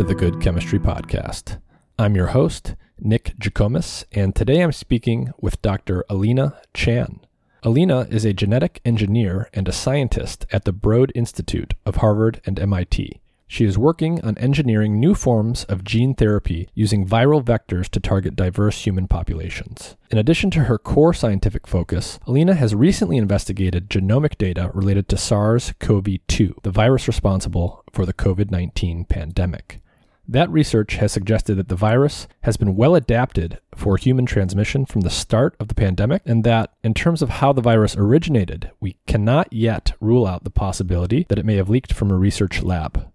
[0.00, 1.60] To the Good Chemistry Podcast.
[1.98, 6.06] I'm your host, Nick Jikomes, and today I'm speaking with Dr.
[6.08, 7.20] Alina Chan.
[7.62, 12.58] Alina is a genetic engineer and a scientist at the Broad Institute of Harvard and
[12.58, 13.20] MIT.
[13.46, 18.34] She is working on engineering new forms of gene therapy using viral vectors to target
[18.34, 19.96] diverse human populations.
[20.10, 25.18] In addition to her core scientific focus, Alina has recently investigated genomic data related to
[25.18, 29.82] SARS CoV 2, the virus responsible for the COVID 19 pandemic.
[30.30, 35.00] That research has suggested that the virus has been well adapted for human transmission from
[35.00, 38.96] the start of the pandemic, and that in terms of how the virus originated, we
[39.08, 43.10] cannot yet rule out the possibility that it may have leaked from a research lab.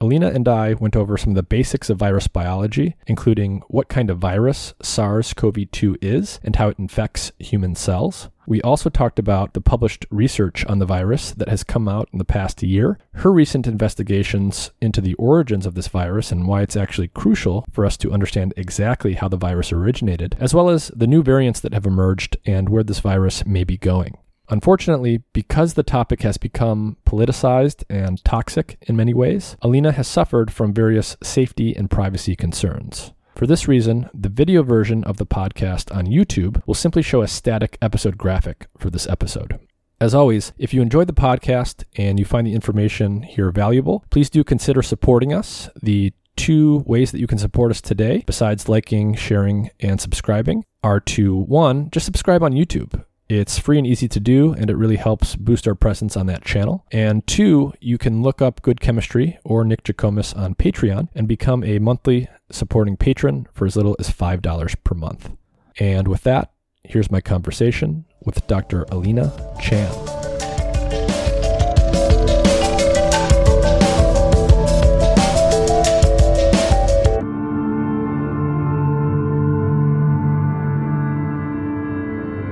[0.00, 4.08] Alina and I went over some of the basics of virus biology, including what kind
[4.08, 8.30] of virus SARS CoV 2 is and how it infects human cells.
[8.46, 12.18] We also talked about the published research on the virus that has come out in
[12.18, 16.76] the past year, her recent investigations into the origins of this virus and why it's
[16.76, 21.08] actually crucial for us to understand exactly how the virus originated, as well as the
[21.08, 24.16] new variants that have emerged and where this virus may be going.
[24.48, 30.52] Unfortunately, because the topic has become politicized and toxic in many ways, Alina has suffered
[30.52, 33.12] from various safety and privacy concerns.
[33.36, 37.28] For this reason, the video version of the podcast on YouTube will simply show a
[37.28, 39.60] static episode graphic for this episode.
[40.00, 44.30] As always, if you enjoyed the podcast and you find the information here valuable, please
[44.30, 45.68] do consider supporting us.
[45.82, 51.00] The two ways that you can support us today, besides liking, sharing, and subscribing, are
[51.00, 53.04] to one, just subscribe on YouTube.
[53.28, 56.44] It's free and easy to do, and it really helps boost our presence on that
[56.44, 56.86] channel.
[56.90, 61.62] And two, you can look up Good Chemistry or Nick Jikomes on Patreon and become
[61.64, 65.30] a monthly supporting patron for as little as $5 per month.
[65.78, 66.52] And with that,
[66.84, 68.84] here's my conversation with Dr.
[68.90, 69.92] Alina Chan.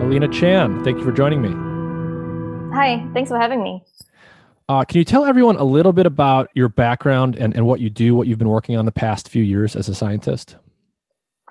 [0.01, 1.51] Alina Chan, thank you for joining me.
[2.75, 3.83] Hi, thanks for having me.
[4.67, 7.91] Uh, can you tell everyone a little bit about your background and, and what you
[7.91, 10.57] do, what you've been working on the past few years as a scientist?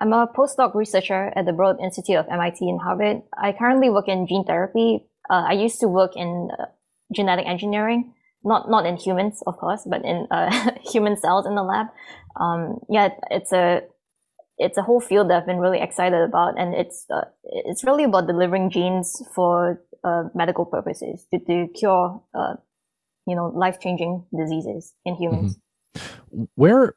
[0.00, 3.22] I'm a postdoc researcher at the Broad Institute of MIT and Harvard.
[3.40, 5.06] I currently work in gene therapy.
[5.30, 6.64] Uh, I used to work in uh,
[7.14, 11.62] genetic engineering, not not in humans, of course, but in uh, human cells in the
[11.62, 11.86] lab.
[12.34, 13.82] Um, yeah, it's a
[14.58, 18.02] it's a whole field that I've been really excited about, and it's uh, it's really
[18.02, 22.54] about delivering genes for uh, medical purposes to, to cure uh,
[23.26, 25.58] you know life changing diseases in humans.
[25.96, 26.44] Mm-hmm.
[26.54, 26.94] Where,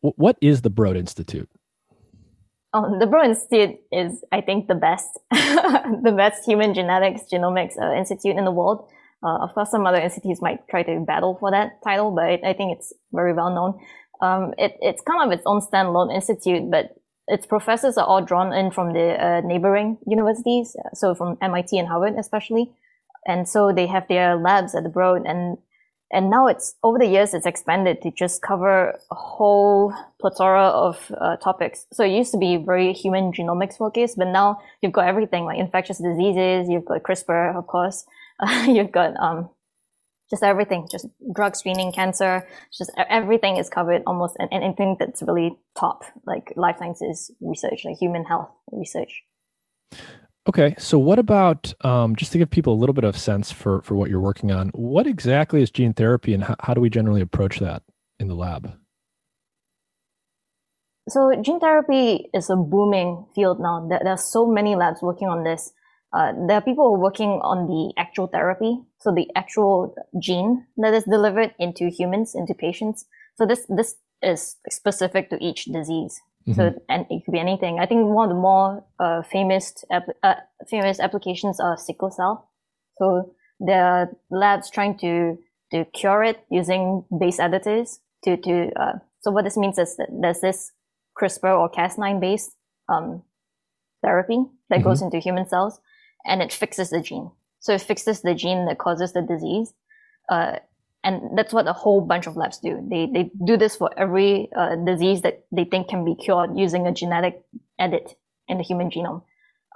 [0.00, 1.48] what is the Broad Institute?
[2.72, 7.94] Oh, the Broad Institute is, I think, the best, the best human genetics genomics uh,
[7.94, 8.88] institute in the world.
[9.22, 12.52] Uh, of course, some other institutes might try to battle for that title, but I
[12.52, 13.80] think it's very well known.
[14.20, 18.52] Um, it, it's kind of its own standalone institute, but its professors are all drawn
[18.52, 22.72] in from the uh, neighboring universities, so from MIT and Harvard especially.
[23.26, 25.58] And so they have their labs at the Broad, and
[26.14, 31.10] and now it's over the years it's expanded to just cover a whole plethora of
[31.20, 31.86] uh, topics.
[31.92, 35.58] So it used to be very human genomics focused, but now you've got everything like
[35.58, 38.04] infectious diseases, you've got CRISPR, of course,
[38.38, 39.50] uh, you've got um,
[40.30, 45.58] just everything, just drug screening, cancer, just everything is covered almost, and anything that's really
[45.76, 49.24] top, like life sciences research, like human health research.
[50.46, 53.80] Okay, so what about um, just to give people a little bit of sense for
[53.80, 54.68] for what you're working on?
[54.74, 57.82] What exactly is gene therapy, and how, how do we generally approach that
[58.20, 58.76] in the lab?
[61.08, 63.86] So gene therapy is a booming field now.
[63.88, 65.72] There, are so many labs working on this.
[66.12, 71.04] Uh, there are people working on the actual therapy, so the actual gene that is
[71.04, 73.06] delivered into humans, into patients.
[73.36, 76.20] So this this is specific to each disease.
[76.46, 76.60] Mm-hmm.
[76.60, 77.78] So and it could be anything.
[77.78, 80.34] I think one of the more uh, famous uh,
[80.68, 82.50] famous applications are sickle cell.
[82.98, 85.38] So there are labs trying to
[85.72, 88.00] to cure it using base editors.
[88.24, 90.72] To to uh, so what this means is that there's this
[91.18, 92.56] CRISPR or Cas9 based
[92.88, 93.22] um,
[94.02, 94.88] therapy that mm-hmm.
[94.88, 95.80] goes into human cells
[96.26, 97.30] and it fixes the gene.
[97.60, 99.72] So it fixes the gene that causes the disease.
[100.28, 100.58] Uh,
[101.04, 102.84] and that's what a whole bunch of labs do.
[102.90, 106.86] They, they do this for every uh, disease that they think can be cured using
[106.86, 107.42] a genetic
[107.78, 108.16] edit
[108.48, 109.22] in the human genome.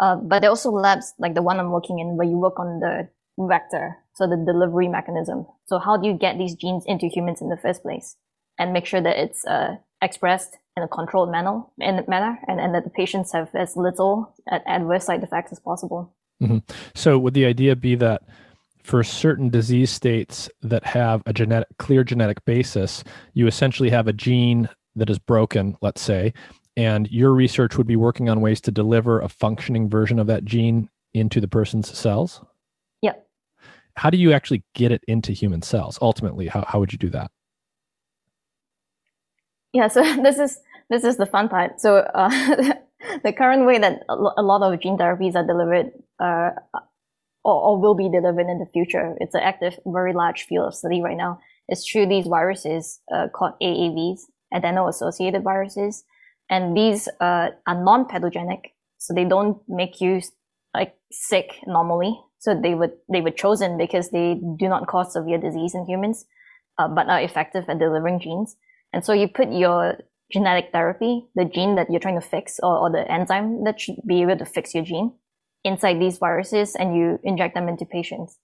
[0.01, 2.59] Uh, but there are also labs like the one I'm working in where you work
[2.59, 3.09] on the
[3.39, 5.47] vector, so the delivery mechanism.
[5.67, 8.17] So how do you get these genes into humans in the first place
[8.59, 12.75] and make sure that it's uh, expressed in a controlled manner, in manner and, and
[12.75, 14.35] that the patients have as little
[14.67, 16.15] adverse side effects as possible.
[16.43, 16.59] Mm-hmm.
[16.95, 18.23] So would the idea be that
[18.89, 23.05] for certain disease states that have a genetic clear genetic basis,
[23.35, 26.33] you essentially have a gene that is broken, let's say,
[26.75, 30.43] and your research would be working on ways to deliver a functioning version of that
[30.43, 32.43] gene into the person's cells?
[33.03, 33.29] Yep.
[33.95, 36.47] How do you actually get it into human cells ultimately?
[36.47, 37.31] How, how would you do that?
[39.75, 41.79] Yeah, so this is this is the fun part.
[41.79, 42.31] So uh,
[43.23, 46.53] the current way that a lot of gene therapies are delivered uh,
[47.49, 50.75] or, or, will be delivered in the future, it's an active, very large field of
[50.75, 54.21] study right now, It's through these viruses uh, called AAVs,
[54.53, 56.05] adeno-associated viruses.
[56.51, 60.21] And these uh, are non-pathogenic, so they don't make you
[60.75, 62.13] like sick normally.
[62.39, 66.27] So they would they were chosen because they do not cause severe disease in humans,
[66.79, 68.57] uh, but are effective at delivering genes.
[68.93, 69.99] And so you put your
[70.33, 73.97] genetic therapy, the gene that you're trying to fix, or, or the enzyme that should
[74.07, 75.13] be able to fix your gene,
[75.69, 78.39] inside these viruses, and you inject them into patients.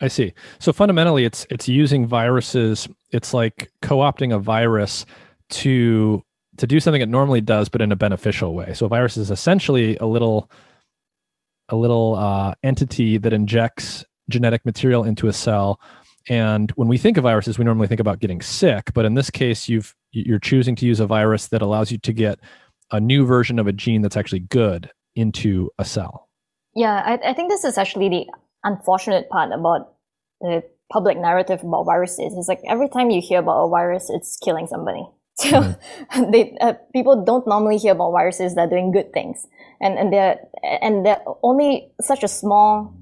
[0.00, 0.32] I see.
[0.60, 2.88] So fundamentally, it's it's using viruses.
[3.10, 5.04] It's like co-opting a virus
[5.50, 6.22] to
[6.58, 8.74] to do something it normally does, but in a beneficial way.
[8.74, 10.50] So a virus is essentially a little
[11.68, 15.80] a little uh, entity that injects genetic material into a cell.
[16.28, 18.92] And when we think of viruses, we normally think about getting sick.
[18.94, 22.12] But in this case, you've you're choosing to use a virus that allows you to
[22.12, 22.38] get
[22.90, 26.27] a new version of a gene that's actually good into a cell.
[26.78, 28.26] Yeah, I, I think this is actually the
[28.62, 29.94] unfortunate part about
[30.40, 32.34] the public narrative about viruses.
[32.36, 35.04] It's like every time you hear about a virus, it's killing somebody.
[35.38, 36.30] So mm-hmm.
[36.32, 39.46] they, uh, people don't normally hear about viruses that are doing good things,
[39.80, 40.36] and and they're
[40.82, 42.92] and they're only such a small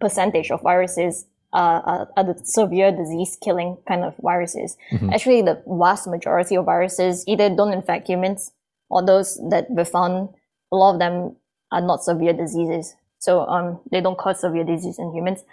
[0.00, 4.78] percentage of viruses uh, are, are, the severe disease killing kind of viruses.
[4.90, 5.12] Mm-hmm.
[5.12, 8.52] Actually, the vast majority of viruses either don't infect humans
[8.88, 10.30] or those that we found,
[10.72, 11.36] a lot of them
[11.70, 12.94] are not severe diseases.
[13.18, 15.44] So um, they don't cause severe disease in humans.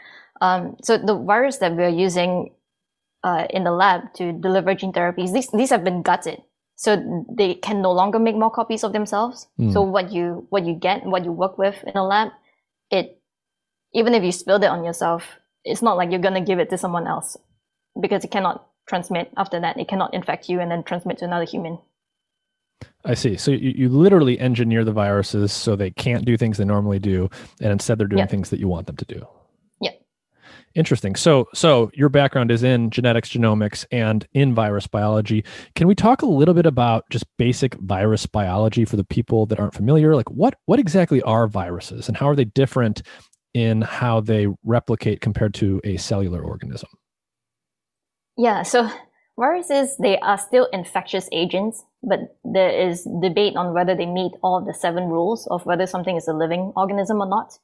[0.42, 2.54] Um, so the virus that we're using
[3.24, 6.42] uh, in the lab to deliver gene therapies, these, these have been gutted.
[6.78, 9.48] So they can no longer make more copies of themselves.
[9.60, 9.74] Mm.
[9.74, 12.32] So what you, what you get, what you work with in a lab,
[12.92, 13.22] it,
[13.94, 16.70] even if you spilled it on yourself, it's not like you're going to give it
[16.70, 17.38] to someone else
[18.00, 19.80] because it cannot transmit after that.
[19.80, 21.80] It cannot infect you and then transmit to another human.
[23.06, 23.38] I see.
[23.38, 27.30] So you, you literally engineer the viruses so they can't do things they normally do,
[27.62, 28.26] and instead they're doing yeah.
[28.26, 29.26] things that you want them to do.
[29.80, 29.92] Yeah.
[30.74, 31.16] Interesting.
[31.16, 35.46] So so your background is in genetics, genomics, and in virus biology.
[35.76, 39.60] Can we talk a little bit about just basic virus biology for the people that
[39.60, 40.16] aren't familiar?
[40.16, 43.04] Like what what exactly are viruses and how are they different
[43.54, 46.90] in how they replicate compared to a cellular organism?
[48.36, 48.90] Yeah, so
[49.38, 54.64] viruses they are still infectious agents but there is debate on whether they meet all
[54.64, 57.58] the seven rules of whether something is a living organism or not.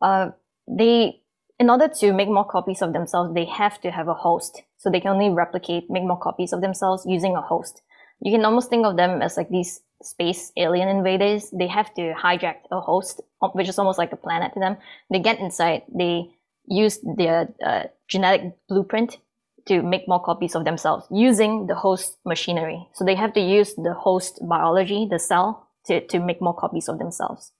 [0.00, 0.30] Uh,
[0.66, 1.20] they,
[1.58, 4.62] in order to make more copies of themselves, they have to have a host.
[4.78, 7.82] So they can only replicate, make more copies of themselves using a host.
[8.20, 11.50] You can almost think of them as like these space alien invaders.
[11.50, 13.20] They have to hijack a host,
[13.52, 14.76] which is almost like a planet to them.
[15.10, 16.30] They get inside, they
[16.66, 19.18] use their uh, genetic blueprint
[19.66, 22.86] to make more copies of themselves using the host machinery.
[22.94, 26.88] So they have to use the host biology, the cell, to, to make more copies
[26.88, 27.52] of themselves.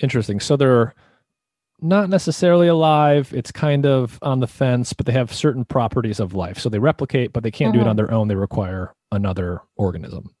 [0.00, 0.40] Interesting.
[0.40, 0.94] So they're
[1.80, 3.32] not necessarily alive.
[3.34, 6.58] It's kind of on the fence, but they have certain properties of life.
[6.58, 7.82] So they replicate, but they can't mm-hmm.
[7.82, 8.06] do it on mm-hmm.
[8.06, 8.28] their own.
[8.28, 10.34] They require another organism.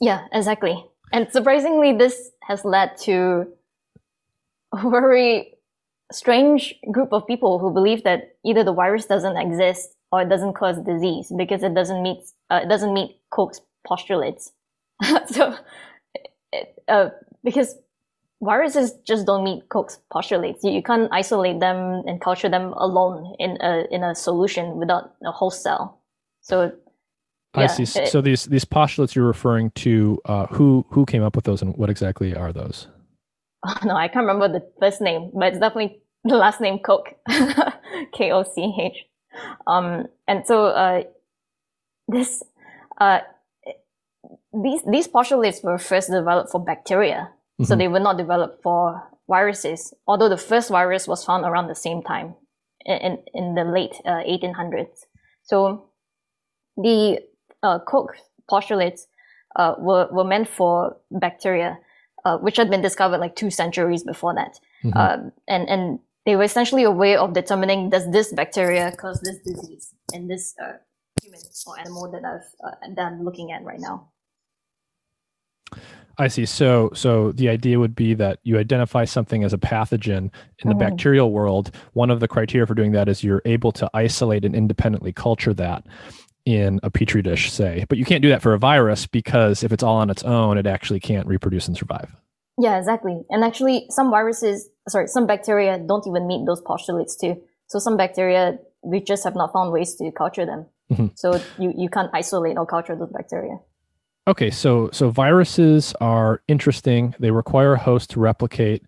[0.00, 0.84] Yeah, exactly.
[1.12, 3.46] And surprisingly, this has led to
[4.74, 5.54] very
[6.12, 10.54] strange group of people who believe that either the virus doesn't exist or it doesn't
[10.54, 12.18] cause disease because it doesn't meet
[12.50, 14.52] uh, it doesn't meet Koch's postulates.
[15.28, 15.56] so,
[16.52, 17.10] it, uh,
[17.44, 17.76] because
[18.42, 23.34] viruses just don't meet Koch's postulates, you, you, can't isolate them and culture them alone
[23.38, 26.00] in a in a solution without a whole cell.
[26.40, 26.72] So.
[27.56, 27.82] Yeah, I see.
[27.82, 31.62] It, so these these postulates you're referring to, uh, who who came up with those,
[31.62, 32.86] and what exactly are those?
[33.66, 37.14] Oh, no, I can't remember the first name, but it's definitely the last name Koch,
[38.14, 39.06] K O C H.
[39.66, 41.02] Um, and so uh,
[42.08, 42.42] this
[43.00, 43.20] uh,
[44.62, 47.64] these these postulates were first developed for bacteria, mm-hmm.
[47.64, 49.94] so they were not developed for viruses.
[50.06, 52.34] Although the first virus was found around the same time,
[52.84, 55.06] in in the late uh, 1800s.
[55.42, 55.90] So
[56.76, 57.20] the
[57.62, 58.14] uh, Koch
[58.48, 59.06] postulates
[59.56, 61.78] uh, were were meant for bacteria
[62.24, 64.58] uh, which had been discovered like two centuries before that.
[64.84, 64.96] Mm-hmm.
[64.96, 69.38] Um, and, and they were essentially a way of determining does this bacteria cause this
[69.38, 70.72] disease in this uh,
[71.22, 74.08] human or animal that, I've, uh, that I'm looking at right now.
[76.18, 76.44] I see.
[76.44, 80.74] So, so the idea would be that you identify something as a pathogen in the
[80.74, 80.78] mm.
[80.78, 81.74] bacterial world.
[81.94, 85.54] One of the criteria for doing that is you're able to isolate and independently culture
[85.54, 85.86] that
[86.44, 87.84] in a petri dish, say.
[87.88, 90.58] But you can't do that for a virus because if it's all on its own,
[90.58, 92.14] it actually can't reproduce and survive.
[92.58, 93.22] Yeah, exactly.
[93.30, 97.40] And actually, some viruses, sorry, some bacteria don't even meet those postulates too.
[97.68, 100.66] So some bacteria, we just have not found ways to culture them.
[100.92, 101.06] Mm-hmm.
[101.14, 103.58] So you, you can't isolate or culture those bacteria.
[104.28, 107.14] Okay, so so viruses are interesting.
[107.18, 108.84] They require a host to replicate.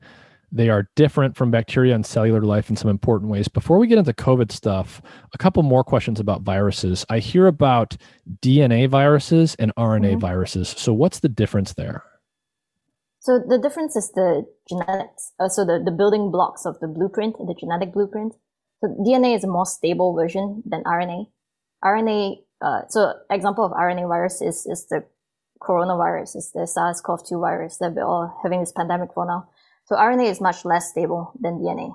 [0.55, 3.49] They are different from bacteria and cellular life in some important ways.
[3.49, 5.01] Before we get into COVID stuff,
[5.33, 7.07] a couple more questions about viruses.
[7.09, 7.97] I hear about
[8.43, 10.19] DNA viruses and RNA mm-hmm.
[10.21, 10.69] viruses.
[10.69, 12.05] So what's the difference there?
[13.21, 15.33] So the difference is the genetics.
[15.41, 18.35] Uh, so the, the building blocks of the blueprint, the genetic blueprint.
[18.81, 21.29] So DNA is a more stable version than RNA.
[21.83, 25.05] RNA, uh, so example of RNA virus is, is the
[25.63, 29.49] coronavirus, is the SARS-CoV-2 virus that we're all having this pandemic for now.
[29.85, 31.95] So RNA is much less stable than DNA.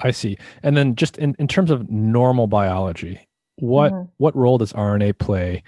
[0.00, 0.36] I see.
[0.62, 4.10] And then just in, in terms of normal biology, what mm-hmm.
[4.18, 5.62] what role does RNA play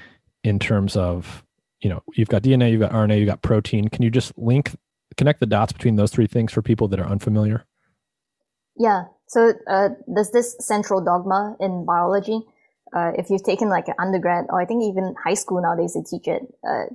[0.45, 1.45] in terms of,
[1.81, 3.89] you know, you've got DNA, you've got RNA, you've got protein.
[3.89, 4.77] Can you just link
[5.17, 7.65] connect the dots between those three things for people that are unfamiliar?
[8.77, 9.05] Yeah.
[9.27, 12.43] So uh, there's this central dogma in biology
[12.95, 16.03] uh, if you've taken like an undergrad or I think even high school nowadays they
[16.03, 16.87] teach it, uh,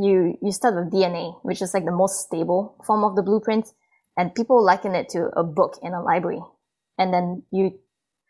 [0.00, 3.68] you, you start with DNA, which is like the most stable form of the blueprint.
[4.16, 6.40] And people liken it to a book in a library.
[6.98, 7.78] And then you,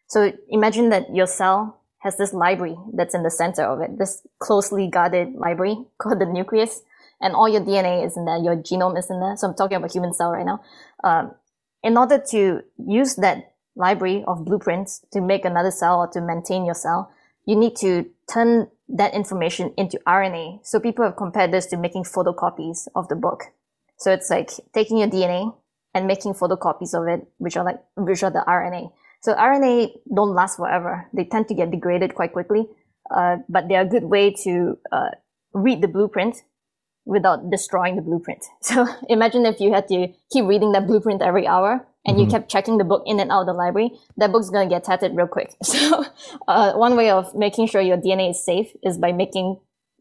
[0.09, 4.27] so imagine that your cell has this library that's in the center of it, this
[4.39, 6.83] closely guarded library called the nucleus.
[7.21, 9.37] And all your DNA is in there, your genome is in there.
[9.37, 10.63] So I'm talking about human cell right now.
[11.05, 11.35] Um,
[11.83, 16.65] in order to use that library of blueprints to make another cell or to maintain
[16.65, 17.13] your cell,
[17.47, 20.67] you need to turn that information into RNA.
[20.67, 23.45] So people have compared this to making photocopies of the book.
[23.99, 25.55] So it's like taking your DNA
[25.95, 28.93] and making photocopies of it, which are like, which are the RNA.
[29.23, 31.09] So RNA don't last forever.
[31.13, 32.67] They tend to get degraded quite quickly.
[33.15, 35.11] Uh, but they're a good way to, uh,
[35.53, 36.43] read the blueprint
[37.05, 38.45] without destroying the blueprint.
[38.63, 42.25] So imagine if you had to keep reading that blueprint every hour and mm-hmm.
[42.25, 44.75] you kept checking the book in and out of the library, that book's going to
[44.75, 45.55] get tattered real quick.
[45.65, 46.05] So,
[46.49, 49.59] uh, one way of making sure your DNA is safe is by making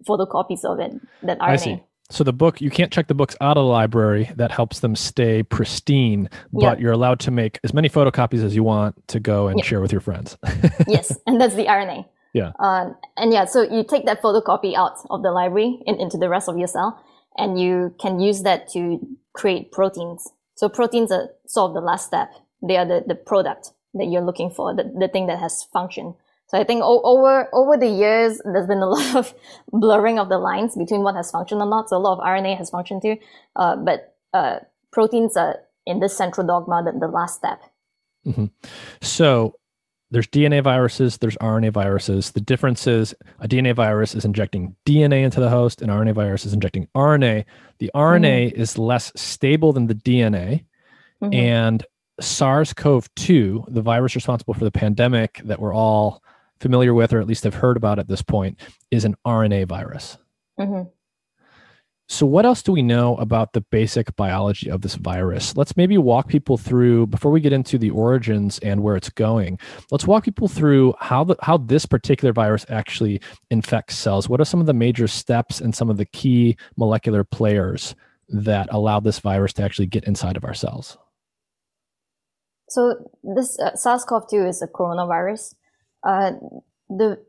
[0.08, 1.50] photocopies of it, that RNA.
[1.50, 1.84] I see.
[2.12, 4.32] So the book, you can't check the books out of the library.
[4.36, 8.64] That helps them stay pristine, but you're allowed to make as many photocopies as you
[8.64, 10.36] want to go and share with your friends.
[10.88, 12.06] yes, and that's the RNA.
[12.34, 12.54] Yeah.
[12.60, 16.30] Uh, and yeah, so you take that photocopy out of the library and into the
[16.30, 17.00] rest of your cell,
[17.38, 19.00] and you can use that to
[19.34, 20.28] create proteins.
[20.60, 22.34] So proteins are sort of the last step.
[22.62, 26.16] They are the, the product that you're looking for, the, the thing that has function.
[26.48, 29.34] So I think o- over over the years, there's been a lot of
[29.72, 31.88] blurring of the lines between what has function or not.
[31.88, 33.16] So a lot of RNA has function too,
[33.56, 34.60] uh, but uh,
[34.92, 37.62] proteins are in this central dogma the, the last step.
[38.28, 38.48] Mm-hmm.
[39.00, 39.56] So
[40.12, 42.32] there's DNA viruses, there's RNA viruses.
[42.32, 46.46] The difference is a DNA virus is injecting DNA into the host, and RNA virus
[46.46, 47.46] is injecting RNA.
[47.78, 48.62] The RNA mm-hmm.
[48.62, 50.66] is less stable than the DNA.
[51.22, 51.34] Mm-hmm.
[51.34, 51.86] And
[52.20, 56.24] SARS CoV 2, the virus responsible for the pandemic that we're all
[56.60, 58.60] familiar with, or at least have heard about at this point,
[58.92, 60.18] is an RNA virus.
[60.60, 60.90] Mm-hmm.
[62.12, 65.56] So, what else do we know about the basic biology of this virus?
[65.56, 69.60] Let's maybe walk people through before we get into the origins and where it's going.
[69.92, 74.28] Let's walk people through how the, how this particular virus actually infects cells.
[74.28, 77.94] What are some of the major steps and some of the key molecular players
[78.30, 80.98] that allow this virus to actually get inside of our cells?
[82.70, 85.54] So, this uh, SARS-CoV-2 is a coronavirus.
[86.04, 86.32] Uh,
[86.90, 87.24] the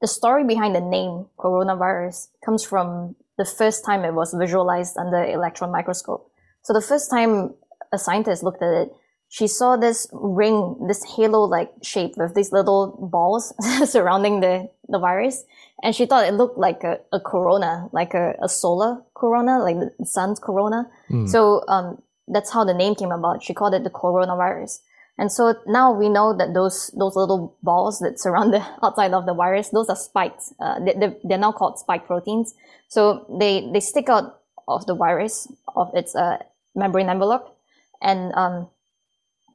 [0.00, 5.24] the story behind the name coronavirus comes from the first time it was visualized under
[5.24, 6.30] electron microscope.
[6.62, 7.54] So the first time
[7.92, 8.92] a scientist looked at it,
[9.28, 13.54] she saw this ring, this halo-like shape with these little balls
[13.90, 15.44] surrounding the, the virus.
[15.82, 19.76] And she thought it looked like a, a corona, like a, a solar corona, like
[19.76, 20.90] the sun's corona.
[21.10, 21.28] Mm.
[21.28, 23.42] So, um, that's how the name came about.
[23.42, 24.80] She called it the coronavirus.
[25.18, 29.26] And so now we know that those, those little balls that surround the outside of
[29.26, 30.54] the virus, those are spikes.
[30.60, 32.54] Uh, they, they're now called spike proteins.
[32.88, 36.38] So they, they stick out of the virus, of its, uh,
[36.74, 37.56] membrane envelope.
[38.00, 38.68] And, um,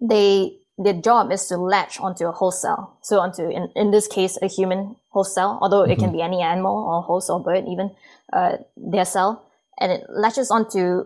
[0.01, 2.97] they, their job is to latch onto a host cell.
[3.01, 5.91] So onto, in, in this case, a human host cell, although mm-hmm.
[5.91, 6.17] it can mm-hmm.
[6.17, 7.91] be any animal or host or bird even,
[8.33, 9.45] uh, their cell.
[9.79, 11.05] And it latches onto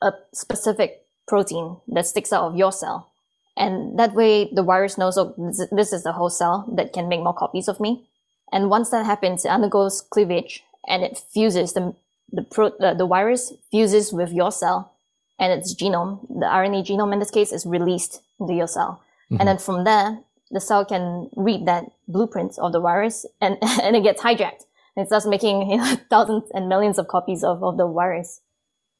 [0.00, 3.11] a specific protein that sticks out of your cell.
[3.56, 5.34] And that way the virus knows, oh,
[5.70, 8.08] this is the whole cell that can make more copies of me.
[8.50, 11.94] And once that happens, it undergoes cleavage and it fuses the
[12.32, 14.92] the, pro- the, the virus fuses with your cell
[15.38, 19.02] and its genome, the RNA genome in this case, is released into your cell.
[19.30, 19.40] Mm-hmm.
[19.40, 20.18] And then from there,
[20.50, 24.64] the cell can read that blueprint of the virus and, and it gets hijacked.
[24.96, 28.40] And it starts making you know, thousands and millions of copies of, of the virus.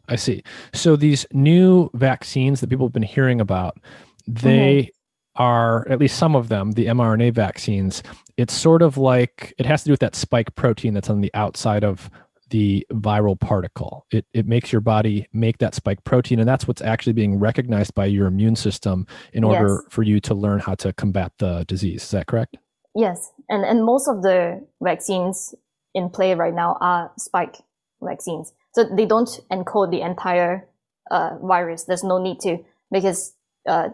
[0.09, 0.43] I see.
[0.73, 3.79] So these new vaccines that people have been hearing about,
[4.27, 5.43] they mm-hmm.
[5.43, 8.03] are at least some of them, the mRNA vaccines.
[8.37, 11.31] It's sort of like it has to do with that spike protein that's on the
[11.35, 12.11] outside of
[12.53, 14.07] the viral particle.
[14.13, 17.95] It, it makes your body make that spike protein, and that's what's actually being recognized
[17.95, 19.83] by your immune system in order yes.
[19.89, 22.05] for you to learn how to combat the disease.
[22.05, 22.59] Is that correct?
[22.95, 25.55] Yes, and and most of the vaccines
[25.95, 27.57] in play right now are spike
[28.03, 30.69] vaccines, so they don't encode the entire
[31.11, 31.85] uh, virus.
[31.85, 32.59] There's no need to
[32.91, 33.33] because
[33.67, 33.89] uh,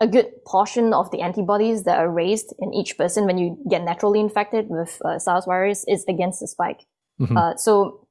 [0.00, 3.82] a good portion of the antibodies that are raised in each person when you get
[3.82, 6.84] naturally infected with uh, SARS virus is against the spike.
[7.20, 7.36] Mm-hmm.
[7.36, 8.06] Uh, so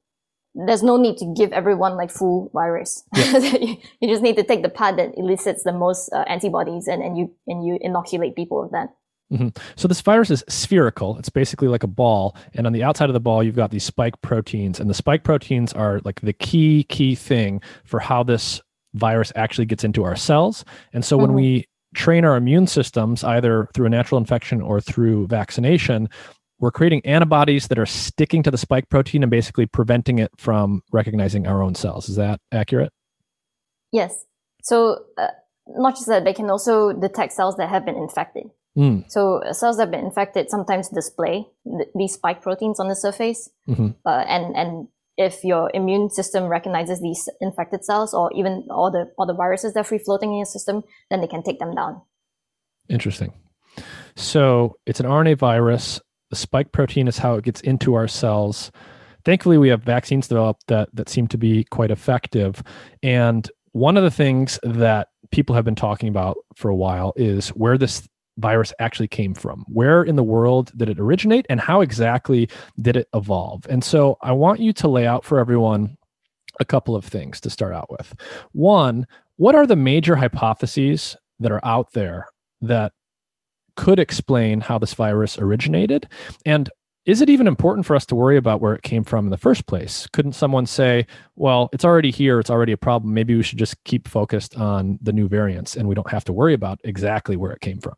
[0.54, 3.02] there's no need to give everyone like full virus.
[3.16, 7.18] You just need to take the part that elicits the most uh, antibodies and, and
[7.18, 8.94] you and you inoculate people with that.
[9.32, 9.48] Mm-hmm.
[9.76, 11.18] So this virus is spherical.
[11.18, 13.84] It's basically like a ball, and on the outside of the ball, you've got these
[13.84, 18.60] spike proteins, and the spike proteins are like the key key thing for how this
[18.94, 20.64] virus actually gets into our cells.
[20.92, 21.26] And so mm-hmm.
[21.26, 26.08] when we train our immune systems, either through a natural infection or through vaccination,
[26.58, 30.82] we're creating antibodies that are sticking to the spike protein and basically preventing it from
[30.92, 32.08] recognizing our own cells.
[32.08, 32.92] Is that accurate?
[33.92, 34.24] Yes.
[34.62, 35.28] So, uh,
[35.66, 38.44] not just that, they can also detect cells that have been infected.
[38.76, 39.04] Mm.
[39.10, 43.50] So, cells that have been infected sometimes display th- these spike proteins on the surface.
[43.68, 43.88] Mm-hmm.
[44.04, 49.10] Uh, and, and if your immune system recognizes these infected cells or even all the,
[49.18, 51.74] all the viruses that are free floating in your system, then they can take them
[51.74, 52.02] down.
[52.88, 53.32] Interesting.
[54.16, 56.00] So, it's an RNA virus
[56.34, 58.72] the spike protein is how it gets into our cells.
[59.24, 62.60] Thankfully, we have vaccines developed that that seem to be quite effective.
[63.04, 67.50] And one of the things that people have been talking about for a while is
[67.50, 69.64] where this virus actually came from.
[69.68, 72.48] Where in the world did it originate and how exactly
[72.80, 73.66] did it evolve?
[73.68, 75.96] And so I want you to lay out for everyone
[76.60, 78.14] a couple of things to start out with.
[78.52, 82.26] One, what are the major hypotheses that are out there
[82.60, 82.92] that
[83.76, 86.08] could explain how this virus originated?
[86.46, 86.70] And
[87.06, 89.36] is it even important for us to worry about where it came from in the
[89.36, 90.06] first place?
[90.12, 93.12] Couldn't someone say, well, it's already here, it's already a problem.
[93.12, 96.32] Maybe we should just keep focused on the new variants and we don't have to
[96.32, 97.94] worry about exactly where it came from?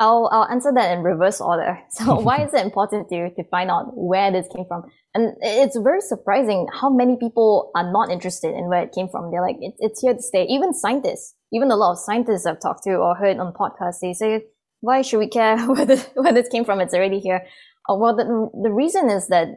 [0.00, 1.78] I'll, I'll answer that in reverse order.
[1.90, 4.84] So why is it important to, to find out where this came from?
[5.14, 9.30] And it's very surprising how many people are not interested in where it came from.
[9.30, 10.44] They're like, it, it's here to stay.
[10.44, 14.12] Even scientists, even a lot of scientists I've talked to or heard on podcasts, they
[14.12, 14.44] say,
[14.80, 16.80] why should we care where this, where this came from?
[16.80, 17.44] It's already here.
[17.88, 18.24] Uh, well, the,
[18.62, 19.48] the reason is that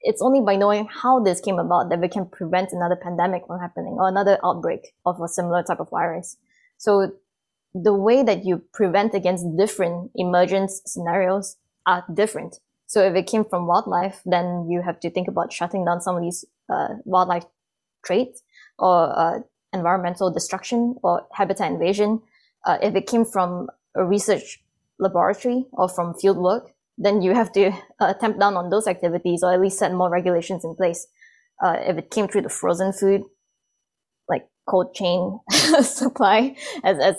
[0.00, 3.58] it's only by knowing how this came about that we can prevent another pandemic from
[3.58, 6.36] happening or another outbreak of a similar type of virus.
[6.76, 7.12] So
[7.74, 11.56] the way that you prevent against different emergence scenarios
[11.86, 12.60] are different.
[12.86, 16.16] So if it came from wildlife, then you have to think about shutting down some
[16.16, 17.44] of these uh, wildlife
[18.04, 18.42] traits
[18.78, 19.40] or uh,
[19.72, 22.22] environmental destruction or habitat invasion.
[22.64, 24.62] Uh, if it came from a research
[24.98, 29.42] laboratory or from field work, then you have to uh, tamp down on those activities
[29.42, 31.08] or at least set more regulations in place.
[31.62, 33.22] Uh, if it came through the frozen food,
[34.28, 35.40] like cold chain
[35.82, 37.16] supply, as, as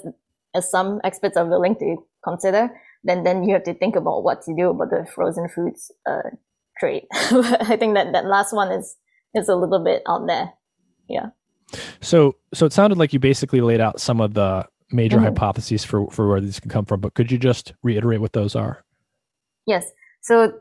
[0.56, 2.70] as some experts are willing to consider,
[3.04, 6.30] then then you have to think about what to do about the frozen foods uh,
[6.80, 7.04] trade.
[7.14, 8.98] I think that that last one is
[9.34, 10.54] is a little bit out there.
[11.10, 11.28] Yeah.
[12.02, 15.26] So so it sounded like you basically laid out some of the major mm-hmm.
[15.26, 18.56] hypotheses for for where these can come from, but could you just reiterate what those
[18.56, 18.86] are?
[19.66, 19.92] Yes.
[20.22, 20.54] So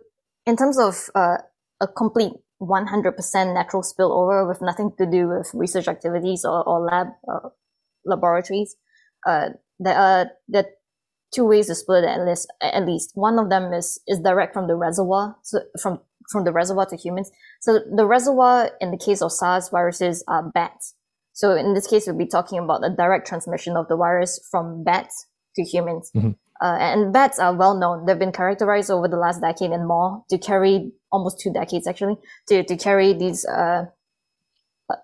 [0.47, 1.39] in terms of uh,
[1.81, 7.09] a complete 100% natural spillover with nothing to do with research activities or, or lab
[7.31, 7.49] uh,
[8.05, 8.77] laboratories,
[9.27, 9.51] uh,
[9.85, 10.71] there are there are
[11.35, 12.53] two ways to split it at least.
[12.61, 16.53] At least one of them is is direct from the reservoir, so from from the
[16.53, 17.31] reservoir to humans.
[17.61, 20.95] So the reservoir in the case of SARS viruses are bats.
[21.33, 24.85] So in this case, we'll be talking about the direct transmission of the virus from
[24.85, 26.11] bats to humans.
[26.15, 26.31] Mm-hmm.
[26.63, 28.07] Uh, and bats are well known.
[28.07, 32.17] They've been characterized over the last decade and more to carry almost two decades actually
[32.49, 33.87] to, to carry these, uh,
[34.89, 34.97] uh,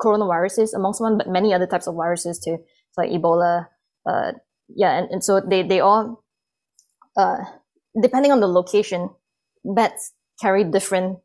[0.00, 2.58] coronaviruses amongst one, but many other types of viruses too,
[2.98, 3.68] like Ebola,
[4.08, 4.32] uh,
[4.68, 6.24] yeah, and, and so they, they all,
[7.16, 7.38] uh,
[8.00, 9.10] depending on the location,
[9.64, 11.18] bats carry different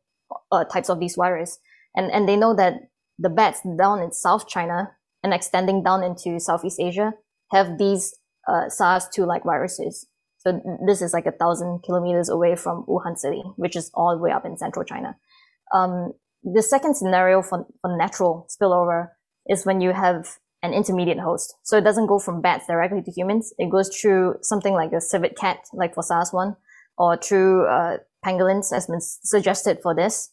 [0.52, 1.58] uh, types of these virus.
[1.94, 2.74] And, and they know that
[3.18, 4.90] the bats down in South China
[5.22, 7.12] and extending down into Southeast Asia
[7.50, 8.14] have these
[8.48, 10.06] uh, SARS-2 like viruses.
[10.38, 14.22] So this is like a thousand kilometers away from Wuhan city, which is all the
[14.22, 15.16] way up in central China.
[15.74, 16.12] Um,
[16.44, 19.08] the second scenario for, for natural spillover
[19.48, 21.54] is when you have an intermediate host.
[21.62, 23.52] So it doesn't go from bats directly to humans.
[23.58, 26.56] It goes through something like a civet cat, like for SARS-1,
[26.98, 30.30] or through uh, pangolins, as been suggested for this,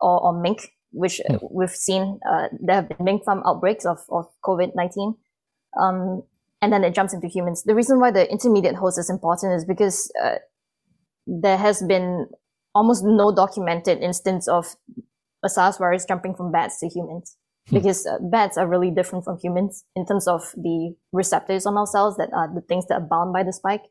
[0.00, 1.38] or, or mink, which mm.
[1.50, 2.18] we've seen.
[2.28, 5.16] Uh, there have been mink farm outbreaks of, of COVID-19.
[5.80, 6.22] Um,
[6.62, 7.62] and then it jumps into humans.
[7.64, 10.36] The reason why the intermediate host is important is because uh,
[11.26, 12.26] there has been
[12.74, 14.76] almost no documented instance of
[15.44, 17.36] a SARS virus jumping from bats to humans.
[17.68, 17.76] Hmm.
[17.76, 21.86] because uh, bats are really different from humans in terms of the receptors on our
[21.86, 23.82] cells that are the things that are bound by the spike.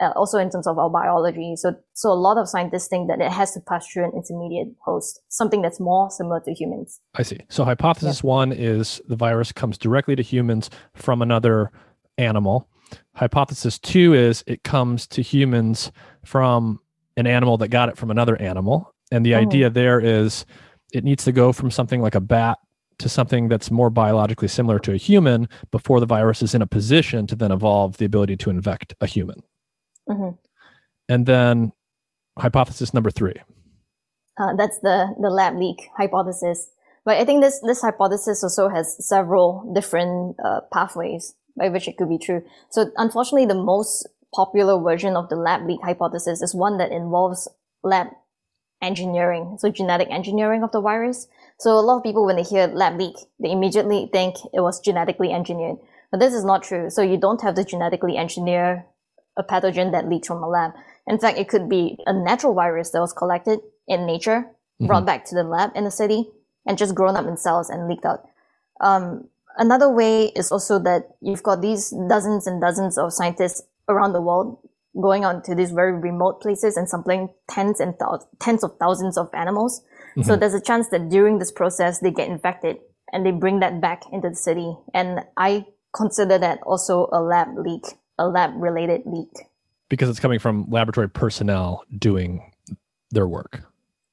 [0.00, 1.56] Uh, also in terms of our biology.
[1.56, 4.68] So, so a lot of scientists think that it has to pass through an intermediate
[4.84, 7.00] host, something that's more similar to humans.
[7.16, 7.40] I see.
[7.48, 8.28] So hypothesis yeah.
[8.28, 11.72] one is the virus comes directly to humans from another
[12.16, 12.68] animal.
[13.16, 15.90] Hypothesis two is it comes to humans
[16.24, 16.78] from
[17.16, 18.94] an animal that got it from another animal.
[19.10, 19.40] And the oh.
[19.40, 20.46] idea there is
[20.92, 22.58] it needs to go from something like a bat
[22.98, 26.66] to something that's more biologically similar to a human before the virus is in a
[26.66, 29.42] position to then evolve the ability to infect a human.
[30.08, 30.36] Mm-hmm.
[31.08, 31.72] And then
[32.38, 33.34] hypothesis number three.
[34.38, 36.70] Uh, that's the, the lab leak hypothesis.
[37.04, 41.96] But I think this, this hypothesis also has several different uh, pathways by which it
[41.96, 42.42] could be true.
[42.70, 47.48] So unfortunately, the most popular version of the lab leak hypothesis is one that involves
[47.82, 48.08] lab
[48.80, 51.26] engineering, so genetic engineering of the virus.
[51.58, 54.80] So a lot of people, when they hear lab leak, they immediately think it was
[54.80, 55.78] genetically engineered.
[56.10, 56.88] But this is not true.
[56.88, 58.86] So you don't have to genetically engineer
[59.36, 60.72] a pathogen that leaks from a lab.
[61.06, 64.86] In fact, it could be a natural virus that was collected in nature, mm-hmm.
[64.86, 66.28] brought back to the lab in the city,
[66.66, 68.28] and just grown up in cells and leaked out.
[68.80, 74.12] Um, another way is also that you've got these dozens and dozens of scientists around
[74.12, 74.58] the world
[75.00, 79.16] going out to these very remote places and sampling tens and th- tens of thousands
[79.16, 79.82] of animals
[80.18, 80.26] Mm-hmm.
[80.26, 82.78] So there's a chance that during this process, they get infected
[83.12, 84.76] and they bring that back into the city.
[84.92, 87.84] And I consider that also a lab leak,
[88.18, 89.30] a lab related leak.
[89.88, 92.50] Because it's coming from laboratory personnel doing
[93.12, 93.62] their work.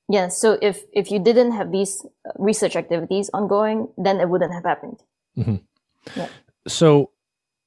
[0.08, 0.28] Yeah.
[0.28, 2.06] So if, if you didn't have these
[2.38, 5.02] research activities ongoing, then it wouldn't have happened.
[5.36, 5.56] Mm-hmm.
[6.16, 6.28] Yeah.
[6.68, 7.10] So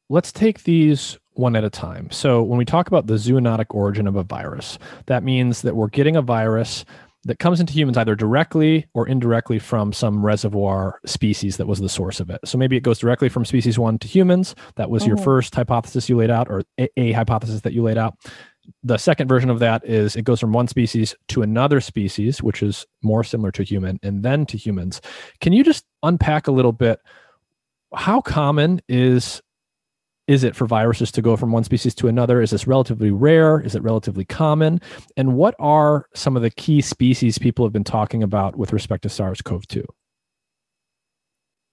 [0.09, 2.09] let's take these one at a time.
[2.13, 5.89] So when we talk about the zoonotic origin of a virus, that means that we're
[5.89, 6.85] getting a virus
[7.25, 11.89] that comes into humans either directly or indirectly from some reservoir species that was the
[11.89, 12.41] source of it.
[12.45, 14.55] So maybe it goes directly from species one to humans.
[14.77, 15.11] That was mm-hmm.
[15.11, 18.15] your first hypothesis you laid out, or a, a hypothesis that you laid out.
[18.83, 22.63] The second version of that is it goes from one species to another species, which
[22.63, 25.01] is more similar to human, and then to humans.
[25.41, 27.01] Can you just unpack a little bit?
[27.95, 29.41] How common is
[30.29, 32.41] is it for viruses to go from one species to another?
[32.43, 33.61] Is this relatively rare?
[33.61, 34.81] Is it relatively common?
[35.17, 39.03] And what are some of the key species people have been talking about with respect
[39.05, 39.85] to SARS CoV 2?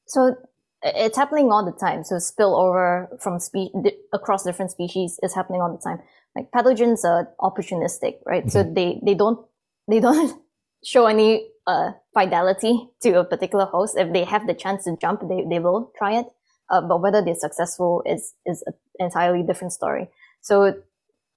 [0.07, 0.35] So
[0.81, 2.05] it's happening all the time.
[2.05, 3.75] So spillover from spe-
[4.13, 5.99] across different species is happening all the time.
[6.33, 8.45] Like pathogens are opportunistic, right?
[8.45, 8.49] Mm-hmm.
[8.49, 9.45] So they, they don't,
[9.89, 10.41] they don't
[10.85, 13.97] show any uh, fidelity to a particular host.
[13.97, 16.27] If they have the chance to jump, they, they will try it.
[16.69, 20.09] Uh, but whether they're successful is is an entirely different story.
[20.41, 20.73] So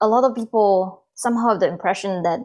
[0.01, 2.41] a lot of people somehow have the impression that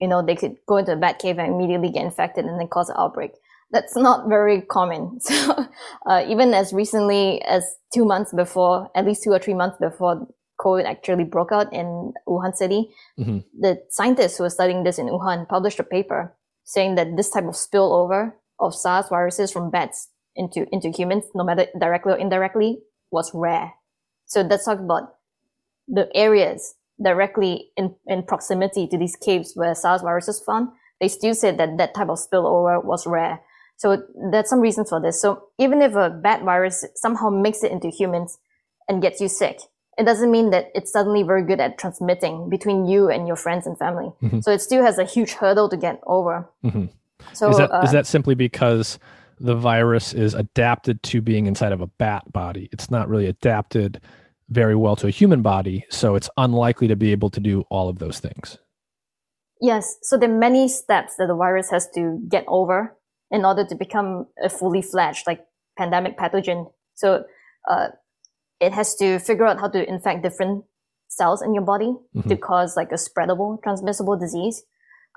[0.00, 2.68] you know they could go into a bat cave and immediately get infected and then
[2.68, 3.32] cause an outbreak.
[3.70, 5.18] That's not very common.
[5.28, 5.66] So
[6.06, 10.26] uh, even as recently as two months before, at least two or three months before
[10.60, 13.38] COVID actually broke out in Wuhan city, mm-hmm.
[13.60, 16.34] the scientists who were studying this in Wuhan published a paper
[16.64, 21.44] saying that this type of spillover of SARS viruses from bats into into humans, no
[21.44, 22.78] matter directly or indirectly,
[23.10, 23.72] was rare.
[24.26, 25.14] So let's talk about
[25.88, 30.68] the areas directly in, in proximity to these caves where SARS virus is found.
[31.00, 33.40] They still said that that type of spillover was rare.
[33.76, 35.20] So there's some reasons for this.
[35.20, 38.38] So even if a bad virus somehow makes it into humans
[38.88, 39.60] and gets you sick,
[39.98, 43.66] it doesn't mean that it's suddenly very good at transmitting between you and your friends
[43.66, 44.10] and family.
[44.22, 44.40] Mm-hmm.
[44.40, 46.48] So it still has a huge hurdle to get over.
[46.64, 46.86] Mm-hmm.
[47.34, 48.98] So is that, uh, is that simply because
[49.38, 52.68] the virus is adapted to being inside of a bat body.
[52.72, 54.00] It's not really adapted
[54.48, 57.88] very well to a human body, so it's unlikely to be able to do all
[57.88, 58.58] of those things.
[59.60, 62.96] Yes, so there are many steps that the virus has to get over
[63.30, 65.44] in order to become a fully fledged, like
[65.76, 66.70] pandemic pathogen.
[66.94, 67.24] So
[67.68, 67.88] uh,
[68.60, 70.64] it has to figure out how to infect different
[71.08, 72.28] cells in your body mm-hmm.
[72.28, 74.62] to cause like a spreadable, transmissible disease.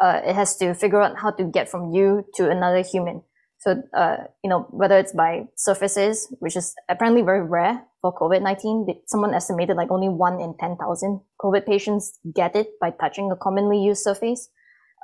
[0.02, 3.22] Uh, it has to figure out how to get from you to another human.
[3.60, 9.02] So, uh, you know, whether it's by surfaces, which is apparently very rare for COVID-19,
[9.06, 13.84] someone estimated like only one in 10,000 COVID patients get it by touching a commonly
[13.84, 14.50] used surface.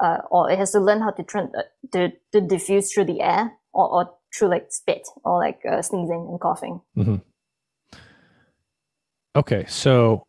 [0.04, 1.64] uh, or it has to learn how to, tr- uh,
[1.94, 6.28] to, to diffuse through the air or, or through like spit or like uh, sneezing
[6.30, 6.82] and coughing.
[6.98, 7.16] Mm-hmm.
[9.36, 10.26] Okay, so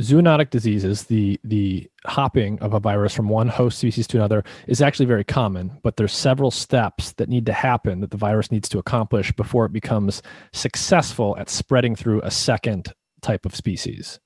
[0.00, 4.82] zoonotic diseases, the the hopping of a virus from one host species to another, is
[4.82, 5.78] actually very common.
[5.82, 9.64] But there's several steps that need to happen that the virus needs to accomplish before
[9.64, 14.18] it becomes successful at spreading through a second type of species.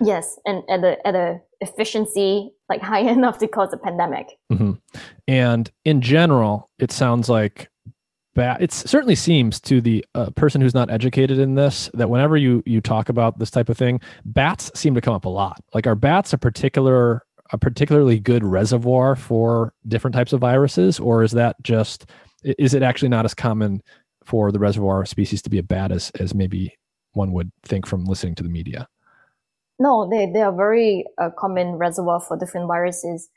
[0.00, 4.38] Yes, and at a at a efficiency like high enough to cause a pandemic.
[4.52, 4.72] Mm-hmm.
[5.28, 7.70] And in general, it sounds like
[8.36, 12.36] bat it certainly seems to the uh, person who's not educated in this that whenever
[12.36, 15.60] you you talk about this type of thing bats seem to come up a lot.
[15.74, 21.22] Like are bats a particular a particularly good reservoir for different types of viruses or
[21.22, 22.06] is that just
[22.42, 23.82] is it actually not as common
[24.24, 26.76] for the reservoir species to be a bat as as maybe
[27.14, 28.86] one would think from listening to the media?
[29.78, 33.28] No they, they are very uh, common reservoir for different viruses.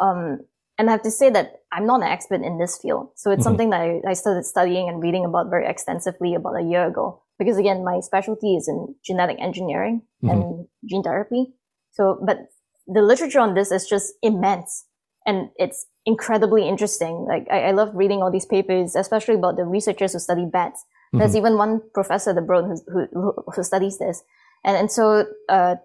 [0.00, 0.40] Um,
[0.78, 3.10] and I have to say that I'm not an expert in this field.
[3.16, 3.42] So it's mm-hmm.
[3.42, 7.22] something that I, I, started studying and reading about very extensively about a year ago.
[7.38, 10.30] Because again, my specialty is in genetic engineering mm-hmm.
[10.30, 11.52] and gene therapy.
[11.92, 12.38] So, but
[12.86, 14.86] the literature on this is just immense
[15.26, 17.26] and it's incredibly interesting.
[17.28, 20.84] Like I, I love reading all these papers, especially about the researchers who study bats.
[21.08, 21.18] Mm-hmm.
[21.18, 24.22] There's even one professor, the Broad, who, who, who studies this.
[24.64, 25.76] And, and so, uh,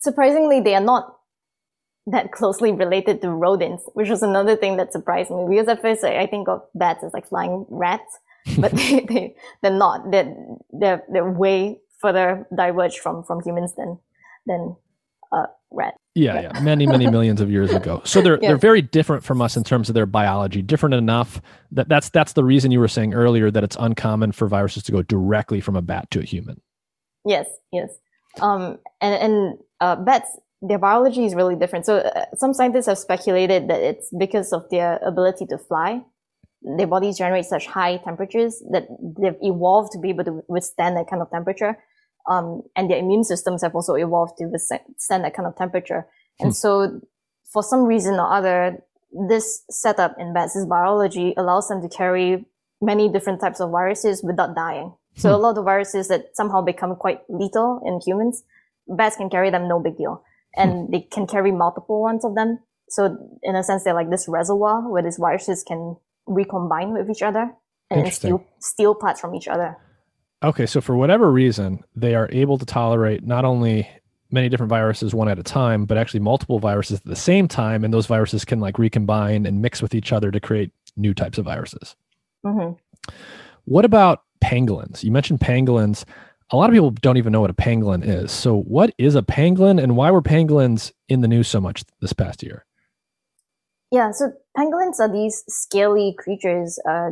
[0.00, 1.16] surprisingly, they are not
[2.06, 5.46] that closely related to rodents, which was another thing that surprised me.
[5.48, 8.18] Because at first I, I think of bats as like flying rats,
[8.58, 10.10] but they, they, they're not.
[10.10, 10.34] They're,
[10.72, 13.98] they're, they're way further diverged from, from humans than,
[14.46, 14.76] than,
[15.30, 15.96] uh, rats.
[16.14, 18.02] Yeah, yeah, many, many millions of years ago.
[18.04, 20.60] So they're they're very different from us in terms of their biology.
[20.60, 24.46] Different enough that that's that's the reason you were saying earlier that it's uncommon for
[24.46, 26.60] viruses to go directly from a bat to a human.
[27.24, 27.90] Yes, yes.
[28.42, 31.84] Um, and and uh, bats their biology is really different.
[31.84, 36.02] So uh, some scientists have speculated that it's because of their ability to fly.
[36.78, 38.86] Their bodies generate such high temperatures that
[39.20, 41.76] they've evolved to be able to withstand that kind of temperature.
[42.30, 46.06] Um, and their immune systems have also evolved to withstand that kind of temperature.
[46.38, 46.52] And hmm.
[46.52, 47.00] so
[47.52, 48.78] for some reason or other,
[49.28, 52.46] this setup in bats, this biology allows them to carry
[52.80, 54.94] many different types of viruses without dying.
[55.16, 55.34] So hmm.
[55.34, 58.44] a lot of viruses that somehow become quite lethal in humans,
[58.86, 60.22] bats can carry them no big deal
[60.56, 62.58] and they can carry multiple ones of them.
[62.88, 67.22] So in a sense, they're like this reservoir where these viruses can recombine with each
[67.22, 67.52] other
[67.90, 69.76] and steal, steal parts from each other.
[70.42, 73.88] Okay, so for whatever reason, they are able to tolerate not only
[74.30, 77.84] many different viruses one at a time, but actually multiple viruses at the same time,
[77.84, 81.38] and those viruses can like recombine and mix with each other to create new types
[81.38, 81.94] of viruses.
[82.44, 82.74] Mm-hmm.
[83.66, 85.04] What about pangolins?
[85.04, 86.04] You mentioned pangolins
[86.52, 88.30] a lot of people don't even know what a pangolin is.
[88.30, 92.12] So, what is a pangolin, and why were pangolins in the news so much this
[92.12, 92.66] past year?
[93.90, 96.78] Yeah, so pangolins are these scaly creatures.
[96.88, 97.10] Uh,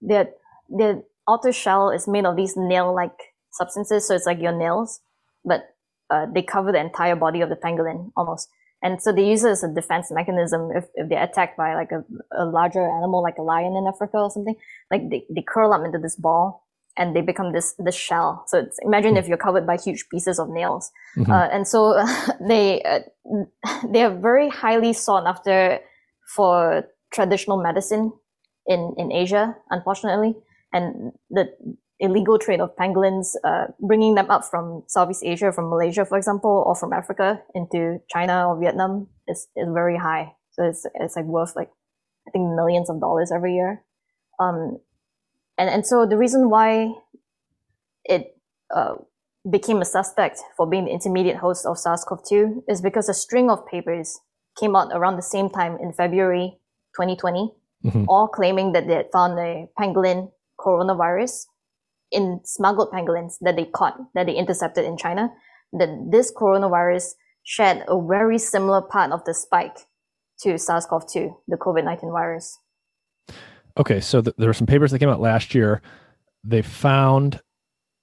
[0.00, 0.30] their
[0.68, 5.00] their outer shell is made of these nail-like substances, so it's like your nails,
[5.44, 5.74] but
[6.10, 8.48] uh, they cover the entire body of the pangolin almost.
[8.80, 11.90] And so they use it as a defense mechanism if, if they're attacked by like
[11.90, 14.54] a, a larger animal like a lion in Africa or something.
[14.88, 16.67] Like they, they curl up into this ball
[16.98, 18.44] and they become this this shell.
[18.48, 19.18] So imagine mm-hmm.
[19.18, 21.30] if you're covered by huge pieces of nails, mm-hmm.
[21.30, 22.06] uh, and so uh,
[22.48, 23.00] they uh,
[23.92, 25.78] they are very highly sought after
[26.36, 26.84] for
[27.14, 28.12] traditional medicine
[28.66, 30.34] in in Asia, unfortunately,
[30.72, 31.48] and the
[32.00, 36.64] illegal trade of pangolins, uh, bringing them up from Southeast Asia, from Malaysia, for example,
[36.66, 40.34] or from Africa into China or Vietnam is is very high.
[40.50, 41.70] So it's it's like worth like
[42.26, 43.84] I think millions of dollars every year.
[44.38, 44.78] Um,
[45.58, 46.94] and and so the reason why
[48.04, 48.36] it
[48.74, 48.94] uh,
[49.50, 53.66] became a suspect for being the intermediate host of SARS-CoV-2 is because a string of
[53.66, 54.20] papers
[54.58, 56.58] came out around the same time in February
[56.96, 57.52] 2020,
[57.84, 58.04] mm-hmm.
[58.08, 61.46] all claiming that they had found a pangolin coronavirus
[62.10, 65.30] in smuggled pangolins that they caught, that they intercepted in China,
[65.72, 67.12] that this coronavirus
[67.44, 69.78] shared a very similar part of the spike
[70.40, 72.58] to SARS-CoV-2, the COVID-19 virus
[73.78, 75.80] okay, so th- there were some papers that came out last year.
[76.44, 77.40] They found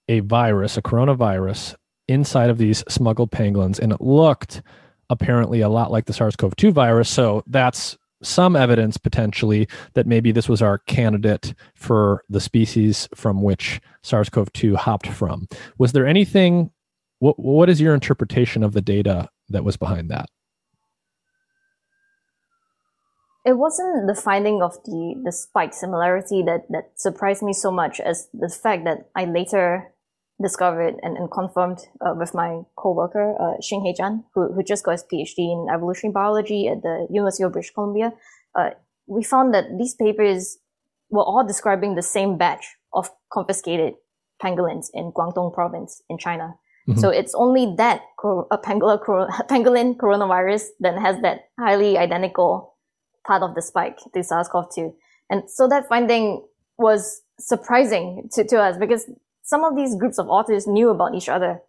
[0.08, 1.76] a virus, a coronavirus,
[2.08, 4.62] inside of these smuggled pangolins, and it looked
[5.10, 7.10] apparently a lot like the SARS CoV 2 virus.
[7.10, 13.42] So that's some evidence potentially that maybe this was our candidate for the species from
[13.42, 15.48] which SARS CoV 2 hopped from.
[15.78, 16.72] Was there anything?
[17.20, 20.28] What, what is your interpretation of the data that was behind that?
[23.46, 28.00] It wasn't the finding of the, the spike similarity that, that surprised me so much
[28.00, 29.92] as the fact that I later
[30.42, 34.84] discovered and, and confirmed uh, with my coworker, uh, Xing He Zhan, who, who just
[34.84, 38.14] got his PhD in evolutionary biology at the University of British Columbia,
[38.56, 38.72] uh,
[39.06, 40.58] we found that these papers
[41.10, 43.94] were all describing the same batch of confiscated
[44.44, 46.56] pangolins in Guangdong province in China.
[46.90, 47.00] Mm-hmm.
[47.00, 49.00] So it's only that a pangolin,
[49.50, 52.75] pangolin coronavirus that has that highly identical
[53.26, 54.94] part of the spike to SARS-CoV-2.
[55.30, 56.46] And so that finding
[56.78, 59.10] was surprising to, to us because
[59.44, 61.62] some of these groups of authors knew about each other.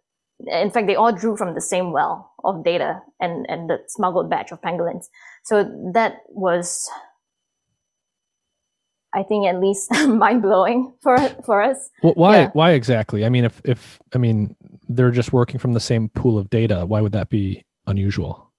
[0.45, 4.29] In fact, they all drew from the same well of data and, and the smuggled
[4.29, 5.05] batch of pangolins.
[5.43, 6.87] So that was,
[9.13, 11.89] I think, at least mind blowing for for us.
[12.03, 12.37] Well, why?
[12.37, 12.49] Yeah.
[12.53, 13.25] Why exactly?
[13.25, 14.55] I mean, if if I mean
[14.87, 18.51] they're just working from the same pool of data, why would that be unusual?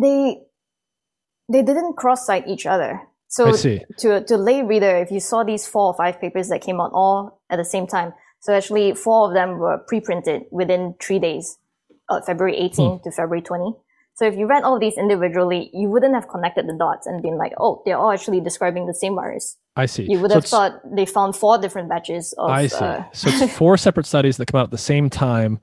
[0.00, 0.40] They
[1.48, 3.00] they didn't cross cite each other.
[3.28, 6.80] So to to lay reader, if you saw these four or five papers that came
[6.80, 11.18] out all at the same time, so actually four of them were pre-printed within three
[11.18, 11.58] days,
[12.08, 13.02] uh, February 18 hmm.
[13.04, 13.74] to February 20.
[14.14, 17.38] So if you read all these individually, you wouldn't have connected the dots and been
[17.38, 19.56] like, oh, they're all actually describing the same virus.
[19.76, 20.06] I see.
[20.08, 22.50] You would so have thought they found four different batches of.
[22.50, 22.84] I see.
[22.84, 25.60] Uh, so it's four separate studies that come out at the same time,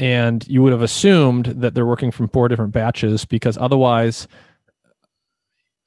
[0.00, 4.26] and you would have assumed that they're working from four different batches because otherwise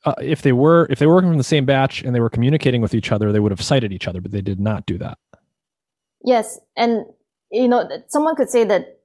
[0.06, 2.30] uh, if they were if they were working from the same batch and they were
[2.30, 4.98] communicating with each other, they would have cited each other, but they did not do
[4.98, 5.18] that.
[6.24, 7.06] Yes, and
[7.52, 9.00] you know, someone could say that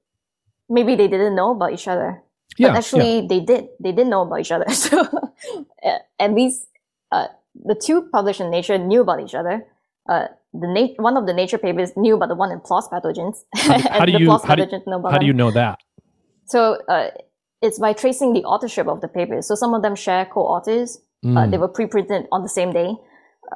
[0.69, 2.21] maybe they didn't know about each other,
[2.57, 3.27] yeah, but actually yeah.
[3.27, 3.67] they did.
[3.79, 4.65] They did know about each other.
[4.73, 6.67] So at least
[7.11, 7.27] uh,
[7.65, 9.65] the two published in Nature knew about each other.
[10.07, 13.43] Uh, the nat- one of the Nature papers knew about the one in PLOS pathogens.
[13.55, 14.65] How do, how do you how do,
[15.11, 15.79] how do you know that?
[16.45, 17.09] So uh,
[17.63, 19.47] it's by tracing the authorship of the papers.
[19.47, 20.99] So some of them share co-authors.
[21.23, 21.37] Mm.
[21.37, 22.93] Uh, they were pre-printed on the same day.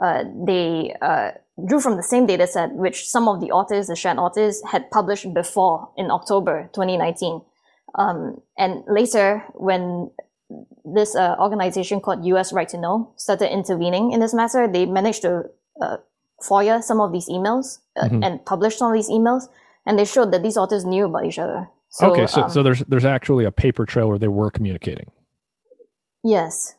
[0.01, 1.31] Uh, they uh,
[1.67, 4.89] drew from the same data set, which some of the authors, the shared authors, had
[4.91, 7.41] published before in October 2019.
[7.95, 10.09] Um, and later, when
[10.85, 15.23] this uh, organization called US Right to Know started intervening in this matter, they managed
[15.23, 15.49] to
[15.81, 15.97] uh,
[16.41, 18.23] FOIA some of these emails uh, mm-hmm.
[18.23, 19.49] and publish some of these emails,
[19.85, 21.67] and they showed that these authors knew about each other.
[21.89, 25.11] So, okay, so um, so there's there's actually a paper trail where they were communicating.
[26.23, 26.75] Yes.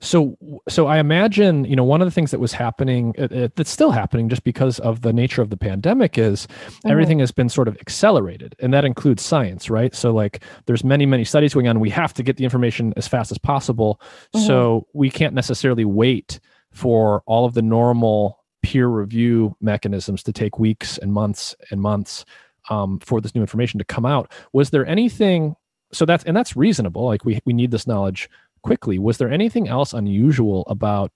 [0.00, 0.36] So
[0.68, 3.70] so I imagine you know one of the things that was happening uh, uh, that's
[3.70, 6.90] still happening just because of the nature of the pandemic is mm-hmm.
[6.90, 11.06] everything has been sort of accelerated and that includes science right so like there's many
[11.06, 14.00] many studies going on we have to get the information as fast as possible
[14.34, 14.46] mm-hmm.
[14.46, 16.40] so we can't necessarily wait
[16.72, 22.24] for all of the normal peer review mechanisms to take weeks and months and months
[22.70, 24.30] um, for this new information to come out.
[24.52, 25.56] Was there anything?
[25.92, 27.04] So that's and that's reasonable.
[27.06, 28.28] Like we we need this knowledge
[28.62, 28.98] quickly.
[28.98, 31.12] Was there anything else unusual about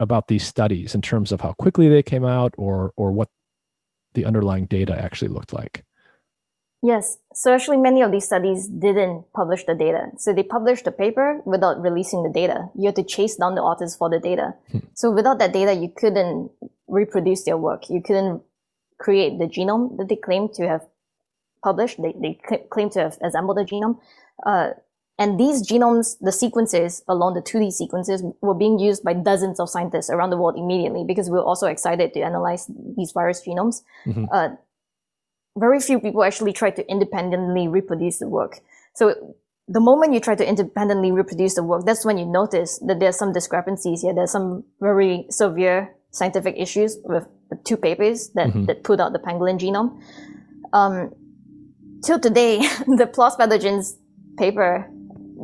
[0.00, 3.28] about these studies in terms of how quickly they came out, or or what
[4.14, 5.84] the underlying data actually looked like?
[6.82, 7.16] Yes.
[7.32, 10.10] So actually, many of these studies didn't publish the data.
[10.18, 12.68] So they published the paper without releasing the data.
[12.74, 14.52] You had to chase down the authors for the data.
[14.70, 14.80] Hmm.
[14.92, 16.50] So without that data, you couldn't
[16.86, 17.88] reproduce their work.
[17.88, 18.42] You couldn't
[19.04, 20.82] create the genome that they claim to have
[21.62, 22.00] published.
[22.00, 22.40] They, they
[22.70, 23.98] claim to have assembled the genome.
[24.46, 24.70] Uh,
[25.18, 29.68] and these genomes, the sequences along the 2D sequences were being used by dozens of
[29.70, 33.82] scientists around the world immediately because we were also excited to analyze these virus genomes.
[34.06, 34.24] Mm-hmm.
[34.32, 34.48] Uh,
[35.56, 38.60] very few people actually tried to independently reproduce the work.
[38.94, 39.36] So
[39.68, 43.16] the moment you try to independently reproduce the work, that's when you notice that there's
[43.16, 44.14] some discrepancies here.
[44.14, 47.28] There's some very severe scientific issues with
[47.64, 48.64] two papers that, mm-hmm.
[48.66, 50.00] that put out the pangolin genome.
[50.72, 51.14] Um,
[52.04, 53.96] till today, the PLOS pathogens
[54.38, 54.90] paper,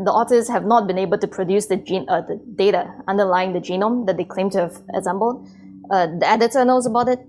[0.04, 3.60] the authors have not been able to produce the gene, uh, the data underlying the
[3.60, 5.48] genome that they claim to have assembled.
[5.90, 7.20] Uh, the editor knows about it.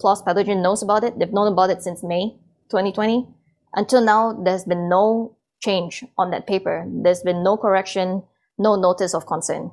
[0.00, 1.18] PLOS pathogen knows about it.
[1.18, 2.36] They've known about it since May
[2.70, 3.26] 2020.
[3.74, 6.86] Until now, there's been no change on that paper.
[6.88, 8.22] There's been no correction,
[8.58, 9.70] no notice of concern.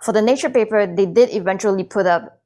[0.00, 2.39] For the Nature paper, they did eventually put up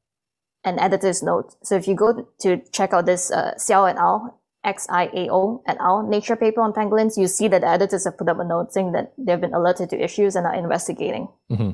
[0.65, 1.57] an editor's note.
[1.63, 6.03] So if you go to check out this uh, Xiao et al., X-I-A-O et al.
[6.09, 8.93] Nature paper on pangolins, you see that the editors have put up a note saying
[8.93, 11.29] that they've been alerted to issues and are investigating.
[11.51, 11.73] Mm-hmm.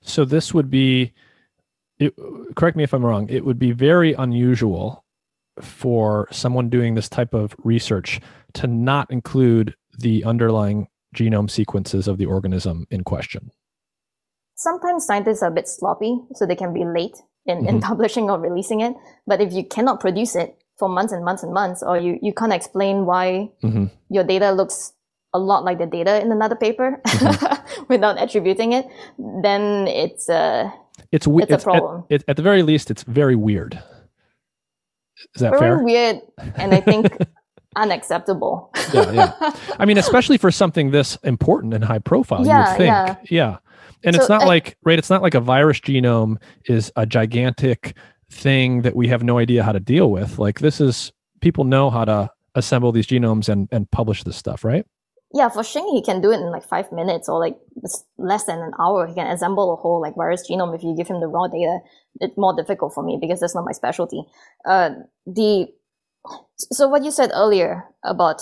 [0.00, 1.12] So this would be,
[1.98, 2.12] it,
[2.56, 5.04] correct me if I'm wrong, it would be very unusual
[5.60, 8.20] for someone doing this type of research
[8.54, 13.52] to not include the underlying genome sequences of the organism in question
[14.56, 17.16] sometimes scientists are a bit sloppy, so they can be late
[17.46, 17.68] in, mm-hmm.
[17.68, 18.94] in publishing or releasing it.
[19.26, 22.32] But if you cannot produce it for months and months and months, or you, you
[22.32, 23.86] can't explain why mm-hmm.
[24.10, 24.92] your data looks
[25.32, 27.84] a lot like the data in another paper mm-hmm.
[27.88, 28.86] without attributing it,
[29.42, 30.72] then it's a
[31.10, 32.04] it's, we- it's, it's a problem.
[32.10, 33.82] At, at, the very least, it's very weird.
[35.34, 35.78] Is that Very fair?
[35.78, 36.20] weird,
[36.56, 37.16] and I think
[37.76, 38.70] unacceptable.
[38.92, 39.56] yeah, yeah.
[39.78, 42.86] I mean, especially for something this important and high profile, you Yeah, would think.
[42.88, 43.16] yeah.
[43.30, 43.56] Yeah.
[44.04, 46.36] And So, it's not uh, like, right, it's not like a virus genome
[46.66, 47.96] is a gigantic
[48.30, 50.38] thing that we have no idea how to deal with.
[50.38, 54.64] Like this is people know how to assemble these genomes and and publish this stuff,
[54.64, 54.84] right?
[55.32, 57.58] Yeah, for Xing, he can do it in like five minutes or like
[58.18, 59.06] less than an hour.
[59.06, 61.80] He can assemble a whole like virus genome if you give him the raw data.
[62.20, 64.22] It's more difficult for me because that's not my specialty.
[64.64, 64.90] Uh,
[65.26, 65.68] the
[66.56, 68.40] so what you said earlier about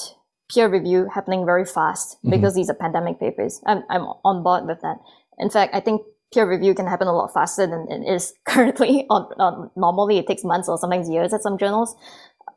[0.53, 2.31] peer review happening very fast Mhm.
[2.31, 3.61] because these are pandemic papers.
[3.67, 4.99] I'm I'm on board with that.
[5.39, 6.03] In fact, I think
[6.33, 9.07] peer review can happen a lot faster than it is currently.
[9.11, 11.95] On, on normally, it takes months or sometimes years at some journals.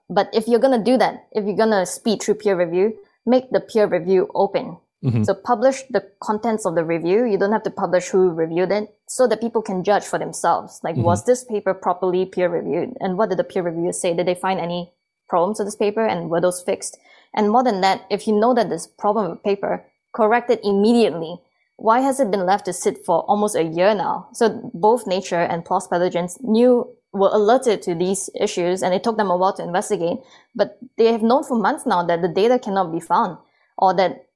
[0.09, 3.59] But if you're gonna do that, if you're gonna speed through peer review, make the
[3.59, 4.77] peer review open.
[5.03, 5.25] Mhm.
[5.25, 7.25] So publish the contents of the review.
[7.25, 10.79] You don't have to publish who reviewed it so that people can judge for themselves.
[10.83, 12.97] Like, was this paper properly peer reviewed?
[12.99, 14.13] And what did the peer reviewers say?
[14.13, 14.93] Did they find any
[15.29, 16.97] problems with this paper and were those fixed?
[17.35, 20.61] And more than that, if you know that there's a problem with paper, correct it
[20.63, 21.39] immediately.
[21.77, 24.29] Why has it been left to sit for almost a year now?
[24.33, 29.17] So both Nature and PLOS Pathogens knew, were alerted to these issues and it took
[29.17, 30.19] them a while to investigate,
[30.55, 33.37] but they have known for months now that the data cannot be found
[33.77, 34.27] or that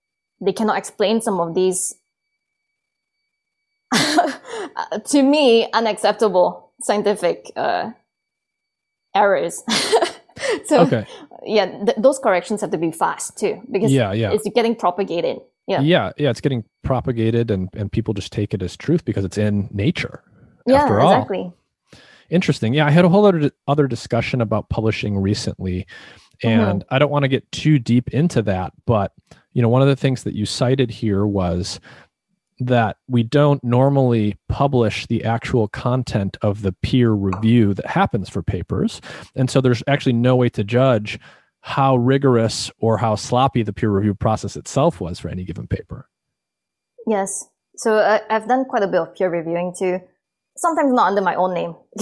[0.41, 1.95] they cannot explain some of these
[5.05, 7.91] to me unacceptable scientific uh,
[9.15, 9.63] errors.
[10.65, 11.05] so Okay.
[11.45, 14.31] yeah, th- those corrections have to be fast too because Yeah, yeah.
[14.31, 15.39] it's getting propagated.
[15.69, 15.81] Yeah.
[15.81, 19.37] Yeah, yeah, it's getting propagated and and people just take it as truth because it's
[19.37, 20.23] in nature.
[20.65, 21.13] Yeah, after all.
[21.13, 21.53] exactly.
[22.31, 22.73] Interesting.
[22.73, 25.85] Yeah, I had a whole other other discussion about publishing recently,
[26.43, 26.93] and mm-hmm.
[26.93, 28.73] I don't want to get too deep into that.
[28.87, 29.13] But
[29.53, 31.79] you know, one of the things that you cited here was
[32.61, 38.41] that we don't normally publish the actual content of the peer review that happens for
[38.41, 39.01] papers,
[39.35, 41.19] and so there's actually no way to judge
[41.61, 46.09] how rigorous or how sloppy the peer review process itself was for any given paper.
[47.07, 47.47] Yes.
[47.75, 49.99] So I, I've done quite a bit of peer reviewing too.
[50.55, 51.75] Sometimes not under my own name.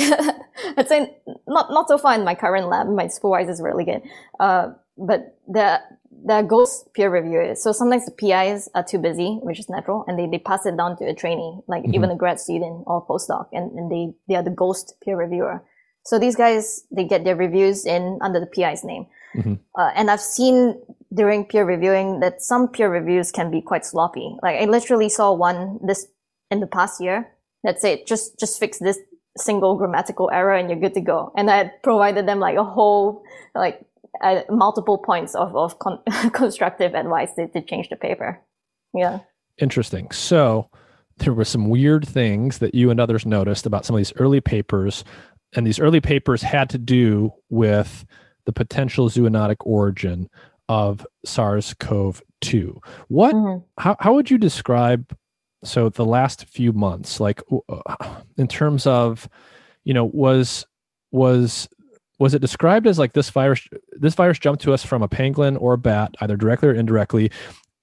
[0.78, 2.88] I'd say not not so far in my current lab.
[2.88, 4.01] My supervisor is really good.
[4.39, 5.82] Uh, but there
[6.26, 7.62] there are ghost peer reviewers.
[7.62, 10.76] So sometimes the PIs are too busy, which is natural, and they, they pass it
[10.76, 14.36] down to a trainee, like even a grad student or postdoc, and, and they, they
[14.36, 15.64] are the ghost peer reviewer.
[16.05, 19.08] So these guys, they get their reviews in under the PI's name.
[19.38, 19.59] Mhm.
[19.77, 20.81] Uh, and I've seen
[21.13, 24.35] during peer reviewing that some peer reviews can be quite sloppy.
[24.43, 26.07] Like I literally saw one this
[26.51, 27.27] in the past year
[27.63, 28.97] that said just just fix this
[29.38, 31.31] single grammatical error and you're good to go.
[31.38, 33.23] And I had provided them like a whole
[33.55, 33.79] like
[34.21, 36.01] uh, multiple points of of con-
[36.33, 38.41] constructive advice to, to change the paper.
[38.93, 39.19] Yeah.
[39.59, 40.11] Interesting.
[40.11, 40.69] So
[41.17, 44.41] there were some weird things that you and others noticed about some of these early
[44.41, 45.03] papers,
[45.55, 48.05] and these early papers had to do with
[48.47, 50.27] the potential zoonotic origin
[50.69, 52.79] of SARS-CoV-2.
[53.09, 53.35] What?
[53.35, 53.63] Mhm.
[53.77, 55.15] How how would you describe?
[55.63, 59.29] So the last few months, like uh, in terms of,
[59.83, 60.65] you know, was
[61.11, 61.67] was
[62.19, 65.57] was it described as like this virus this virus jumped to us from a pangolin
[65.61, 67.31] or a bat either directly or indirectly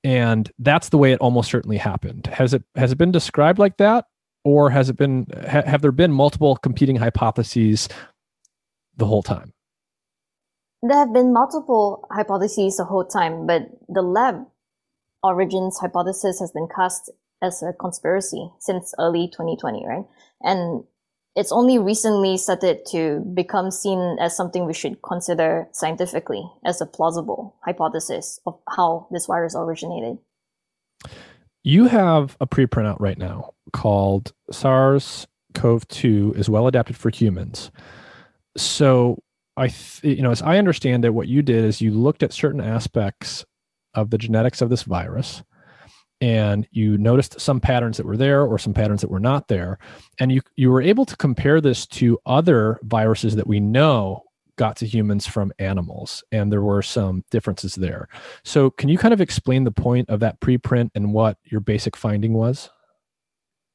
[0.02, 3.76] and that's the way it almost certainly happened has it has it been described like
[3.76, 4.06] that
[4.44, 7.88] or has it been ha, have there been multiple competing hypotheses
[8.96, 9.53] the whole time
[10.86, 14.44] There have been multiple hypotheses the whole time, but the lab
[15.22, 17.10] origins hypothesis has been cast
[17.40, 20.04] as a conspiracy since early 2020, right?
[20.42, 20.84] And
[21.34, 26.86] it's only recently started to become seen as something we should consider scientifically as a
[26.86, 30.18] plausible hypothesis of how this virus originated.
[31.64, 37.70] you have a preprint out right now called SARS-CoV-2 is well adapted for humans.
[38.56, 39.18] So
[39.56, 42.32] I, th- you know, as I understand it, what you did is you looked at
[42.32, 43.44] certain aspects
[43.94, 45.42] of the genetics of this virus,
[46.20, 49.78] and you noticed some patterns that were there or some patterns that were not there,
[50.18, 54.22] and you you were able to compare this to other viruses that we know
[54.56, 58.08] got to humans from animals, and there were some differences there.
[58.44, 61.96] So, can you kind of explain the point of that preprint and what your basic
[61.96, 62.70] finding was?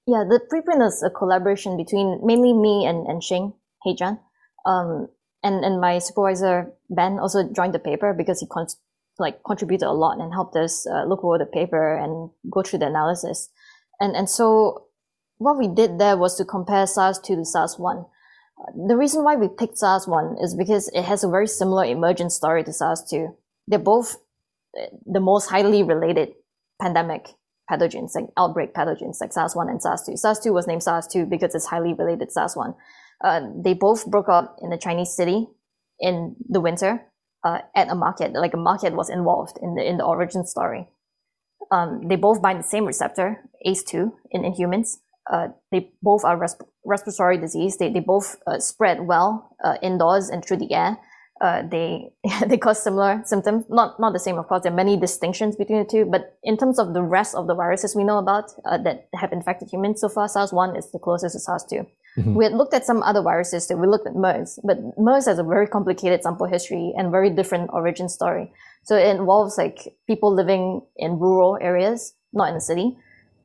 [0.08, 3.54] Yeah, the preprint is a collaboration between mainly me and, and Xing
[3.86, 4.20] Heijan.
[4.66, 5.08] Um,
[5.44, 8.68] and, and my supervisor, Ben, also joined the paper because he con-
[9.18, 12.80] like contributed a lot and helped us uh, look over the paper and go through
[12.80, 13.50] the analysis.
[14.00, 14.86] And, and so
[15.38, 18.08] what we did there was to compare SARS-2 to SARS-1.
[18.88, 22.64] The reason why we picked SARS-1 is because it has a very similar emergent story
[22.64, 23.34] to SARS-2.
[23.68, 24.18] They're both
[24.78, 26.34] uh, the most highly related
[26.82, 27.30] pandemic
[27.72, 30.18] pathogens, like outbreak pathogens, like SARS-1 and SARS-2.
[30.18, 32.76] SARS-2 was named SARS-2 because it's highly related to SARS-1.
[33.24, 35.48] Uh, they both broke up in a Chinese city
[36.00, 37.02] in the winter
[37.44, 38.34] uh, at a market.
[38.34, 40.88] Like a market was involved in the in the origin story.
[41.72, 45.00] Um, they both bind the same receptor, ACE2, in, in humans.
[45.32, 47.78] Uh, they both are resp- respiratory disease.
[47.78, 50.98] They, they both uh, spread well uh, indoors and through the air
[51.42, 52.12] uh, they
[52.48, 53.66] they cause similar symptoms.
[53.70, 54.64] Not not the same, of course.
[54.64, 57.56] There are many distinctions between the two, but in terms of the rest of the
[57.56, 61.34] viruses we know about uh, that have infected humans so far, SARS-1 is the closest
[61.34, 61.86] to SARS-2.
[62.18, 62.34] Mm-hmm.
[62.36, 63.78] We had looked at some other viruses too.
[63.78, 67.70] We looked at MERS, but MERS has a very complicated sample history and very different
[67.72, 68.52] origin story.
[68.84, 72.98] So it involves like people living in rural areas, not in the city.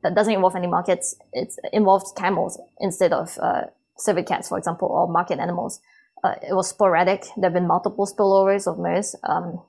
[0.03, 1.15] That doesn't involve any markets.
[1.33, 3.65] It involves camels instead of uh,
[3.97, 5.79] civet cats, for example, or market animals
[6.25, 7.23] uh, it was sporadic.
[7.37, 9.15] There have been multiple spillovers of MERS.
[9.23, 9.61] Um,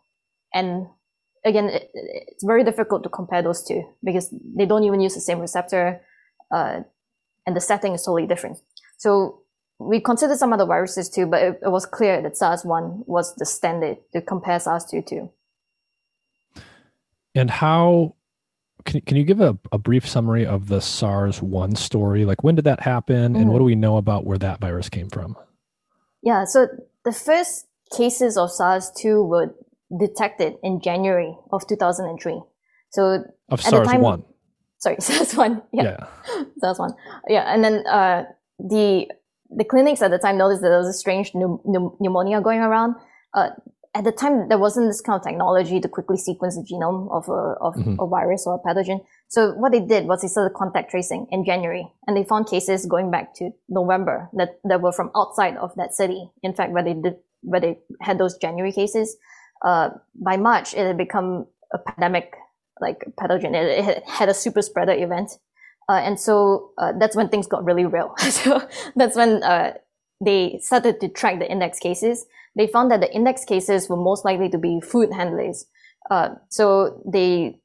[0.55, 0.87] and
[1.45, 5.21] again, it, it's very difficult to compare those two because they don't even use the
[5.21, 6.01] same receptor,
[6.51, 6.81] uh,
[7.47, 8.59] and the setting is totally different.
[8.97, 9.43] So
[9.79, 13.45] we considered some other viruses too, but it, it was clear that SARS-1 was the
[13.45, 15.31] standard to compare SARS-2 to.
[17.35, 18.15] And how
[18.87, 22.25] can, can you give a, a brief summary of the SARS-1 story?
[22.25, 23.53] Like when did that happen and mm.
[23.53, 25.37] what do we know about where that virus came from?
[26.27, 26.67] Yeah, so
[27.05, 27.67] the first
[27.97, 29.55] cases of SARS-2 were
[29.97, 32.43] detected in January of 2003.
[32.91, 34.25] So of SARS-1.
[34.79, 35.63] Sorry, SARS-1.
[35.73, 35.83] Yeah.
[35.85, 36.45] yeah.
[36.59, 36.97] SARS-1.
[37.29, 38.25] Yeah, and then uh,
[38.59, 39.07] the
[39.51, 42.97] the clinics at the time noticed that there was a strange pneumonia going around.
[43.33, 43.51] Uh,
[43.95, 47.29] at the time, there wasn't this kind of technology to quickly sequence the genome of
[47.29, 48.01] a, of mm-hmm.
[48.01, 48.99] a virus or a pathogen.
[49.29, 52.87] So what they did was they started contact tracing in January and they found cases
[52.87, 56.31] going back to November that, that were from outside of that city.
[56.43, 59.17] In fact, where they did, where they had those January cases,
[59.65, 62.35] uh, by March, it had become a pandemic,
[62.81, 63.55] like pathogen.
[63.55, 65.33] It, it had a super spreader event.
[65.89, 68.15] Uh, and so, uh, that's when things got really real.
[68.19, 68.61] so
[68.97, 69.73] that's when, uh,
[70.21, 72.27] they started to track the index cases.
[72.57, 75.67] They found that the index cases were most likely to be food handlers.
[76.11, 77.61] Uh, so they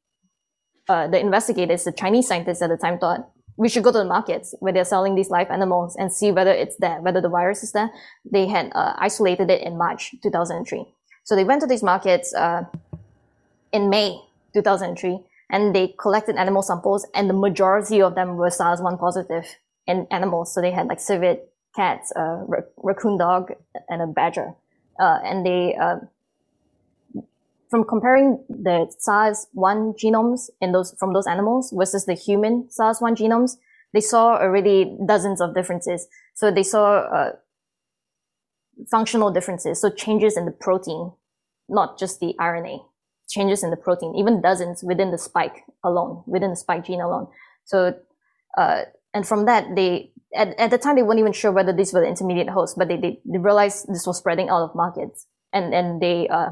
[0.90, 4.06] uh, the investigators, the Chinese scientists at the time thought we should go to the
[4.06, 7.64] markets where they're selling these live animals and see whether it's there, whether the virus
[7.64, 7.92] is there.
[8.26, 10.86] They had uh, isolated it in March 2003.
[11.24, 12.64] So they went to these markets uh,
[13.72, 14.20] in May
[14.54, 15.20] 2003
[15.50, 19.46] and they collected animal samples and the majority of them were SARS-1 positive
[19.86, 20.54] in animals.
[20.54, 22.44] So they had like civet, cats, a
[22.78, 23.54] raccoon dog,
[23.90, 24.54] and a badger.
[25.00, 25.98] Uh, and they uh,
[27.72, 33.54] from comparing the SARS-1 genomes in those, from those animals versus the human SARS-1 genomes,
[33.94, 36.06] they saw already dozens of differences.
[36.36, 37.32] So they saw uh,
[38.90, 41.14] functional differences, so changes in the protein,
[41.70, 42.84] not just the RNA,
[43.30, 47.28] changes in the protein, even dozens within the spike alone, within the spike gene alone.
[47.64, 47.96] So,
[48.58, 48.82] uh,
[49.14, 52.02] and from that, they at, at the time they weren't even sure whether these were
[52.02, 55.74] the intermediate hosts, but they, they, they realized this was spreading out of markets, and
[55.74, 56.52] and they uh,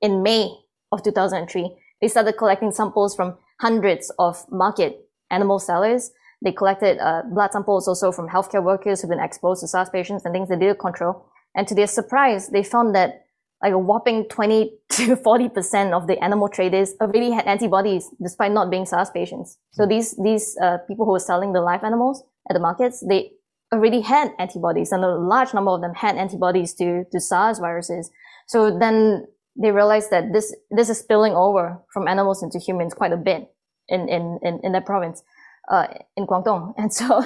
[0.00, 0.54] in May
[0.92, 6.10] of 2003, they started collecting samples from hundreds of market animal sellers.
[6.42, 10.24] They collected uh, blood samples also from healthcare workers who've been exposed to SARS patients
[10.24, 11.26] and things they didn't control.
[11.54, 13.26] And to their surprise, they found that
[13.62, 18.70] like a whopping 20 to 40% of the animal traders already had antibodies despite not
[18.70, 19.58] being SARS patients.
[19.72, 23.32] So these, these uh, people who were selling the live animals at the markets, they
[23.72, 28.10] already had antibodies and a large number of them had antibodies to, to SARS viruses.
[28.46, 29.26] So then
[29.56, 33.52] they realized that this this is spilling over from animals into humans quite a bit
[33.88, 35.22] in in in, in that province,
[35.70, 35.86] uh,
[36.16, 37.24] in Guangdong, and so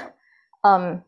[0.65, 1.03] um,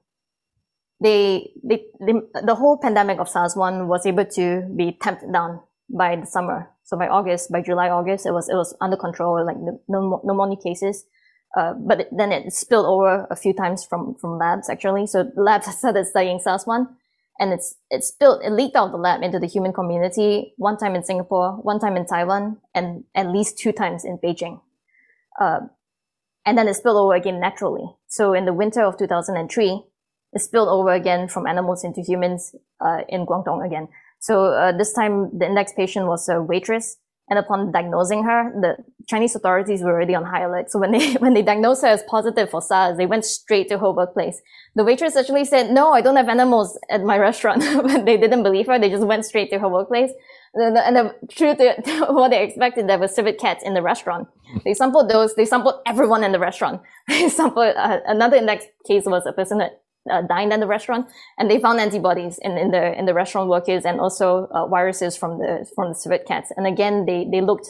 [1.01, 2.13] they, they, they
[2.45, 5.61] the whole pandemic of SARS one was able to be tamped down
[5.91, 6.71] by the summer.
[6.85, 10.21] So by August, by July, August, it was it was under control, like no no,
[10.25, 11.05] no more new cases.
[11.57, 15.07] Uh, but then it spilled over a few times from from labs actually.
[15.07, 16.97] So labs started studying SARS one
[17.39, 20.77] and it's it's built it leaked out of the lab into the human community one
[20.77, 24.61] time in Singapore, one time in Taiwan, and at least two times in Beijing.
[25.41, 25.61] Uh,
[26.45, 27.85] and then it spilled over again naturally.
[28.09, 29.83] So in the winter of 2003,
[30.33, 33.89] it spilled over again from animals into humans uh, in Guangdong again.
[34.19, 36.97] So uh, this time the index patient was a waitress
[37.29, 38.77] and upon diagnosing her, the
[39.09, 40.71] Chinese authorities were already on high alert.
[40.71, 43.79] So when they, when they diagnosed her as positive for SARS, they went straight to
[43.79, 44.41] her workplace.
[44.77, 47.65] The waitress actually said, no, I don't have animals at my restaurant.
[47.83, 48.79] but they didn't believe her.
[48.79, 50.13] They just went straight to her workplace.
[50.55, 51.59] And the, and the truth,
[52.11, 54.29] what they expected, there were civet cats in the restaurant.
[54.65, 55.35] They sampled those.
[55.35, 56.81] They sampled everyone in the restaurant.
[57.09, 61.07] They sampled, uh, another index case was a person that uh, dined at the restaurant,
[61.39, 65.17] and they found antibodies in, in the in the restaurant workers and also uh, viruses
[65.17, 66.53] from the from the civet cats.
[66.57, 67.69] And again, they they looked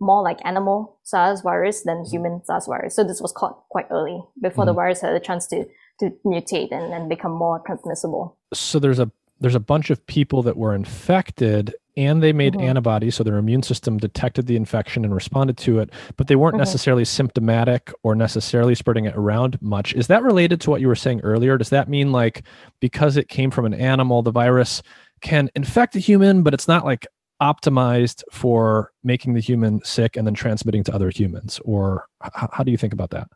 [0.00, 2.96] more like animal SARS virus than human SARS virus.
[2.96, 4.70] So this was caught quite early before mm-hmm.
[4.70, 5.66] the virus had a chance to
[6.00, 8.38] to mutate and, and become more transmissible.
[8.54, 9.10] So there's a
[9.40, 12.62] there's a bunch of people that were infected and they made Mhm.
[12.62, 16.54] antibodies so their immune system detected the infection and responded to it but they weren't
[16.54, 16.58] Mhm.
[16.58, 20.94] necessarily symptomatic or necessarily spreading it around much is that related to what you were
[20.94, 22.42] saying earlier does that mean like
[22.80, 24.82] because it came from an animal the virus
[25.20, 27.06] can infect a human but it's not like
[27.42, 32.62] optimized for making the human sick and then transmitting to other humans or h- how
[32.62, 33.26] do you think about that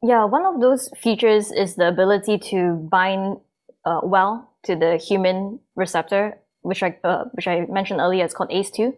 [0.00, 3.38] Yeah, one of those features is the ability to bind
[3.88, 4.32] uh, well
[4.66, 6.22] to the human receptor,
[6.62, 8.24] which I uh, which I mentioned earlier.
[8.24, 8.94] It's called ACE2.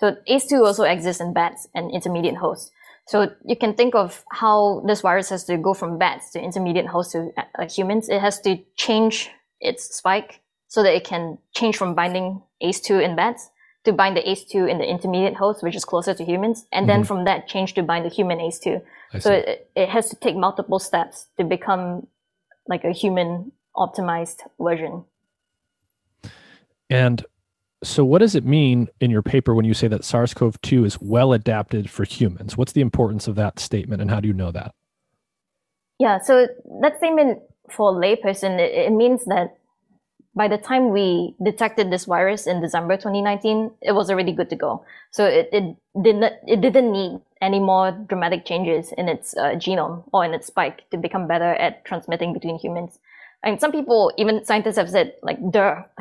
[0.00, 2.70] So ACE2 also exists in bats and intermediate hosts.
[3.06, 3.16] So
[3.50, 7.12] you can think of how this virus has to go from bats to intermediate hosts
[7.14, 8.08] to uh, humans.
[8.08, 9.30] It has to change
[9.60, 13.50] its spike so that it can change from binding ACE2 in bats
[13.84, 17.00] to bind the ACE2 in the intermediate host, which is closer to humans, and then
[17.00, 17.06] Mhm.
[17.06, 18.80] from that change to bind the human ACE2.
[19.14, 22.06] I So it, it has to take multiple steps to become
[22.72, 25.04] like a human optimized version.
[26.90, 27.24] And
[27.84, 30.84] so, what does it mean in your paper when you say that SARS CoV 2
[30.84, 32.56] is well adapted for humans?
[32.56, 34.74] What's the importance of that statement, and how do you know that?
[35.98, 36.48] Yeah, so
[36.80, 39.58] that statement for a layperson, it, it means that
[40.34, 44.56] by the time we detected this virus in December 2019, it was already good to
[44.56, 44.84] go.
[45.10, 50.04] So it, it didn't it didn't need any more dramatic changes in its uh, genome
[50.12, 52.98] or in its spike to become better at transmitting between humans.
[53.46, 55.82] Mean, some people, even scientists, have said like, "Duh."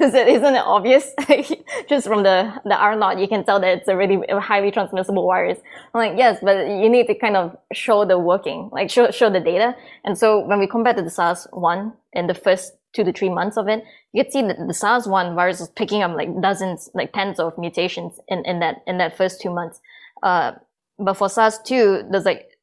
[0.00, 1.12] Isn't it obvious?
[1.88, 5.24] Just from the the R naught, you can tell that it's a really highly transmissible
[5.24, 5.60] virus.
[5.94, 9.30] I'm like, yes, but you need to kind of show the working, like show show
[9.30, 9.76] the data.
[10.04, 13.28] And so when we compare to the SARS one in the first two to three
[13.28, 16.28] months of it, you could see that the SARS one virus is picking up like
[16.40, 19.80] dozens, like tens of mutations in, in that in that first two months.
[20.24, 20.52] Uh,
[20.98, 22.55] but for SARS two, there's like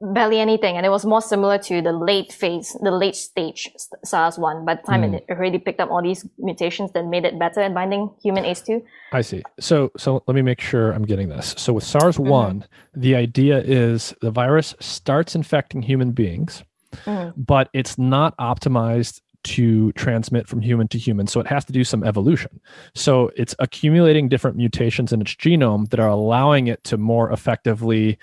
[0.00, 3.68] barely anything, and it was more similar to the late phase, the late stage
[4.04, 4.64] SARS one.
[4.64, 5.14] By the time Mm.
[5.14, 8.62] it already picked up all these mutations that made it better at binding human ACE
[8.62, 8.82] two.
[9.12, 9.42] I see.
[9.58, 11.54] So, so let me make sure I'm getting this.
[11.58, 16.62] So, with SARS one, the idea is the virus starts infecting human beings,
[17.04, 17.32] Mhm.
[17.36, 21.26] but it's not optimized to transmit from human to human.
[21.26, 22.60] So, it has to do some evolution.
[22.94, 28.18] So, it's accumulating different mutations in its genome that are allowing it to more effectively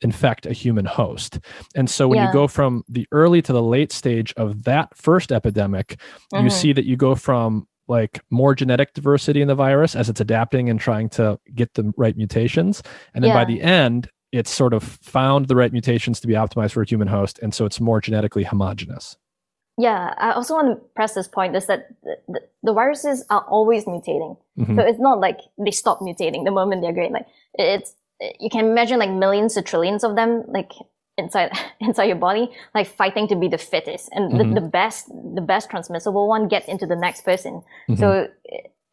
[0.00, 1.38] infect a human host.
[1.74, 5.32] And so, when you go from the early to the late stage of that first
[5.32, 6.00] epidemic,
[6.32, 6.52] you Mhm.
[6.52, 10.68] see that you go from like more genetic diversity in the virus as it's adapting
[10.68, 12.82] and trying to get the right mutations
[13.14, 16.72] and then by the end it's sort of found the right mutations to be optimized
[16.72, 19.16] for a human host and so it's more genetically homogenous
[19.78, 23.84] Yeah, I also want to press this point is that the, the, viruses are always
[23.86, 24.36] mutating.
[24.58, 24.74] Mhm.
[24.76, 27.12] So it's not like they stop mutating the moment they're great.
[27.12, 27.94] Like it's
[28.40, 30.72] you can imagine like millions to trillions of them like
[31.16, 31.50] inside
[31.80, 34.38] inside your body, like fighting to be the fittest, and Mhm.
[34.54, 37.62] the, the best the best transmissible one gets into the next person.
[37.88, 37.98] Mhm.
[37.98, 38.28] So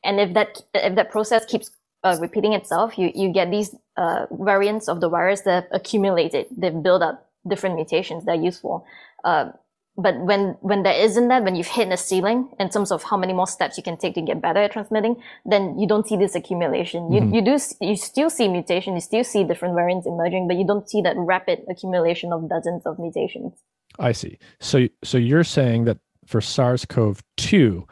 [0.03, 1.71] and if that if that process keeps
[2.03, 6.45] uh, repeating itself, you you get these uh, variants of the virus that have accumulated.
[6.55, 8.85] They've built up different mutations that are useful.
[9.23, 9.51] Uh,
[9.97, 13.17] but when when there isn't that, when you've hit a ceiling in terms of how
[13.17, 15.15] many more steps you can take to get better at transmitting,
[15.45, 17.11] then you don't see this accumulation.
[17.11, 17.33] You Mhm.
[17.35, 20.89] you do you still see mutation, you still see different variants emerging, but you don't
[20.89, 23.53] see that rapid accumulation of dozens of mutations.
[23.99, 27.83] i see so so you're saying that for sars-cov-2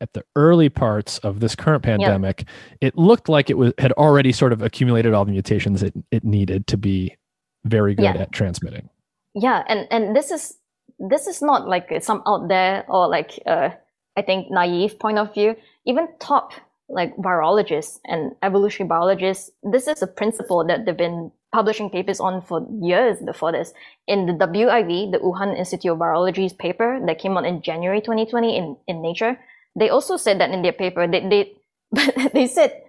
[0.00, 2.44] at the early parts of this current pandemic
[2.80, 6.22] it looked like it was had already sort of accumulated all the mutations it, it
[6.22, 7.16] needed to be
[7.64, 8.22] very good Yeah.
[8.22, 8.88] at transmitting
[9.34, 10.57] Yeah, and and this is
[10.98, 13.70] this is not like some out there or like uh,
[14.16, 15.56] I think naive point of view.
[15.86, 16.52] Even top
[16.88, 22.42] like virologists and evolutionary biologists, this is a principle that they've been publishing papers on
[22.42, 23.72] for years before this.
[24.06, 28.56] In the WIV, the Wuhan Institute of Virology's paper that came out in January 2020
[28.56, 29.38] in, in Nature,
[29.76, 31.06] they also said that in their paper.
[31.06, 32.82] They they they said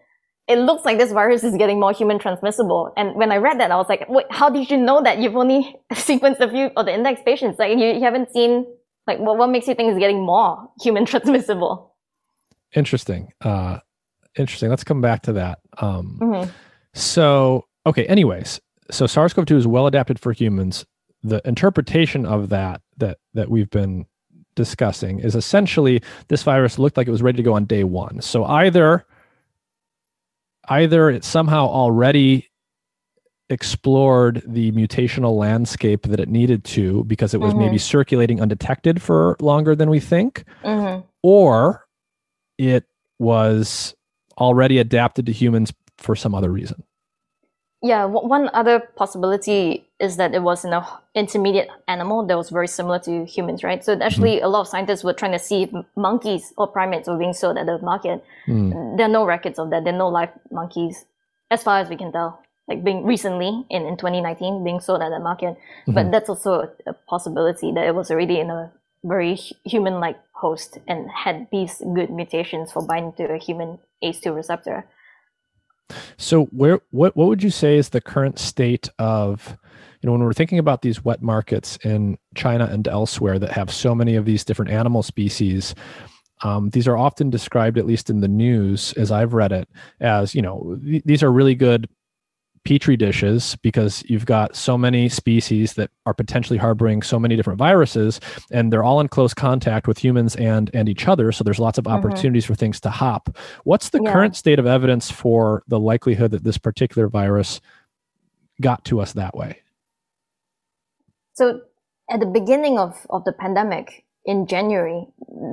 [0.50, 2.92] it looks like this virus is getting more human transmissible.
[2.98, 5.20] And when I read that, I was like, wait, how did you know that?
[5.20, 7.60] You've only sequenced a few of the index patients.
[7.60, 8.66] Like you, you haven't seen,
[9.08, 11.86] like, what, what makes you think it's getting more human transmissible?
[12.76, 13.80] interesting uh
[14.38, 16.52] interesting let's come back to that um Mhm.
[16.94, 18.60] So, okay, anyways,
[18.92, 20.86] so SARS-CoV-2 is well adapted for humans.
[21.24, 24.06] The interpretation of that that that we've been
[24.56, 28.22] discussing is essentially this virus looked like it was ready to go on day 1.
[28.22, 29.06] So either
[30.70, 32.50] either it somehow already
[33.50, 39.36] explored the mutational landscape that it needed to because it was maybe circulating undetected for
[39.42, 41.04] longer than we think Mhm.
[41.24, 41.86] or
[42.60, 42.86] it
[43.18, 43.96] was
[44.38, 46.84] already adapted to humans for some other reason.
[47.82, 50.82] Yeah, one other possibility is that it was an
[51.14, 53.84] intermediate animal that was very similar to humans, right?
[53.84, 54.46] So actually, mm-hmm.
[54.46, 57.58] a lot of scientists were trying to see if monkeys or primates were being sold
[57.58, 58.24] at the market.
[58.48, 58.98] Mm.
[58.98, 59.84] There are no records of that.
[59.84, 61.06] There are no live monkeys,
[61.52, 65.10] as far as we can tell, like being recently in, in 2019 being sold at
[65.10, 65.56] the market.
[65.56, 65.94] Mm-hmm.
[65.94, 68.72] But that's also a, a possibility that it was already in a
[69.04, 69.36] very
[69.66, 74.86] human-like host and had these good mutations for binding to a human ACE2 receptor.
[76.18, 79.58] So where what what would you say is the current state of
[80.02, 83.72] you know when we're thinking about these wet markets in China and elsewhere that have
[83.72, 85.76] so many of these different animal species
[86.42, 89.68] um, these are often described at least in the news as I've read it
[90.00, 91.90] as you know th- these are really good
[92.66, 97.58] petri dishes because you've got so many species that are potentially harboring so many different
[97.58, 98.20] viruses
[98.52, 101.78] and they're all in close contact with humans and and each other so there's lots
[101.78, 101.96] of mm-hmm.
[101.96, 104.12] opportunities for things to hop what's the yeah.
[104.12, 107.62] current state of evidence for the likelihood that this particular virus
[108.62, 109.62] got to us that way
[111.40, 111.62] so
[112.14, 115.02] at the beginning of, of the pandemic in january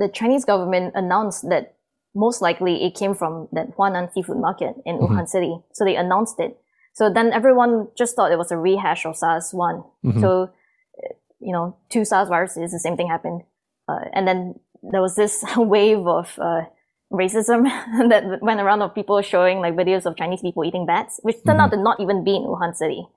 [0.03, 1.77] the chinese government announced that
[2.17, 5.13] most likely it came from that Huanan seafood market in mm-hmm.
[5.13, 5.55] Wuhan City.
[5.71, 6.57] So they announced it.
[6.93, 9.83] So then everyone just thought it was a rehash of SARS one.
[10.03, 10.21] Mm-hmm.
[10.21, 10.49] So,
[11.39, 13.43] you know, two SARS viruses, the same thing happened.
[13.87, 16.61] Uh, and then there was this wave of uh,
[17.13, 17.63] racism
[18.09, 21.59] that went around of people showing like videos of Chinese people eating bats, which turned
[21.59, 21.61] mm-hmm.
[21.61, 23.07] out to not even be in Wuhan City.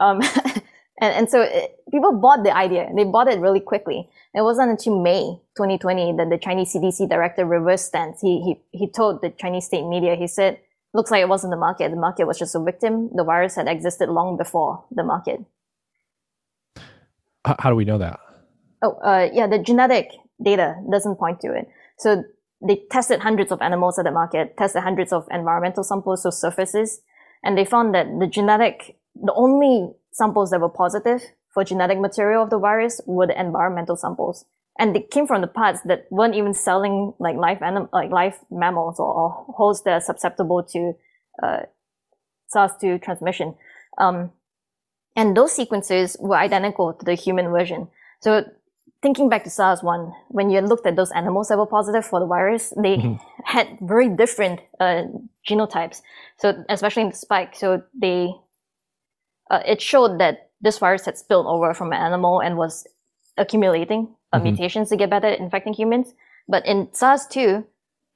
[0.00, 0.20] Um,
[1.00, 2.88] and, and so it, people bought the idea.
[2.94, 4.08] They bought it really quickly.
[4.34, 8.20] It wasn't until May 2020 that the Chinese CDC director reversed stance.
[8.20, 10.58] He, he, he told the Chinese state media, he said,
[10.92, 11.90] looks like it wasn't the market.
[11.90, 13.10] The market was just a victim.
[13.14, 15.40] The virus had existed long before the market.
[17.44, 18.20] How do we know that?
[18.82, 21.68] Oh, uh, yeah, the genetic data doesn't point to it.
[21.98, 22.24] So
[22.66, 27.00] they tested hundreds of animals at the market, tested hundreds of environmental samples, so surfaces,
[27.42, 32.42] and they found that the genetic, the only samples that were positive for genetic material
[32.42, 34.44] of the virus were the environmental samples
[34.80, 38.38] and they came from the parts that weren't even selling like live anim- like live
[38.50, 40.92] mammals or, or hosts that are susceptible to
[41.42, 41.60] uh,
[42.48, 43.54] SARS-2 transmission.
[43.98, 44.32] Um,
[45.14, 47.88] and those sequences were identical to the human version.
[48.20, 48.44] So
[49.02, 52.26] thinking back to SARS-1, when you looked at those animals that were positive for the
[52.26, 53.16] virus, they mm-hmm.
[53.44, 55.02] had very different uh,
[55.46, 56.00] genotypes.
[56.38, 58.30] So especially in the spike, so they
[59.50, 62.86] uh, it showed that this virus had spilled over from an animal and was
[63.36, 64.44] accumulating uh, mm-hmm.
[64.44, 66.14] mutations to get better at infecting humans.
[66.48, 67.64] But in SARS-2,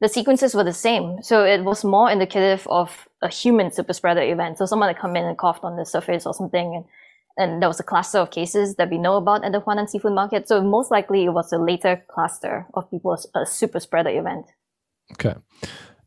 [0.01, 1.23] the sequences were the same.
[1.23, 4.59] So it was more indicative of a human super spreader event.
[4.59, 6.75] So someone had come in and coughed on the surface or something.
[6.77, 6.85] And,
[7.39, 10.13] and there was a cluster of cases that we know about at the Huanan seafood
[10.13, 10.49] market.
[10.49, 14.47] So most likely it was a later cluster of people, a super spreader event.
[15.13, 15.35] Okay.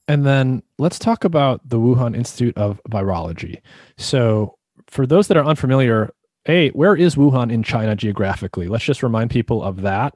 [0.08, 3.62] And then let's talk about the Wuhan Institute of Virology.
[3.98, 4.57] So
[4.88, 6.14] for those that are unfamiliar,
[6.46, 8.68] hey, where is Wuhan in China geographically?
[8.68, 10.14] Let's just remind people of that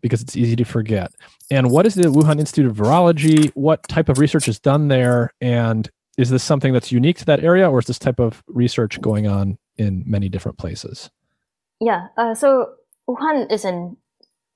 [0.00, 1.12] because it's easy to forget.
[1.50, 3.50] And what is the Wuhan Institute of Virology?
[3.54, 5.32] What type of research is done there?
[5.40, 9.00] And is this something that's unique to that area, or is this type of research
[9.00, 11.10] going on in many different places?
[11.80, 12.74] Yeah, uh, so
[13.08, 13.96] Wuhan is in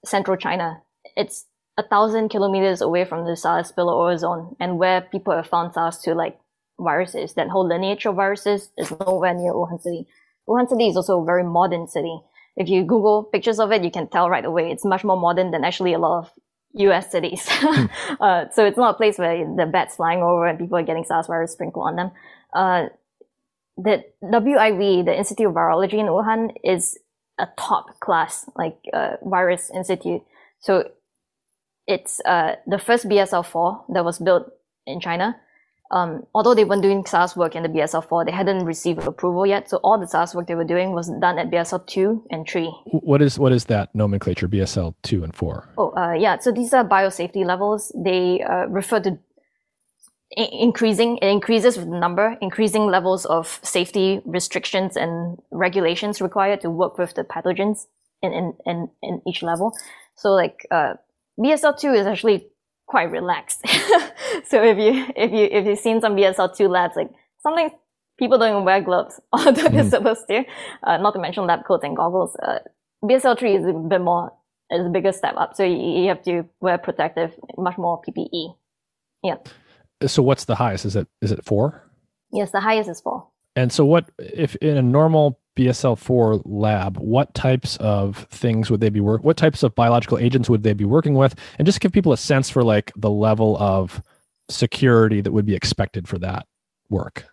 [0.05, 0.83] central China.
[1.17, 1.47] It's
[1.79, 5.99] a thousand kilometers away from the SARS spillover zone, and where people have found SARS
[5.99, 6.39] to like
[6.79, 10.07] viruses, that whole lineage of viruses is nowhere near Wuhan City.
[10.49, 12.21] Wuhan City is also a very modern city.
[12.57, 15.51] If you Google pictures of it, you can tell right away it's much more modern
[15.51, 16.31] than actually a lot of
[16.75, 17.49] US cities.
[17.59, 17.87] Hmm.
[18.21, 21.05] uh, so it's not a place where the bats flying over and people are getting
[21.05, 22.11] SARS virus sprinkled on them.
[22.53, 22.87] Uh,
[23.77, 26.99] the WIV, the Institute of Virology in Wuhan, is
[27.39, 30.23] a top class like uh, virus institute.
[30.61, 30.91] So
[31.87, 34.51] it's uh, the first BSL-4 that was built
[34.87, 35.37] in China
[35.91, 39.71] um, although they weren't doing SARS work in the BSL-4, they hadn't received approval yet.
[39.71, 42.67] So all the SARS work they were doing was done at BSL-2 and 3.
[42.87, 45.69] What is what is that nomenclature, BSL-2 and 4?
[45.79, 46.39] Oh, uh, yeah.
[46.39, 47.93] So these are biosafety levels.
[47.95, 49.19] They uh, refer to
[50.33, 56.71] increasing, it increases with the number, increasing levels of safety restrictions and regulations required to
[56.71, 57.87] work with the pathogens
[58.23, 59.73] in, in, in, in each level.
[60.17, 60.95] So like, uh,
[61.39, 62.49] BSL-2 is actually
[62.87, 63.61] quite relaxed.
[64.47, 67.11] so if you if you if you've seen some BSL two labs, like
[67.41, 67.71] something
[68.19, 69.73] people don't even wear gloves, although mm.
[69.73, 70.45] they're supposed to.
[70.83, 72.37] Uh, not to mention lab coats and goggles.
[72.37, 72.59] Uh,
[73.05, 74.33] BSL three is a bit more
[74.71, 78.57] is a bigger step up, so you, you have to wear protective, much more PPE.
[79.23, 79.37] Yeah.
[80.07, 80.85] So what's the highest?
[80.85, 81.83] Is it is it four?
[82.33, 83.29] Yes, the highest is four.
[83.57, 88.91] And so, what if in a normal BSL-4 lab, what types of things would they
[88.91, 89.25] be work?
[89.25, 91.35] What types of biological agents would they be working with?
[91.59, 94.03] And just give people a sense for like the level of
[94.51, 96.47] security that would be expected for that
[96.91, 97.25] work.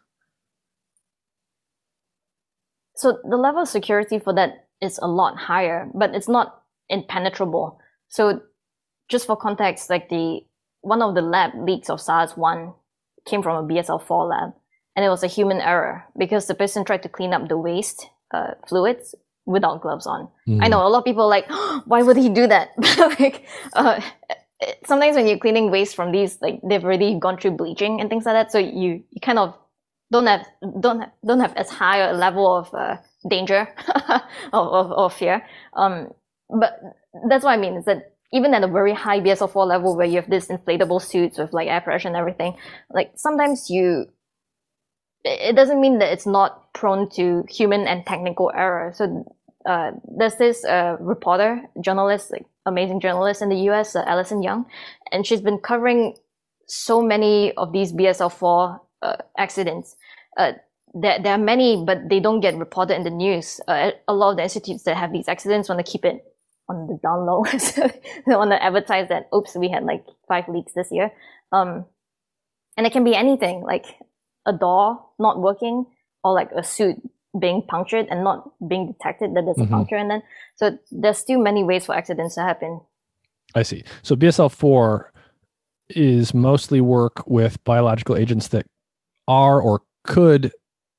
[2.95, 7.79] so the level of security for that is a lot higher, but it's not impenetrable.
[8.07, 8.41] So
[9.09, 10.41] just for context, like the
[10.81, 12.73] one of the lab leaks of SARS-1
[13.25, 14.53] came from a BSL-4 lab,
[14.95, 18.07] and it was a human error because the person tried to clean up the waste
[18.33, 19.15] uh, fluids
[19.45, 20.29] without gloves on.
[20.47, 20.63] Mm.
[20.63, 22.69] I know a lot of people like, oh, why would he do that?
[23.19, 23.99] like, uh,
[24.85, 28.25] sometimes when you're cleaning waste from these, like they've already gone through bleaching and things
[28.25, 29.55] like that, so you, you kind of
[30.11, 30.45] don't have
[30.79, 32.97] don't have, don't have as high a level of uh,
[33.29, 33.67] danger
[34.09, 34.21] of,
[34.53, 35.45] of, of fear.
[35.75, 36.09] Um,
[36.49, 36.79] but
[37.27, 40.15] that's what I mean is that even at a very high BSL-4 level where you
[40.15, 42.55] have these inflatable suits with like air pressure and everything,
[42.89, 44.07] like sometimes you,
[45.23, 48.91] it doesn't mean that it's not prone to human and technical error.
[48.93, 49.25] So
[49.65, 54.65] uh, there's this uh, reporter, journalist, like amazing journalist in the US, uh, Alison Young,
[55.11, 56.15] and she's been covering
[56.67, 59.95] so many of these BSL-4 uh, accidents.
[60.37, 60.53] Uh,
[60.93, 63.59] there, there are many, but they don't get reported in the news.
[63.67, 66.23] Uh, a lot of the institutes that have these accidents want to keep it
[66.69, 67.43] on the down low.
[68.25, 71.11] they want to advertise that, oops, we had like five leaks this year.
[71.51, 71.85] Um,
[72.77, 73.85] and it can be anything, like
[74.45, 75.85] a door not working
[76.23, 76.97] or like a suit
[77.39, 79.73] being punctured and not being detected that there's mm-hmm.
[79.73, 80.21] a puncture and then
[80.55, 82.79] so there's still many ways for accidents to happen.
[83.55, 83.83] I see.
[84.03, 85.05] So bsl-4
[85.89, 88.65] is mostly work with biological agents that
[89.27, 90.51] are or could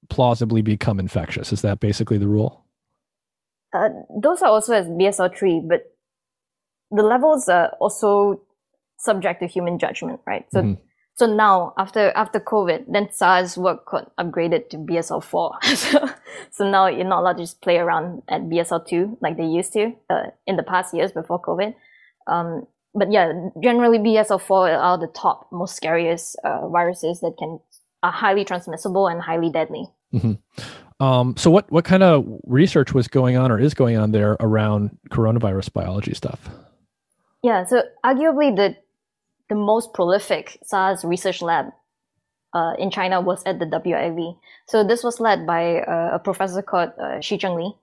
[0.08, 1.52] plausibly become infectious.
[1.52, 2.64] Is that basically the rule?
[3.72, 3.88] Uh,
[4.22, 5.94] those are also as bsl-3 but
[6.90, 8.40] the levels are also
[8.98, 10.46] subject to human judgment right?
[10.50, 10.80] So mm-hmm
[11.16, 15.56] so now after after COVID, then SARS work got upgraded to BSL four.
[15.62, 16.08] so,
[16.50, 19.72] so now you're not allowed to just play around at BSL two like they used
[19.74, 21.74] to uh, in the past years before COVID.
[22.26, 27.60] Um, but yeah, generally BSL four are the top most scariest uh, viruses that can
[28.02, 29.86] are highly transmissible and highly deadly.
[30.12, 31.04] Mm-hmm.
[31.04, 34.36] Um, so what what kind of research was going on or is going on there
[34.40, 36.50] around coronavirus biology stuff?
[37.42, 38.76] Yeah, so arguably the
[39.48, 41.66] the most prolific SARS research lab
[42.54, 44.36] uh, in China was at the WIV.
[44.66, 47.74] So this was led by uh, a professor called uh, Shizheng Li.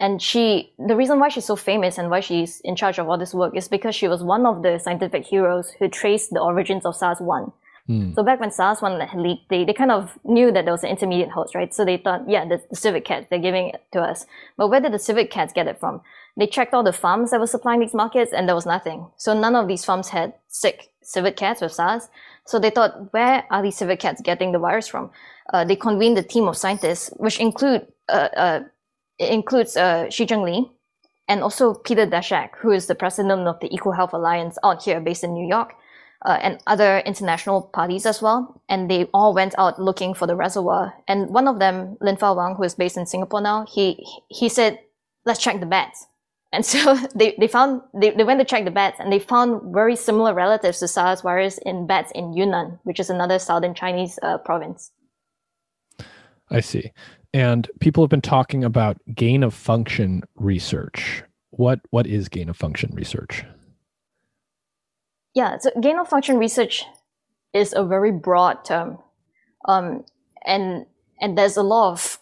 [0.00, 3.16] And she, the reason why she's so famous and why she's in charge of all
[3.16, 6.84] this work is because she was one of the scientific heroes who traced the origins
[6.84, 7.52] of SARS-1.
[7.88, 8.14] Mm.
[8.14, 11.30] So back when SARS-1 leaked, they, they kind of knew that there was an intermediate
[11.30, 11.72] host, right?
[11.72, 14.26] So they thought, yeah, the, the civet cats, they're giving it to us.
[14.56, 16.00] But where did the civet cats get it from?
[16.36, 19.06] They checked all the farms that were supplying these markets and there was nothing.
[19.16, 22.08] So none of these farms had sick civet cats with SARS.
[22.46, 25.10] So they thought, where are these civet cats getting the virus from?
[25.52, 28.60] Uh, they convened a team of scientists, which include uh, uh,
[29.18, 30.70] includes uh, Shizheng Li
[31.28, 35.24] and also Peter Daszak, who is the president of the EcoHealth Alliance out here based
[35.24, 35.74] in New York,
[36.24, 38.60] uh, and other international parties as well.
[38.68, 40.94] And they all went out looking for the reservoir.
[41.08, 44.48] And one of them, Lin Fa Wang, who is based in Singapore now, he he
[44.48, 44.80] said,
[45.24, 46.06] "Let's check the bats."
[46.54, 49.74] And so they, they found, they, they went to check the bats and they found
[49.74, 54.18] very similar relatives to SARS virus in bats in Yunnan, which is another southern Chinese
[54.22, 54.92] uh, province.
[56.50, 56.92] I see.
[57.32, 61.24] And people have been talking about gain of function research.
[61.50, 63.44] What what is gain of function research?
[65.34, 66.84] Yeah, so gain of function research
[67.52, 68.98] is a very broad term,
[69.66, 70.04] um,
[70.44, 70.86] and
[71.20, 72.18] and there's a lot of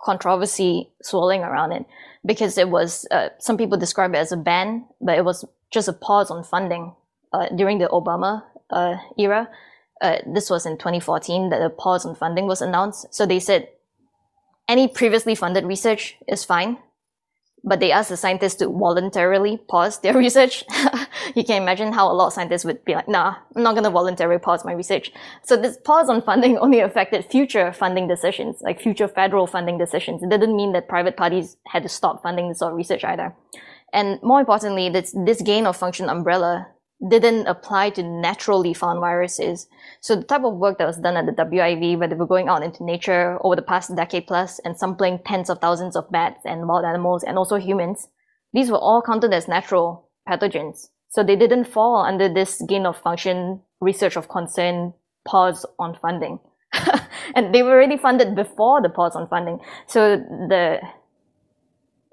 [0.00, 1.86] controversy swirling around it
[2.24, 5.88] because it was uh, some people describe it as a ban, but it was just
[5.88, 6.94] a pause on funding
[7.32, 9.48] uh, during the Obama uh, era.
[10.00, 13.12] Uh, this was in 2014 that a pause on funding was announced.
[13.12, 13.68] So they said
[14.68, 16.78] any previously funded research is fine,
[17.64, 20.64] but they asked the scientists to voluntarily pause their research.
[21.38, 23.84] You can imagine how a lot of scientists would be like, nah, I'm not going
[23.84, 25.12] to voluntarily pause my research.
[25.44, 30.22] So this pause on funding only affected future funding decisions, like future federal funding decisions.
[30.22, 33.36] It didn't mean that private parties had to stop funding this sort of research either.
[33.92, 36.66] And more importantly, this, this gain of function umbrella
[37.08, 39.68] didn't apply to naturally found viruses.
[40.00, 42.48] So the type of work that was done at the WIV, where they were going
[42.48, 46.40] out into nature over the past decade plus and sampling tens of thousands of bats
[46.44, 48.08] and wild animals and also humans,
[48.52, 50.88] these were all counted as natural pathogens.
[51.10, 54.92] So they didn't fall under this gain of function research of concern
[55.26, 56.38] pause on funding.
[57.34, 59.58] and they were already funded before the pause on funding.
[59.86, 60.80] So the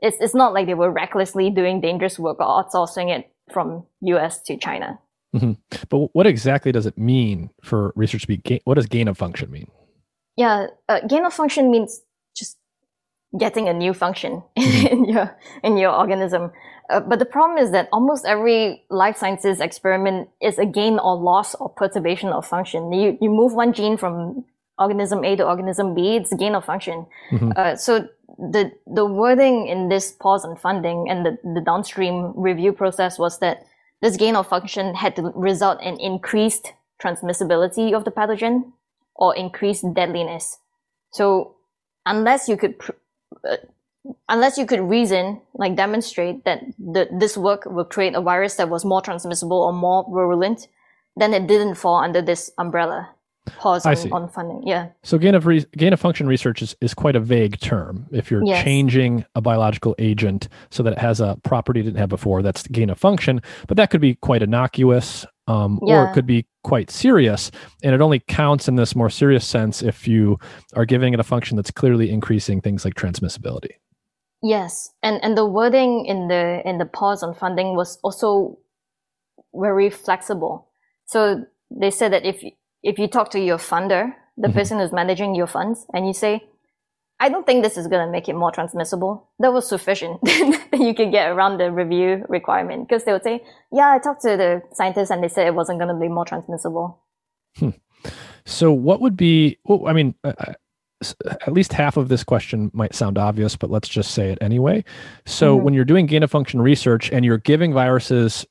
[0.02, 4.42] it's, it's not like they were recklessly doing dangerous work or outsourcing it from US
[4.44, 5.00] to China.
[5.36, 5.54] Mm-hmm.
[5.90, 8.60] But what exactly does it mean for research to be gain?
[8.64, 9.70] What does gain of function mean?
[10.38, 12.02] Yeah, uh, gain of function means
[13.38, 14.88] getting a new function mm-hmm.
[14.88, 16.52] in your in your organism.
[16.90, 21.16] Uh, but the problem is that almost every life sciences experiment is a gain or
[21.16, 22.92] loss or perturbation of function.
[22.92, 24.46] You you move one gene from
[24.78, 27.06] organism A to organism B, it's gain of function.
[27.32, 27.52] Mm-hmm.
[27.56, 28.08] Uh, so
[28.38, 33.40] the the wording in this pause on funding and the, the downstream review process was
[33.40, 33.66] that
[34.02, 38.72] this gain of function had to result in increased transmissibility of the pathogen
[39.16, 40.58] or increased deadliness.
[41.12, 41.56] So
[42.06, 42.94] unless you could, uh,
[44.30, 48.70] unless you could reason, like demonstrate that the, this work will create a virus that
[48.70, 50.68] was more transmissible or more virulent,
[51.16, 53.15] then it didn't fall under this umbrella
[53.46, 54.64] pause on, on, funding.
[54.66, 54.90] Yeah.
[55.04, 58.08] So gain of re- gain of function research is, is quite a vague term.
[58.12, 58.64] If you're yes.
[58.64, 62.68] changing a biological agent so that it has a property it didn't have before, that's
[62.68, 63.42] gain of function.
[63.68, 66.02] But that could be quite innocuous, um, yeah.
[66.02, 67.52] or it could be quite serious.
[67.84, 70.40] And it only counts in this more serious sense if you
[70.76, 73.72] are giving it a function that's clearly increasing things like transmissibility.
[74.42, 78.60] Yes, and and the wording in the in the pause on funding was also
[79.56, 80.68] very flexible.
[81.06, 82.44] So they said that if
[82.86, 84.58] if you talk to your funder, the mm-hmm.
[84.58, 86.44] person who's managing your funds, and you say,
[87.20, 89.30] I don't think this is going to make it more transmissible.
[89.40, 90.20] That was sufficient.
[90.74, 94.38] you could get around the review requirement because they would say, yeah, I talked to
[94.38, 97.00] the scientists and they said it wasn't going to be more transmissible.
[97.58, 97.70] Hmm.
[98.46, 100.54] So what would be, well, I mean, uh, uh
[101.46, 104.84] at least half of this question might sound obvious, but let's just say it anyway.
[105.26, 105.66] So mm-hmm.
[105.66, 108.46] when you're doing gain of function research and you're giving viruses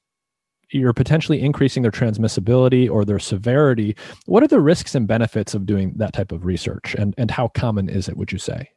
[0.75, 3.97] you're potentially increasing their transmissibility or their severity.
[4.27, 7.49] What are the risks and benefits of doing that type of research, and and how
[7.49, 8.17] common is it?
[8.17, 8.71] Would you say?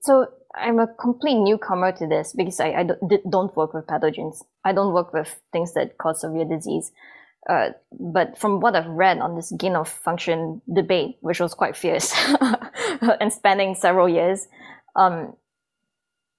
[0.00, 2.84] So I'm a complete newcomer to this because I, I
[3.30, 4.42] don't work with pathogens.
[4.64, 6.92] I don't work with things that cause severe disease.
[7.48, 11.76] Uh, but from what I've read on this gain of function debate, which was quite
[11.76, 12.14] fierce
[13.20, 14.46] and spanning several years,
[14.96, 15.34] um,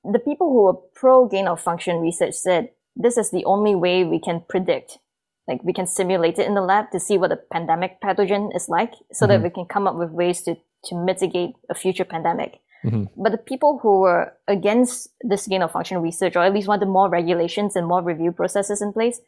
[0.03, 4.03] the people who were pro gain of function research said this is the only way
[4.03, 4.99] we can predict
[5.47, 8.67] like we can simulate it in the lab to see what a pandemic pathogen is
[8.67, 9.33] like so mm-hmm.
[9.33, 12.59] that we can come up with ways to, to mitigate a future pandemic.
[12.83, 13.21] Mm-hmm.
[13.21, 16.87] But the people who were against this gain of function research, or at least wanted
[16.87, 19.21] more regulations and more review processes in place,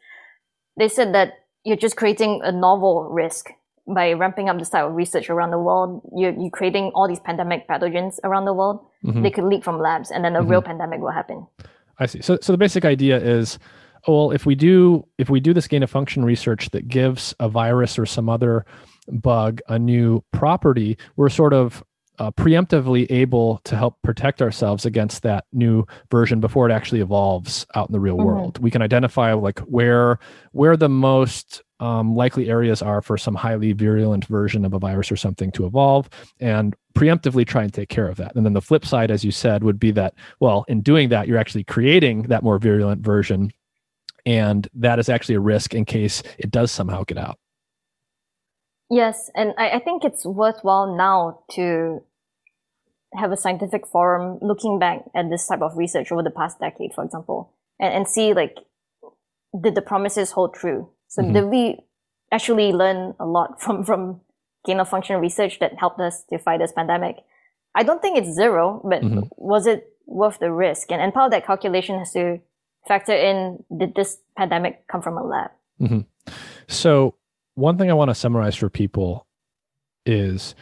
[0.76, 3.50] they said that you're just creating a novel risk
[3.86, 6.02] by ramping up this type of research around the world.
[6.14, 8.86] You're, you're creating all these pandemic pathogens around the world.
[9.04, 9.22] Mm-hmm.
[9.22, 10.68] They could leak from labs and then a real mm-hmm.
[10.68, 11.46] pandemic will happen.
[11.98, 12.22] I see.
[12.22, 13.58] So, so the basic idea is,
[14.06, 17.34] oh, well, if we do if we do this gain of function research that gives
[17.40, 18.64] a virus or some other
[19.08, 21.82] bug a new property, we're sort of
[22.18, 27.64] uh, preemptively able to help protect ourselves against that new version before it actually evolves
[27.74, 28.26] out in the real mm-hmm.
[28.26, 28.58] world.
[28.58, 30.18] We can identify like where
[30.52, 35.12] where the most um, likely areas are for some highly virulent version of a virus
[35.12, 36.08] or something to evolve
[36.40, 38.34] and preemptively try and take care of that.
[38.34, 41.28] And then the flip side, as you said, would be that, well, in doing that,
[41.28, 43.52] you're actually creating that more virulent version.
[44.26, 47.38] And that is actually a risk in case it does somehow get out.
[48.90, 49.30] Yes.
[49.34, 52.02] And I, I think it's worthwhile now to
[53.14, 56.92] have a scientific forum looking back at this type of research over the past decade,
[56.94, 58.56] for example, and, and see like,
[59.62, 60.90] did the promises hold true?
[61.08, 61.32] So mm-hmm.
[61.32, 61.80] did we
[62.30, 64.20] actually learn a lot from, from
[64.64, 67.16] gain of function research that helped us to fight this pandemic?
[67.74, 69.20] I don't think it's zero, but mm-hmm.
[69.36, 70.90] was it worth the risk?
[70.90, 72.40] And, and part of that calculation has to
[72.86, 75.50] factor in, did this pandemic come from a lab?
[75.80, 76.00] Mm-hmm.
[76.66, 77.14] So
[77.54, 79.26] one thing I want to summarize for people
[80.06, 80.54] is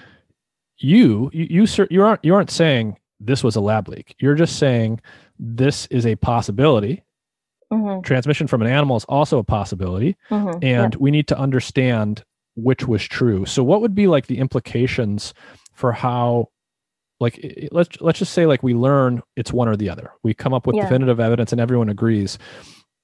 [0.78, 4.14] you, you, you, you aren't, you aren't saying this was a lab leak.
[4.18, 5.00] You're just saying
[5.38, 7.02] this is a possibility
[7.72, 8.02] Mm-hmm.
[8.02, 10.16] Transmission from an animal is also a possibility.
[10.30, 10.64] Mm-hmm.
[10.64, 10.98] And yeah.
[10.98, 13.44] we need to understand which was true.
[13.44, 15.34] So what would be like the implications
[15.74, 16.48] for how
[17.20, 20.10] like let's let's just say like we learn it's one or the other.
[20.22, 20.82] We come up with yeah.
[20.82, 22.38] definitive evidence and everyone agrees.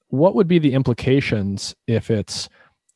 [0.08, 2.48] What would be the implications if it's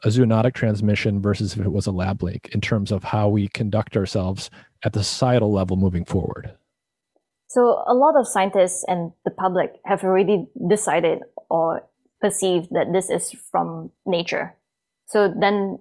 [0.05, 3.49] a zoonotic transmission versus if it was a lab leak in terms of how we
[3.49, 4.51] conduct ourselves
[4.85, 6.53] at the societal level moving forward?
[7.57, 11.89] So a lot of scientists and the public have already decided or
[12.21, 14.55] perceived that this is from nature.
[15.07, 15.79] So then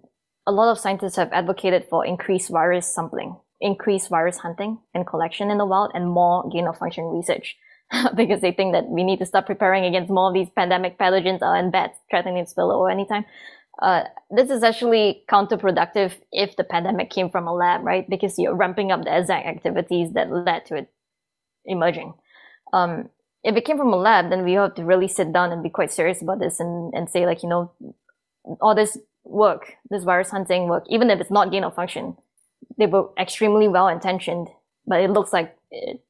[0.47, 5.51] a lot of scientists have advocated for increased virus sampling, increased virus hunting and collection
[5.51, 7.57] in the wild, and more gain of function research.
[8.15, 11.41] because they think that we need to start preparing against more of these pandemic pathogens
[11.41, 13.25] uh, and bats threatening to spill over anytime.
[13.81, 18.09] Uh, this is actually counterproductive if the pandemic came from a lab, right?
[18.09, 20.89] Because you're ramping up the exact activities that led to it
[21.65, 22.13] emerging.
[22.73, 23.09] Um,
[23.43, 25.69] if it came from a lab, then we have to really sit down and be
[25.69, 27.71] quite serious about this and, and say like, you know,
[28.59, 32.15] all this work, this virus hunting work, even if it's not gain of function,
[32.77, 34.47] they were extremely well intentioned,
[34.87, 36.01] but it looks like it,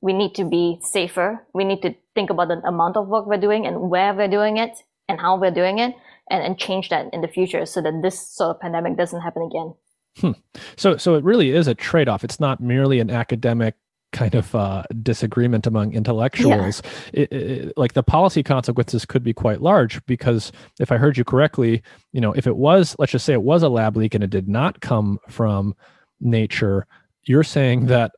[0.00, 1.44] we need to be safer.
[1.52, 4.56] We need to think about the amount of work we're doing and where we're doing
[4.56, 4.78] it
[5.08, 5.94] and how we're doing it
[6.30, 9.42] and, and change that in the future so that this sort of pandemic doesn't happen
[9.42, 9.74] again.
[10.18, 10.40] Hmm.
[10.76, 12.24] So, so it really is a trade off.
[12.24, 13.74] It's not merely an academic
[14.16, 16.82] kind of uh, disagreement among intellectuals.
[17.12, 17.20] Yeah.
[17.20, 20.50] It, it, like the policy consequences could be quite large because
[20.80, 23.62] if I heard you correctly, you know, if it was, let's just say it was
[23.62, 25.76] a lab leak and it did not come from
[26.18, 26.86] nature,
[27.24, 28.12] you're saying that,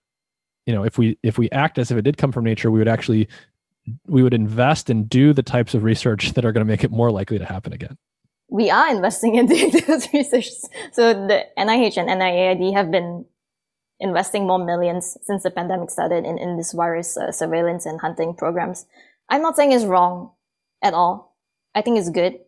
[0.67, 2.79] you know, if we if we act as if it did come from nature, we
[2.79, 3.29] would actually
[4.07, 6.91] we would invest and do the types of research that are going to make it
[6.91, 7.97] more likely to happen again
[8.51, 10.49] we are investing in doing those research.
[10.93, 13.27] So the NIH and NIAID have been
[14.01, 18.35] investing more millions since the pandemic started in, in this virus uh, surveillance and hunting
[18.35, 18.87] programs.
[19.29, 20.33] I'm not saying it's wrong
[20.83, 21.37] at all.
[21.75, 22.39] I think it's good.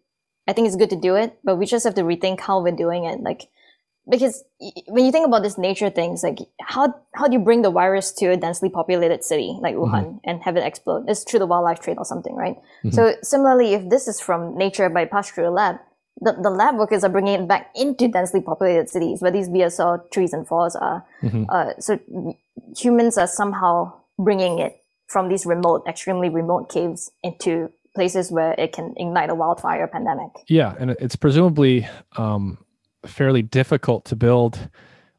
[0.48, 2.74] I think it's good to do it, but we just have to rethink how we're
[2.74, 3.20] doing it.
[3.20, 3.48] Like,
[4.08, 4.42] because
[4.86, 8.10] when you think about this nature things, like how how do you bring the virus
[8.12, 10.16] to a densely populated city like Wuhan mm-hmm.
[10.24, 11.08] and have it explode?
[11.08, 12.56] It's through the wildlife trade or something, right?
[12.56, 12.90] Mm-hmm.
[12.90, 15.76] So similarly, if this is from nature by a lab,
[16.20, 20.10] the, the lab workers are bringing it back into densely populated cities where these BSL
[20.10, 21.04] trees and forests are.
[21.22, 21.44] Mm-hmm.
[21.48, 21.98] Uh, so
[22.76, 28.72] humans are somehow bringing it from these remote, extremely remote caves into places where it
[28.72, 30.30] can ignite a wildfire pandemic.
[30.46, 32.58] Yeah, and it's presumably um,
[33.06, 34.68] fairly difficult to build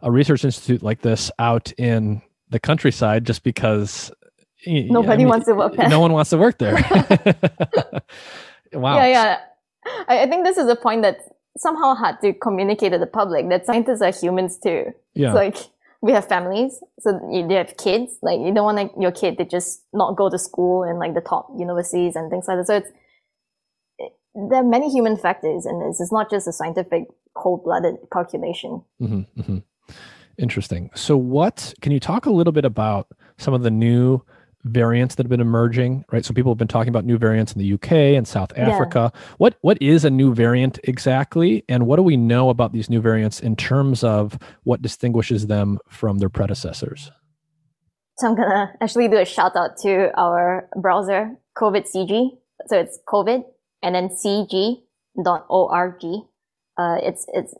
[0.01, 4.11] a research institute like this out in the countryside just because
[4.65, 5.89] nobody I mean, wants to work there.
[5.89, 6.75] No one wants to work there.
[8.73, 8.97] wow.
[8.97, 9.39] Yeah, yeah.
[10.07, 11.27] I, I think this is a point that's
[11.57, 14.93] somehow hard to communicate to the public that scientists are humans too.
[15.13, 15.27] Yeah.
[15.27, 15.57] It's like
[16.01, 18.17] we have families, so you, you have kids.
[18.21, 21.13] Like you don't want like, your kid to just not go to school and like
[21.13, 22.67] the top universities and things like that.
[22.67, 22.89] So it's
[23.99, 25.99] it, there are many human factors in this.
[25.99, 28.83] It's not just a scientific cold-blooded calculation.
[29.01, 29.57] Mm-hmm, mm-hmm.
[30.37, 30.89] Interesting.
[30.95, 33.07] So, what can you talk a little bit about
[33.37, 34.21] some of the new
[34.63, 36.23] variants that have been emerging, right?
[36.23, 39.11] So people have been talking about new variants in the UK and South Africa.
[39.13, 39.21] Yeah.
[39.37, 43.01] What what is a new variant exactly, and what do we know about these new
[43.01, 47.11] variants in terms of what distinguishes them from their predecessors?
[48.17, 52.37] So I'm gonna actually do a shout out to our browser, COVID CG.
[52.67, 53.43] So it's COVID
[53.81, 54.83] and then CG
[55.17, 56.03] cg.org.
[56.77, 57.53] Uh, it's it's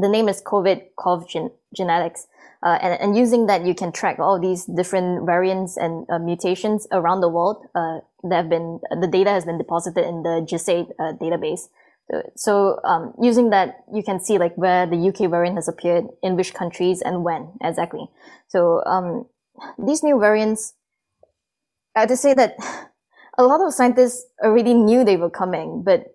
[0.00, 2.26] the name is COVID Cov Gen- Genetics.
[2.62, 6.86] Uh, and, and, using that, you can track all these different variants and uh, mutations
[6.90, 10.90] around the world uh, that have been, the data has been deposited in the GISAID
[10.98, 11.68] uh, database.
[12.10, 16.06] So, so um, using that, you can see like where the UK variant has appeared,
[16.22, 18.08] in which countries, and when exactly.
[18.48, 19.26] So um,
[19.78, 20.74] these new variants,
[21.94, 22.56] I have to say that
[23.38, 26.06] a lot of scientists already knew they were coming, but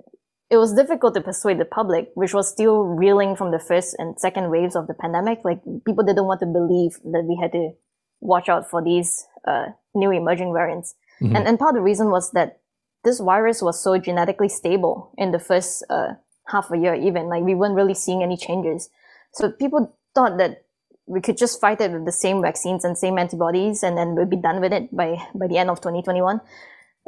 [0.52, 4.20] it was difficult to persuade the public, which was still reeling from the first and
[4.20, 5.40] second waves of the pandemic.
[5.46, 7.72] Like people didn't want to believe that we had to
[8.20, 10.94] watch out for these uh, new emerging variants.
[11.22, 11.38] Mm-hmm.
[11.38, 12.60] And, and part of the reason was that
[13.06, 16.16] this virus was so genetically stable in the first uh,
[16.48, 18.90] half a year, even like we weren't really seeing any changes.
[19.34, 20.66] So people thought that
[21.08, 24.30] we could just fight it with the same vaccines and same antibodies, and then we'd
[24.30, 26.42] be done with it by by the end of 2021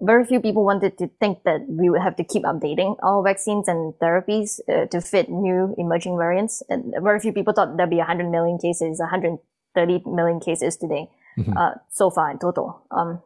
[0.01, 3.67] very few people wanted to think that we would have to keep updating our vaccines
[3.67, 6.63] and therapies uh, to fit new emerging variants.
[6.69, 11.55] And very few people thought there'd be 100 million cases, 130 million cases today, mm-hmm.
[11.55, 12.81] uh, so far in total.
[12.91, 13.21] Um,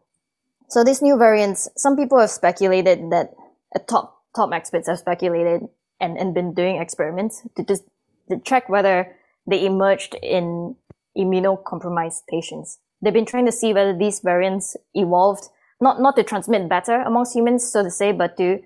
[0.67, 3.33] so these new variants, some people have speculated that
[3.75, 5.67] uh, top top experts have speculated
[5.99, 7.83] and, and been doing experiments to just
[8.29, 9.15] to check whether
[9.47, 10.75] they emerged in
[11.17, 12.79] immunocompromised patients.
[13.01, 15.49] They've been trying to see whether these variants evolved
[15.79, 18.59] not not to transmit better amongst humans, so to say, but to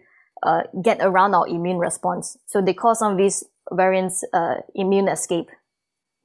[0.43, 2.37] uh, get around our immune response.
[2.47, 5.49] So they call some of these variants uh, immune escape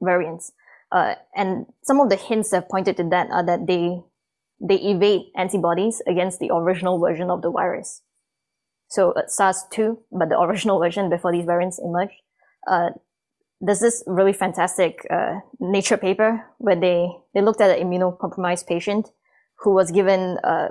[0.01, 0.53] variants.
[0.93, 4.01] Uh, and some of the hints that have pointed to that are that they
[4.61, 8.03] they evade antibodies against the original version of the virus.
[8.89, 12.15] So uh, SARS-2, but the original version before these variants emerged.
[12.67, 12.91] Uh,
[13.61, 19.11] there's this really fantastic uh, Nature paper where they they looked at an immunocompromised patient
[19.61, 20.69] who was given uh,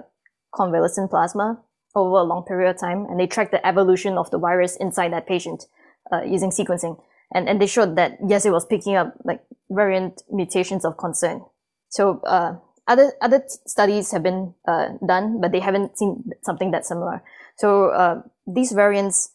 [0.54, 1.62] convalescent plasma
[1.96, 5.14] over a long period of time, and they tracked the evolution of the virus inside
[5.14, 5.66] that patient
[6.12, 7.02] uh, using sequencing.
[7.34, 11.42] And, and they showed that, yes, it was picking up like variant mutations of concern.
[11.90, 12.58] So, uh,
[12.88, 17.24] other, other studies have been, uh, done, but they haven't seen something that similar.
[17.58, 19.32] So, uh, these variants,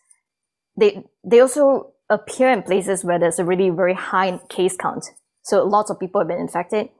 [0.77, 5.06] they, they also appear in places where there's a really very high case count.
[5.43, 6.90] So lots of people have been infected.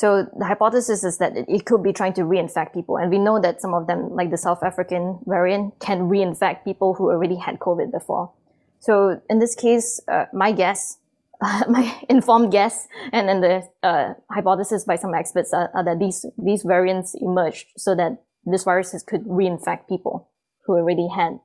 [0.00, 2.96] So the hypothesis is that it could be trying to reinfect people.
[2.96, 6.94] And we know that some of them, like the South African variant, can reinfect people
[6.94, 8.32] who already had COVID before.
[8.78, 10.96] So in this case, uh, my guess,
[11.68, 16.24] my informed guess, and then the uh, hypothesis by some experts are, are, that these
[16.42, 20.30] these variants emerged so that this virus could reinfect people
[20.64, 21.40] who already had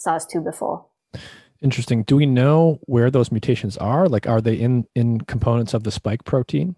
[0.00, 0.86] SARS-2 before.
[1.62, 2.02] Interesting.
[2.02, 4.08] Do we know where those mutations are?
[4.08, 6.74] Like, are they in in components of the spike protein?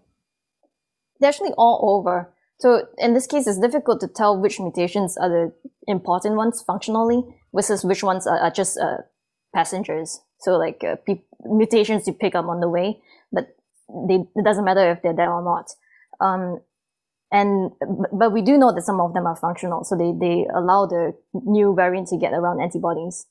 [1.19, 2.33] They're actually all over.
[2.59, 5.53] So in this case, it's difficult to tell which mutations are the
[5.87, 7.23] important ones functionally
[7.53, 8.97] versus which ones are, are just uh,
[9.53, 10.21] passengers.
[10.39, 13.55] So like uh, pe- mutations you pick up on the way, but
[14.07, 15.71] they, it doesn't matter if they're there or not.
[16.19, 16.59] Um,
[17.31, 17.71] and
[18.13, 21.13] but we do know that some of them are functional, so they they allow the
[21.33, 23.25] new variant to get around antibodies.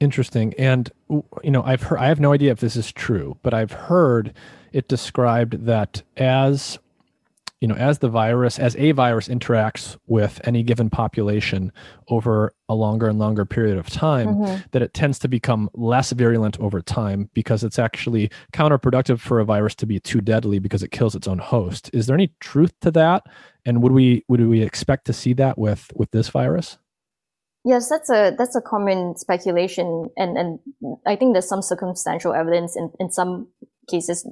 [0.00, 3.54] Interesting, and you know, I've heard I have no idea if this is true, but
[3.54, 4.34] I've heard
[4.72, 6.78] it described that as
[7.60, 11.72] you know, as the virus, as a virus interacts with any given population
[12.08, 14.60] over a longer and longer period of time, mm-hmm.
[14.70, 19.44] that it tends to become less virulent over time because it's actually counterproductive for a
[19.44, 21.90] virus to be too deadly because it kills its own host.
[21.92, 23.24] Is there any truth to that?
[23.66, 26.78] And would we would we expect to see that with with this virus?
[27.64, 30.58] Yes, that's a that's a common speculation, and and
[31.04, 33.48] I think there's some circumstantial evidence in in some
[33.90, 34.26] cases,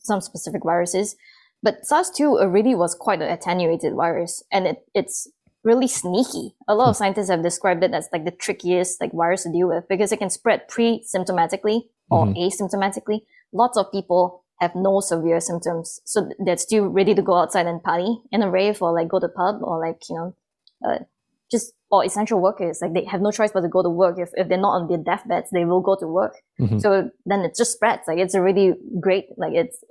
[0.00, 1.16] some specific viruses
[1.62, 5.28] but SARS-2 already was quite an attenuated virus, and it, it's
[5.62, 6.54] really sneaky.
[6.68, 7.00] A lot of hmm.
[7.00, 10.18] scientists have described it as like the trickiest like virus to deal with because it
[10.18, 12.38] can spread pre-symptomatically or mm-hmm.
[12.38, 13.20] asymptomatically.
[13.52, 17.82] Lots of people have no severe symptoms, so they're still ready to go outside and
[17.82, 20.34] party in a rave or like go to pub or like you know,
[20.86, 20.98] uh,
[21.50, 24.18] just or essential workers like they have no choice but to go to work.
[24.18, 26.36] If if they're not on their deathbeds, they will go to work.
[26.60, 26.78] Mm-hmm.
[26.78, 28.02] So then it just spreads.
[28.06, 29.82] Like it's a really great like it's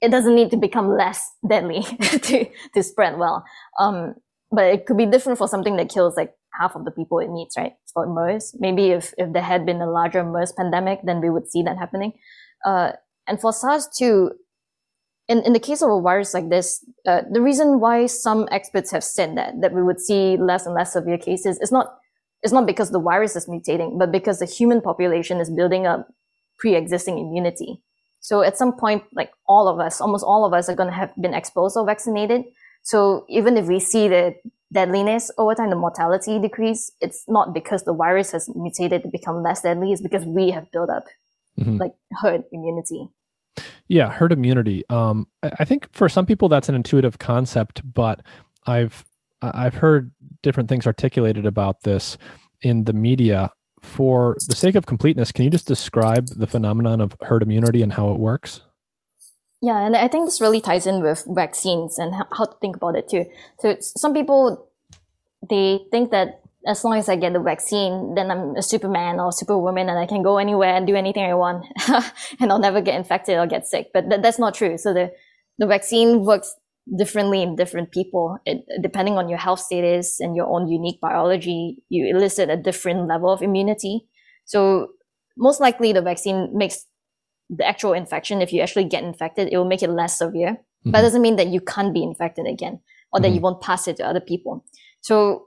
[0.00, 3.44] it doesn't need to become less deadly to, to spread well.
[3.80, 4.14] Um,
[4.50, 7.30] but it could be different for something that kills like half of the people it
[7.30, 7.72] needs, right?
[7.92, 11.48] For MERS, maybe if, if there had been a larger MERS pandemic, then we would
[11.50, 12.12] see that happening.
[12.64, 12.92] Uh,
[13.26, 14.30] and for SARS-2,
[15.28, 18.90] in, in the case of a virus like this, uh, the reason why some experts
[18.92, 21.98] have said that, that we would see less and less severe cases is not,
[22.42, 26.08] it's not because the virus is mutating, but because the human population is building up
[26.58, 27.82] pre-existing immunity.
[28.20, 30.94] So at some point, like all of us, almost all of us are going to
[30.94, 32.44] have been exposed or vaccinated.
[32.82, 34.34] So even if we see the
[34.72, 39.42] deadliness over time, the mortality decrease, it's not because the virus has mutated to become
[39.42, 39.92] less deadly.
[39.92, 41.04] It's because we have built up
[41.58, 41.78] mm-hmm.
[41.78, 43.08] like herd immunity.
[43.88, 44.84] Yeah, herd immunity.
[44.88, 48.22] Um, I think for some people that's an intuitive concept, but
[48.66, 49.04] I've
[49.42, 50.10] I've heard
[50.42, 52.18] different things articulated about this
[52.62, 53.52] in the media
[53.86, 57.92] for the sake of completeness, can you just describe the phenomenon of herd immunity and
[57.92, 58.60] how it works?
[59.62, 62.96] Yeah, and I think this really ties in with vaccines and how to think about
[62.96, 63.24] it too.
[63.60, 64.68] So some people
[65.48, 69.30] they think that as long as I get the vaccine, then I'm a Superman or
[69.32, 71.64] Superwoman and I can go anywhere and do anything I want
[72.40, 73.88] and I'll never get infected or get sick.
[73.94, 74.76] But th- that's not true.
[74.76, 75.12] So the,
[75.58, 76.54] the vaccine works
[76.98, 78.38] differently in different people.
[78.44, 83.06] It, depending on your health status and your own unique biology, you elicit a different
[83.08, 84.06] level of immunity.
[84.44, 84.88] So
[85.36, 86.84] most likely the vaccine makes
[87.48, 90.50] the actual infection, if you actually get infected, it will make it less severe.
[90.50, 90.90] Mm-hmm.
[90.90, 92.80] But it doesn't mean that you can't be infected again
[93.12, 93.36] or that mm-hmm.
[93.36, 94.64] you won't pass it to other people.
[95.00, 95.46] So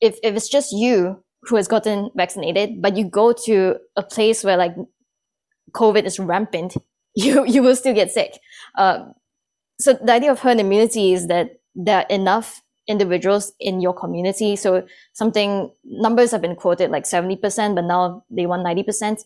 [0.00, 4.44] if, if it's just you who has gotten vaccinated, but you go to a place
[4.44, 4.74] where like
[5.72, 6.76] COVID is rampant,
[7.14, 8.38] you, you will still get sick.
[8.76, 9.06] Uh,
[9.78, 14.56] so the idea of herd immunity is that there are enough individuals in your community.
[14.56, 19.22] So something numbers have been quoted like 70%, but now they want 90%.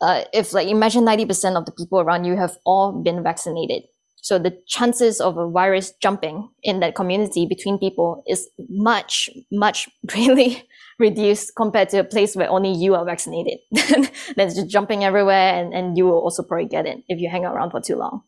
[0.00, 3.82] Uh, if like imagine 90% of the people around you have all been vaccinated.
[4.22, 9.88] So the chances of a virus jumping in that community between people is much, much
[10.06, 10.62] greatly
[10.98, 13.58] reduced compared to a place where only you are vaccinated.
[14.36, 17.44] That's just jumping everywhere and, and you will also probably get it if you hang
[17.44, 18.22] around for too long.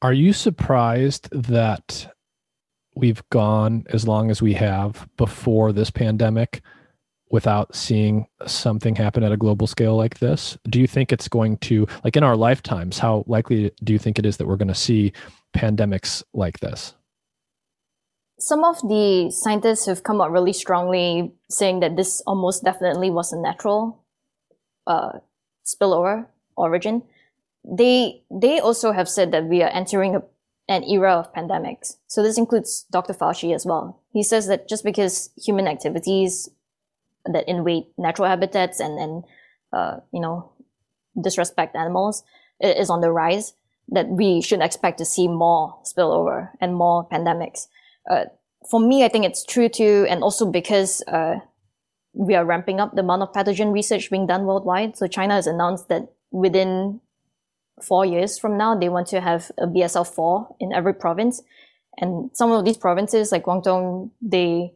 [0.00, 2.14] Are you surprised that
[2.94, 6.62] we've gone as long as we have before this pandemic
[7.30, 10.56] without seeing something happen at a global scale like this?
[10.68, 14.18] Do you think it's going to, like in our lifetimes, how likely do you think
[14.18, 15.12] it is that we're going to see
[15.54, 16.94] pandemics like this?
[18.38, 23.32] Some of the scientists have come out really strongly saying that this almost definitely was
[23.32, 24.04] a natural
[24.86, 25.12] uh,
[25.64, 26.26] spillover
[26.56, 27.02] origin
[27.66, 30.22] they they also have said that we are entering a,
[30.68, 31.96] an era of pandemics.
[32.06, 33.12] So this includes Dr.
[33.12, 34.00] Fauci as well.
[34.12, 36.48] He says that just because human activities
[37.32, 39.24] that invade natural habitats and and
[39.72, 40.52] uh, you know
[41.20, 42.22] disrespect animals
[42.60, 43.54] is on the rise,
[43.88, 47.66] that we should expect to see more spillover and more pandemics.
[48.10, 48.24] Uh,
[48.70, 51.36] for me, I think it's true too, and also because uh,
[52.12, 54.96] we are ramping up the amount of pathogen research being done worldwide.
[54.96, 57.00] So China has announced that within
[57.82, 61.42] four years from now, they want to have a BSL 4 in every province.
[61.98, 64.72] And some of these provinces, like Guangdong, they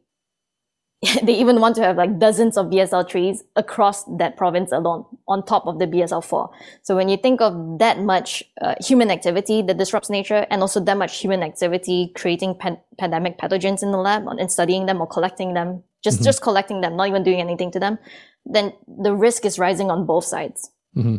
[1.22, 5.44] they even want to have like dozens of BSL trees across that province alone on
[5.44, 6.51] top of the BSL-4.
[6.82, 10.78] So when you think of that much uh, human activity that disrupts nature and also
[10.81, 15.06] that much human activity creating pan- pandemic pathogens in the lab and studying them or
[15.06, 16.24] collecting them, just, mm-hmm.
[16.24, 17.98] just collecting them, not even doing anything to them,
[18.44, 20.70] then the risk is rising on both sides.
[20.94, 21.16] Mm-hmm.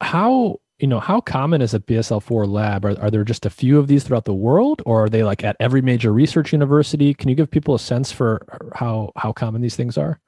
[0.00, 2.84] How you know, how common is a BSL-4 lab?
[2.84, 5.44] Are, are there just a few of these throughout the world, or are they like
[5.44, 7.14] at every major research university?
[7.14, 8.44] Can you give people a sense for
[8.74, 10.18] how how common these things are?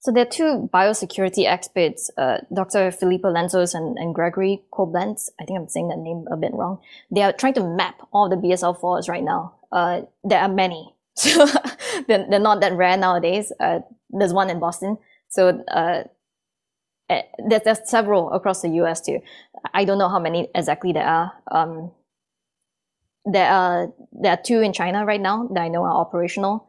[0.00, 2.90] So there are two biosecurity experts, uh, Dr.
[2.92, 5.30] Felipe Lenzos and, and Gregory Koblenz.
[5.40, 6.78] I think I'm saying that name a bit wrong.
[7.10, 9.54] They are trying to map all the BSL-4s right now.
[9.72, 10.94] Uh, there are many.
[11.18, 11.46] So
[12.06, 13.50] they're, they're, not that rare nowadays.
[13.58, 14.98] Uh, there's one in Boston.
[15.30, 15.64] So
[17.10, 19.20] uh, there's, there's several across the US too.
[19.74, 21.32] I don't know how many exactly there are.
[21.50, 21.92] Um,
[23.24, 26.68] there are there are two in China right now that I know are operational.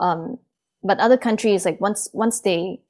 [0.00, 0.38] Um,
[0.82, 2.80] but other countries, like once once they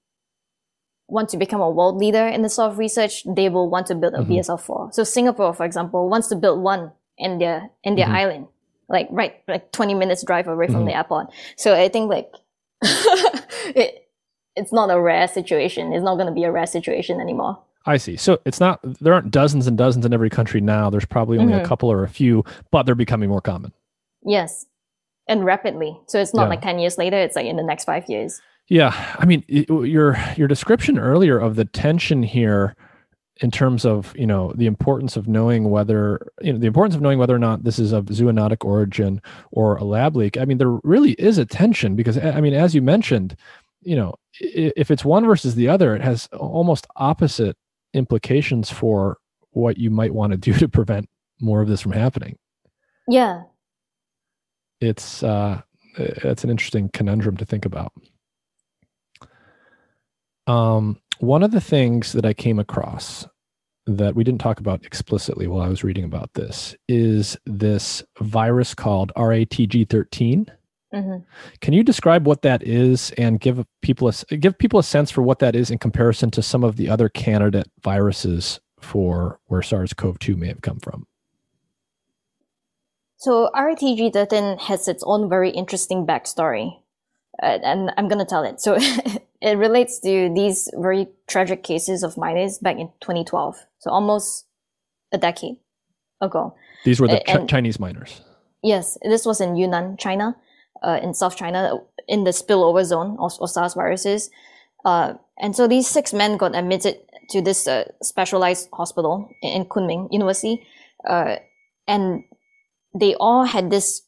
[1.08, 3.94] want to become a world leader in this sort of research, they will want to
[3.94, 4.32] build a mm-hmm.
[4.32, 4.94] BSL-4.
[4.94, 8.14] So Singapore, for example, wants to build one in their in their mm-hmm.
[8.14, 8.46] island,
[8.88, 10.86] like right like 20 minutes drive away from mm-hmm.
[10.86, 11.32] the airport.
[11.56, 12.30] So I think like
[12.82, 14.08] it,
[14.56, 15.92] it's not a rare situation.
[15.92, 17.58] It's not going to be a rare situation anymore.
[17.86, 18.16] I see.
[18.16, 20.90] So it's not there aren't dozens and dozens in every country now.
[20.90, 21.64] There's probably only mm-hmm.
[21.64, 23.72] a couple or a few, but they're becoming more common.
[24.22, 24.66] Yes.
[25.28, 25.98] And rapidly.
[26.06, 26.48] So it's not yeah.
[26.48, 28.42] like 10 years later, it's like in the next 5 years.
[28.68, 29.16] Yeah.
[29.18, 32.76] I mean, it, your your description earlier of the tension here
[33.40, 37.00] in terms of, you know, the importance of knowing whether, you know, the importance of
[37.00, 40.36] knowing whether or not this is of zoonotic origin or a lab leak.
[40.36, 43.36] I mean, there really is a tension because I mean, as you mentioned,
[43.82, 47.56] you know, if it's one versus the other, it has almost opposite
[47.94, 49.18] implications for
[49.50, 51.08] what you might want to do to prevent
[51.40, 52.36] more of this from happening.
[53.08, 53.42] Yeah.
[54.80, 55.62] It's uh
[55.96, 57.92] it's an interesting conundrum to think about.
[60.46, 63.26] Um one of the things that I came across
[63.86, 68.74] that we didn't talk about explicitly while I was reading about this is this virus
[68.74, 70.48] called RATG13
[70.92, 71.18] Mm-hmm.
[71.60, 75.22] Can you describe what that is and give people a give people a sense for
[75.22, 80.36] what that is in comparison to some of the other candidate viruses for where SARS-CoV-2
[80.36, 81.06] may have come from?
[83.18, 86.80] So RATG13 has its own very interesting backstory,
[87.42, 88.60] uh, and I'm going to tell it.
[88.60, 88.76] So
[89.42, 94.46] it relates to these very tragic cases of miners back in 2012, so almost
[95.12, 95.56] a decade
[96.20, 96.54] ago.
[96.84, 98.22] These were the ch- Chinese miners.
[98.62, 100.34] Yes, this was in Yunnan, China
[100.82, 101.78] uh, in South China
[102.08, 104.30] in the spillover zone of, of SARS viruses.
[104.84, 106.98] Uh, and so these six men got admitted
[107.30, 110.66] to this uh, specialized hospital in, Kunming University.
[111.08, 111.36] Uh,
[111.86, 112.24] and
[112.98, 114.02] they all had this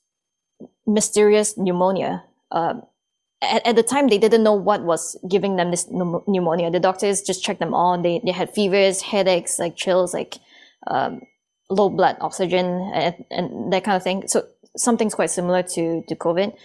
[0.86, 2.24] mysterious pneumonia.
[2.50, 2.74] Uh,
[3.40, 6.70] at, at the time, they didn't know what was giving them this pneumonia.
[6.70, 8.00] The doctors just checked them all.
[8.00, 10.38] They, they had fevers, headaches, like chills, like
[10.86, 11.22] um,
[11.70, 14.26] low blood oxygen, and, and that kind of thing.
[14.26, 14.46] So
[14.76, 16.56] something's quite similar to, to COVID.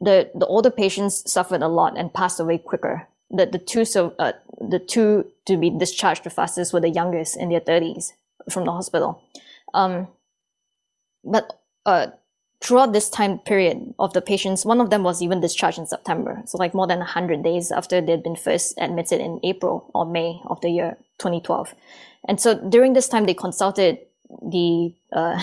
[0.00, 3.06] The, the older patients suffered a lot and passed away quicker.
[3.30, 7.36] The, the two, so, uh, the two to be discharged the fastest were the youngest
[7.36, 8.12] in their thirties
[8.50, 9.22] from the hospital.
[9.74, 10.08] Um,
[11.22, 12.08] but, uh,
[12.62, 16.42] throughout this time period of the patients, one of them was even discharged in September.
[16.46, 20.40] So like more than 100 days after they'd been first admitted in April or May
[20.46, 21.74] of the year 2012.
[22.28, 23.98] And so during this time, they consulted
[24.42, 25.42] the, uh,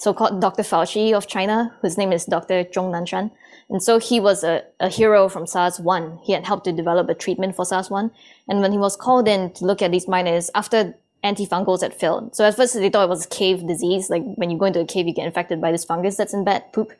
[0.00, 0.62] so-called Dr.
[0.62, 2.64] Fauci of China, whose name is Dr.
[2.64, 3.30] Zhong Nanshan.
[3.68, 6.24] And so he was a, a hero from SARS-1.
[6.24, 8.10] He had helped to develop a treatment for SARS-1.
[8.48, 12.34] And when he was called in to look at these miners after antifungals had failed.
[12.34, 14.86] So at first they thought it was cave disease, like when you go into a
[14.86, 16.92] cave, you get infected by this fungus that's in bad poop.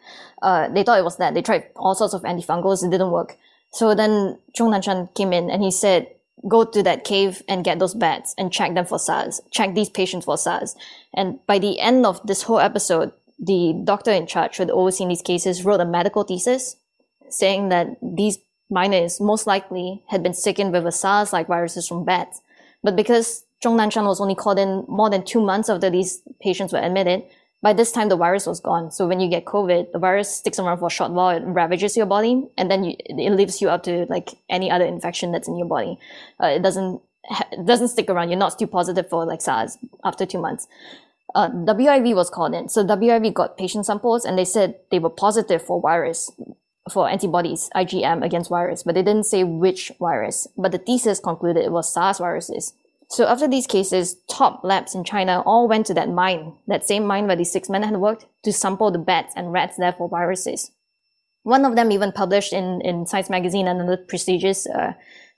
[0.42, 1.32] Uh, they thought it was that.
[1.32, 2.84] They tried all sorts of antifungals.
[2.84, 3.38] It didn't work.
[3.72, 6.08] So then Zhong Nanshan came in and he said,
[6.48, 9.90] go to that cave and get those bats and check them for SARS, check these
[9.90, 10.74] patients for SARS.
[11.14, 15.08] And by the end of this whole episode, the doctor in charge who had overseen
[15.08, 16.76] these cases wrote a medical thesis
[17.28, 18.38] saying that these
[18.70, 22.40] miners most likely had been sickened with a SARS-like viruses from bats.
[22.82, 26.72] But because Zhong Nanshan was only called in more than two months after these patients
[26.72, 27.24] were admitted,
[27.62, 28.90] by this time the virus was gone.
[28.90, 31.96] So when you get COVID, the virus sticks around for a short while, it ravages
[31.96, 35.48] your body, and then you, it leaves you up to like any other infection that's
[35.48, 35.98] in your body.
[36.42, 37.00] Uh, it doesn't
[37.52, 38.30] it doesn't stick around.
[38.30, 40.66] You're not still positive for like SARS after two months.
[41.34, 42.68] Uh, WIV was called in.
[42.68, 46.30] So WIV got patient samples and they said they were positive for virus,
[46.90, 50.48] for antibodies, IgM against virus, but they didn't say which virus.
[50.56, 52.72] But the thesis concluded it was SARS viruses.
[53.10, 57.04] So after these cases, top labs in China all went to that mine, that same
[57.04, 60.08] mine where these six men had worked, to sample the bats and rats there for
[60.08, 60.70] viruses.
[61.42, 64.92] One of them even published in, in Science Magazine and another prestigious uh,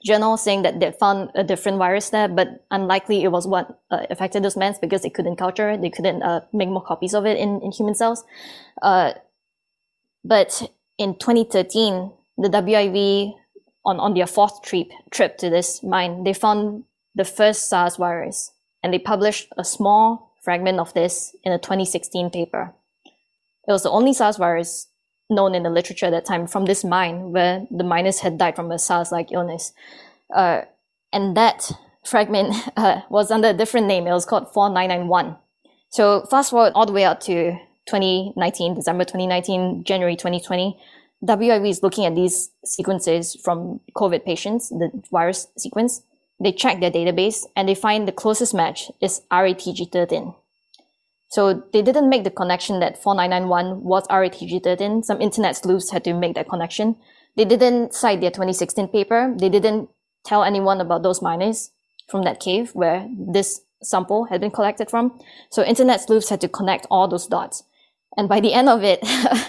[0.05, 4.05] journal saying that they found a different virus there, but unlikely it was what uh,
[4.11, 5.81] affected those men because they couldn't culture it.
[5.81, 8.23] They couldn't uh, make more copies of it in, in human cells.
[8.83, 9.13] Uh,
[10.23, 10.69] but
[10.99, 13.33] in 2013, the WIV
[13.83, 16.83] on, on their fourth trip, trip to this mine, they found
[17.15, 22.29] the first SARS virus and they published a small fragment of this in a 2016
[22.29, 22.73] paper.
[23.67, 24.87] It was the only SARS virus
[25.29, 28.55] known in the literature at that time from this mine where the miners had died
[28.55, 29.73] from a SARS-like illness.
[30.33, 30.61] Uh,
[31.13, 31.71] and that
[32.03, 34.05] fragment uh, was under a different name.
[34.05, 35.37] It was called 4991.
[35.89, 40.77] So fast forward all the way out to 2019, December 2019, January 2020,
[41.23, 46.01] WIV is looking at these sequences from COVID patients, the virus sequence.
[46.43, 50.35] They check their database and they find the closest match is RATG13.
[51.29, 55.05] So they didn't make the connection that 4991 was RATG13.
[55.05, 56.97] Some internet sleuths had to make that connection.
[57.37, 59.33] They didn't cite their 2016 paper.
[59.39, 59.89] They didn't
[60.25, 61.71] tell anyone about those miners
[62.09, 65.17] from that cave where this sample had been collected from.
[65.49, 67.63] So internet sleuths had to connect all those dots.
[68.17, 68.99] And by the end of it,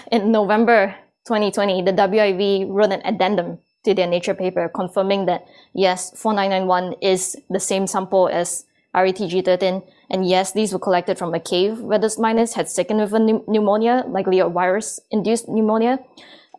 [0.11, 0.95] in November
[1.27, 7.37] 2020, the WIV wrote an addendum to their Nature paper confirming that yes, 4991 is
[7.49, 12.13] the same sample as RATG13 and yes, these were collected from a cave where the
[12.19, 13.11] miners had sickened with
[13.47, 15.99] pneumonia, likely a virus-induced pneumonia.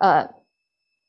[0.00, 0.26] Uh,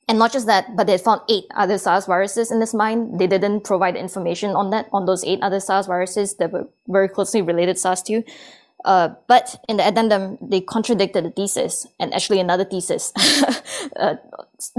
[0.07, 3.18] and not just that, but they found eight other SARS viruses in this mine.
[3.18, 7.10] They didn't provide information on that, on those eight other SARS viruses that were very
[7.10, 8.23] closely related to SARS-2.
[8.86, 13.12] Uh, but in the addendum, they contradicted the thesis and actually another thesis
[13.95, 14.16] uh,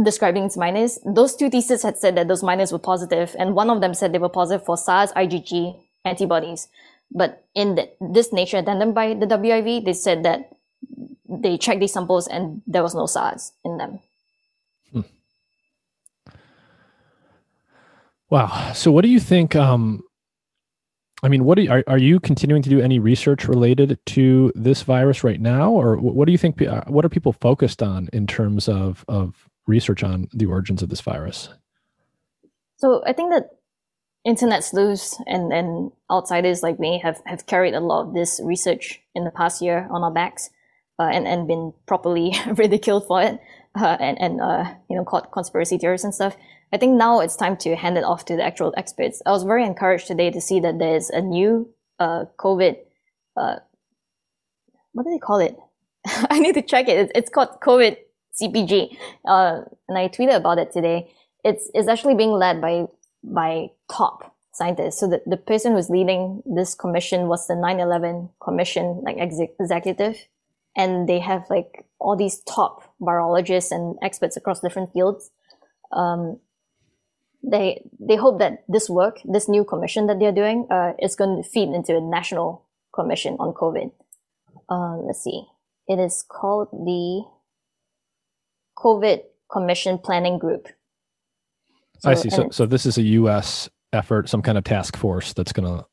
[0.03, 0.99] describing its miners.
[1.05, 4.12] Those two theses had said that those miners were positive, and one of them said
[4.12, 6.69] they were positive for SARS IgG antibodies.
[7.11, 10.53] But in the, this nature addendum by the WIV, they said that
[11.29, 14.01] they checked these samples and there was no SARS in them.
[14.93, 15.01] Hmm.
[18.31, 18.73] Wow.
[18.75, 19.57] So, what do you think?
[19.57, 20.03] Um,
[21.23, 24.82] I mean, what you, are are you continuing to do any research related to this
[24.82, 26.62] virus right now, or what do you think?
[26.62, 30.90] Uh, what are people focused on in terms of of research on the origins of
[30.90, 31.49] this virus?
[32.77, 33.51] So, I think that
[34.24, 39.01] internet sleuths and, and outsiders like me have, have carried a lot of this research
[39.15, 40.51] in the past year on our backs
[40.99, 43.40] uh, and, and been properly ridiculed for it
[43.74, 46.36] uh, and, and uh, you know, called conspiracy theories and stuff.
[46.73, 49.23] I think now it's time to hand it off to the actual experts.
[49.24, 52.77] I was very encouraged today to see that there's a new uh, COVID,
[53.36, 53.57] uh,
[54.93, 55.57] what do they call it?
[56.07, 56.99] I need to check it.
[56.99, 57.97] It's, it's called COVID
[58.40, 58.97] CPG.
[59.27, 61.12] Uh, and I tweeted about it today.
[61.45, 62.86] It's, it's actually being led by
[63.23, 65.01] by top scientists.
[65.01, 70.16] So the, the person who's leading this commission was the 9-11 commission, like executive.
[70.77, 75.31] And they have like all these top virologists and experts across different fields.
[75.93, 76.39] Um,
[77.43, 81.43] they, they hope that this work, this new commission that they're doing, uh, is going
[81.43, 83.93] to feed into a national commission on COVID.
[84.69, 85.44] Uh, let's see.
[85.86, 87.24] It is called the
[88.77, 90.69] COVID Commission Planning Group.
[92.01, 92.31] So, I see.
[92.31, 93.69] So, so this is a U.S.
[93.93, 95.86] effort, some kind of task force that's going to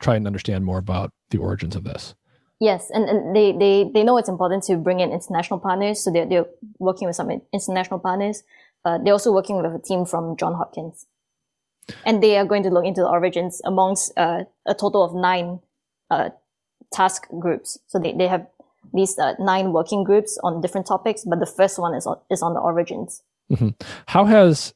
[0.00, 2.14] try and understand more about the origins of this.
[2.58, 6.10] Yes, and, and they, they, they know it's important to bring in international partners, so
[6.10, 6.46] they're, they're
[6.78, 8.42] working with some international partners.
[8.86, 11.06] Uh, they're also working with a team from John Hopkins.
[12.04, 15.58] And they are going to look into the origins amongst uh, a total of nine
[16.08, 16.30] uh,
[16.92, 17.78] task groups.
[17.88, 18.46] So they, they have
[18.94, 22.42] these uh, nine working groups on different topics, but the first one is on, is
[22.42, 23.22] on the origins.
[23.50, 23.70] Mm-hmm.
[24.06, 24.72] How has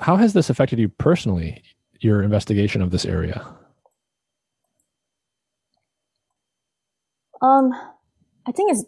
[0.00, 1.62] how has this affected you personally,
[2.00, 3.46] your investigation of this area?
[7.40, 7.72] Um,
[8.46, 8.84] I think it's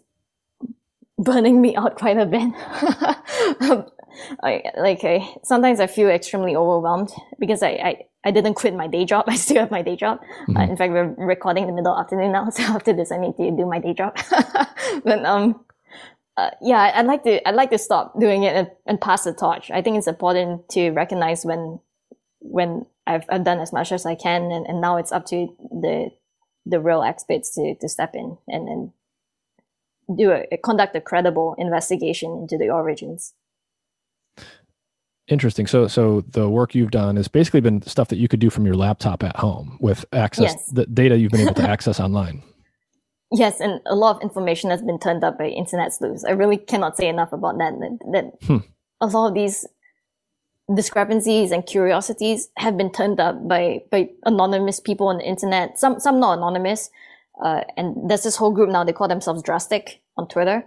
[1.17, 3.87] burning me out quite a bit.
[4.43, 8.87] I, like I, sometimes I feel extremely overwhelmed because I, I, I didn't quit my
[8.87, 9.25] day job.
[9.27, 10.19] I still have my day job.
[10.19, 10.57] Mm-hmm.
[10.57, 13.17] Uh, in fact, we're recording in the middle of afternoon now, so after this, I
[13.17, 14.17] need to do my day job.
[15.03, 15.63] but um,
[16.37, 19.33] uh, yeah, I'd like to, I'd like to stop doing it and, and, pass the
[19.33, 19.71] torch.
[19.71, 21.79] I think it's important to recognize when,
[22.39, 25.47] when I've, I've done as much as I can and, and now it's up to
[25.71, 26.11] the,
[26.65, 28.91] the real experts to, to step in and, and
[30.15, 33.33] do a, conduct a credible investigation into the origins.
[35.27, 35.67] Interesting.
[35.67, 38.65] So, so the work you've done has basically been stuff that you could do from
[38.65, 40.71] your laptop at home with access yes.
[40.71, 42.43] the data you've been able to access online.
[43.31, 46.23] Yes, and a lot of information has been turned up by internet sleuths.
[46.23, 47.73] I really cannot say enough about that.
[47.79, 48.57] That, that hmm.
[49.01, 49.65] a lot of these
[50.73, 55.77] discrepancies and curiosities have been turned up by by anonymous people on the internet.
[55.77, 56.89] Some some not anonymous.
[57.43, 58.85] Uh, and there's this whole group now.
[58.85, 60.65] They call themselves Drastic on Twitter,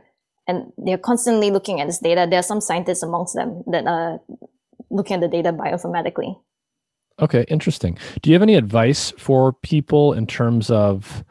[0.50, 2.26] and they're constantly looking at this data.
[2.28, 4.20] There are some scientists amongst them that are
[4.90, 6.34] looking at the data bioinformatically.
[7.20, 7.96] Okay, interesting.
[8.22, 11.22] Do you have any advice for people in terms of,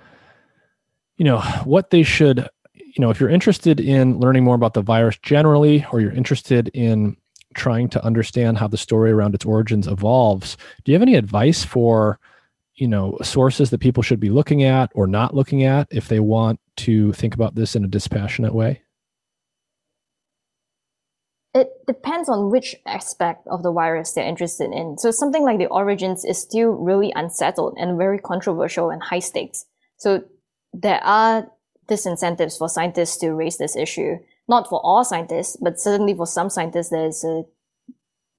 [1.17, 4.81] you know, what they should, you know, if you're interested in learning more about the
[4.81, 7.17] virus generally, or you're interested in
[7.55, 11.65] trying to understand how the story around its origins evolves, do you have any advice
[11.65, 12.19] for,
[12.75, 16.19] you know, sources that people should be looking at or not looking at if they
[16.21, 18.81] want to think about this in a dispassionate way?
[21.59, 24.97] It depends on which aspect of the virus they're interested in.
[24.97, 29.65] So something like the origins is still really unsettled and very controversial and high stakes.
[29.97, 30.23] So
[30.73, 31.51] there are
[31.89, 34.17] disincentives for scientists to raise this issue.
[34.47, 37.43] Not for all scientists, but certainly for some scientists, there's a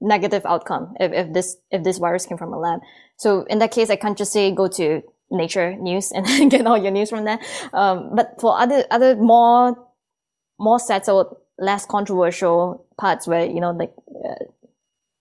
[0.01, 2.81] negative outcome if, if this if this virus came from a lab.
[3.17, 6.77] So in that case, I can't just say go to Nature News and get all
[6.77, 7.39] your news from there.
[7.73, 9.77] Um, but for other other more
[10.59, 13.93] more settled less controversial parts where you know like
[14.25, 14.45] uh,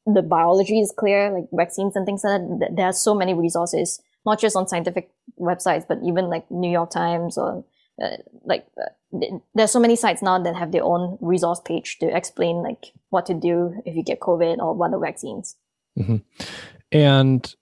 [0.07, 2.75] the biology is clear, like vaccines and things like that.
[2.75, 6.91] There are so many resources, not just on scientific websites, but even like New York
[6.91, 7.65] Times or
[8.03, 12.17] uh, like uh, there's so many sites now that have their own resource page to
[12.17, 15.57] explain like what to do if you get COVID or what are vaccines.
[15.99, 16.17] Mm-hmm.
[16.93, 17.55] And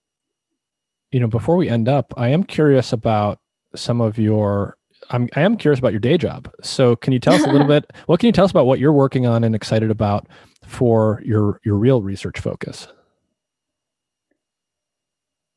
[1.10, 3.40] you know, before we end up, I am curious about
[3.74, 4.77] some of your
[5.10, 6.52] I'm I am curious about your day job.
[6.62, 7.90] So can you tell us a little bit?
[8.06, 10.26] What can you tell us about what you're working on and excited about
[10.64, 12.88] for your your real research focus?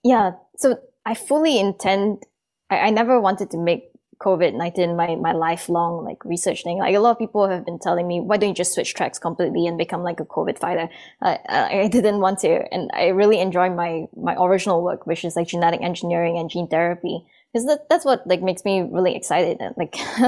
[0.04, 0.32] Yeah.
[0.58, 2.24] So I fully intend.
[2.70, 6.78] I, I never wanted to make COVID nineteen my my lifelong like research thing.
[6.78, 9.20] Like a lot of people have been telling me, why don't you just switch tracks
[9.20, 10.90] completely and become like a COVID fighter?
[11.22, 15.36] Uh, I didn't want to, and I really enjoy my my original work, which is
[15.36, 19.58] like genetic engineering and gene therapy because that, that's what like makes me really excited
[19.60, 19.96] and like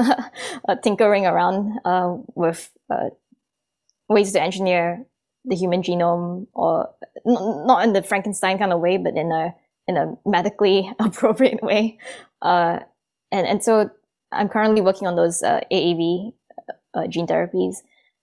[0.68, 3.10] uh, tinkering around uh, with uh,
[4.08, 5.04] ways to engineer
[5.44, 6.90] the human genome or
[7.26, 9.54] n- not in the frankenstein kind of way but in a
[9.86, 11.98] in a medically appropriate way.
[12.42, 12.80] Uh,
[13.32, 13.90] and and so
[14.32, 16.32] i'm currently working on those uh, aav
[16.94, 17.76] uh, gene therapies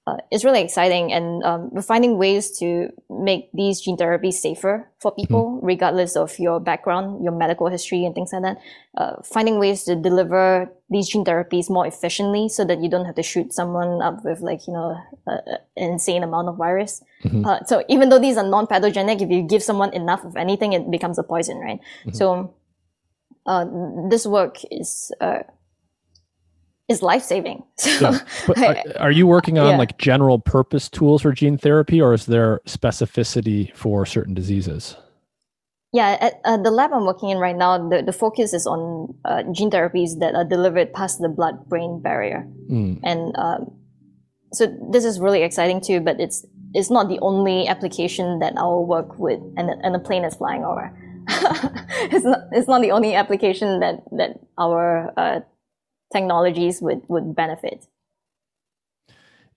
[0.07, 1.13] uh, is really exciting.
[1.13, 5.65] And um, we're finding ways to make these gene therapies safer for people, mm-hmm.
[5.65, 8.57] regardless of your background, your medical history, and things like that.
[8.97, 13.15] Uh, finding ways to deliver these gene therapies more efficiently so that you don't have
[13.15, 14.97] to shoot someone up with, like, you know,
[15.27, 17.03] an insane amount of virus.
[17.23, 17.45] Mm-hmm.
[17.45, 20.73] Uh, so even though these are non pathogenic, if you give someone enough of anything,
[20.73, 21.79] it becomes a poison, right?
[22.05, 22.13] Mm-hmm.
[22.13, 22.55] So
[23.45, 23.65] uh,
[24.09, 25.43] this work is uh,
[26.87, 27.63] is life saving.
[27.77, 28.11] So,
[28.57, 28.83] yeah.
[28.97, 29.77] are, are, you working on yeah.
[29.77, 34.95] like general purpose tools for gene therapy, or is there specificity for certain diseases?
[35.93, 39.13] Yeah, at uh, the lab I'm working in right now, the, the focus is on
[39.25, 42.47] uh, gene therapies that are delivered past the blood brain barrier.
[42.69, 42.99] Mm.
[43.03, 43.71] And um,
[44.53, 48.85] so this is really exciting too, but it's it's not the only application that I'll
[48.85, 50.95] work with and, and a plane is flying over.
[51.27, 55.41] it's, not, it's not the only application that, that our uh,
[56.11, 57.87] technologies would would benefit.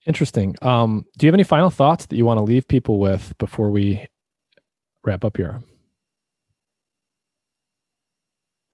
[0.07, 0.55] Interesting.
[0.61, 3.71] Um, do you have any final thoughts that you want to leave people with before
[3.71, 4.07] we
[5.05, 5.63] wrap up here?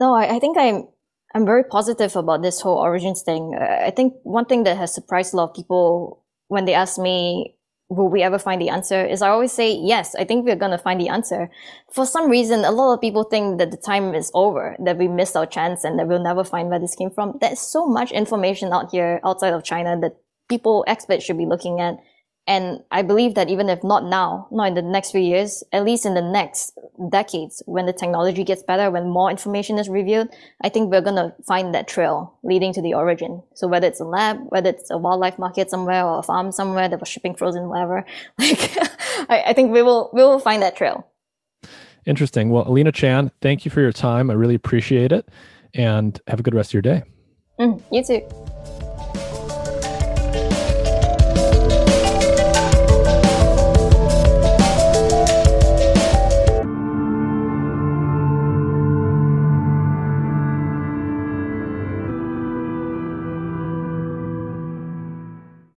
[0.01, 0.89] No, I, I think I'm
[1.35, 3.55] I'm very positive about this whole origins thing.
[3.55, 7.55] I think one thing that has surprised a lot of people when they ask me
[7.91, 10.71] will we ever find the answer is I always say, yes, I think we're going
[10.71, 11.51] to find the answer.
[11.93, 15.09] For some reason, a lot of people think that the time is over, that we
[15.09, 17.37] missed our chance and that we'll never find where this came from.
[17.41, 20.17] There's so much information out here outside of China that
[20.49, 21.99] people, experts should be looking at.
[22.51, 25.85] And I believe that even if not now, not in the next few years, at
[25.85, 26.77] least in the next
[27.09, 31.15] decades, when the technology gets better, when more information is revealed, I think we're going
[31.15, 33.41] to find that trail leading to the origin.
[33.55, 36.89] So whether it's a lab, whether it's a wildlife market somewhere or a farm somewhere
[36.89, 38.05] that was shipping frozen, whatever,
[38.41, 38.77] like,
[39.31, 41.07] I, I think we will, we will find that trail.
[42.05, 42.51] Interesting.
[42.51, 44.29] Well, Alina Chan, thank you for your time.
[44.29, 45.29] I really appreciate it
[45.73, 47.05] and have a good rest of your day.
[47.61, 48.50] Mm, you too.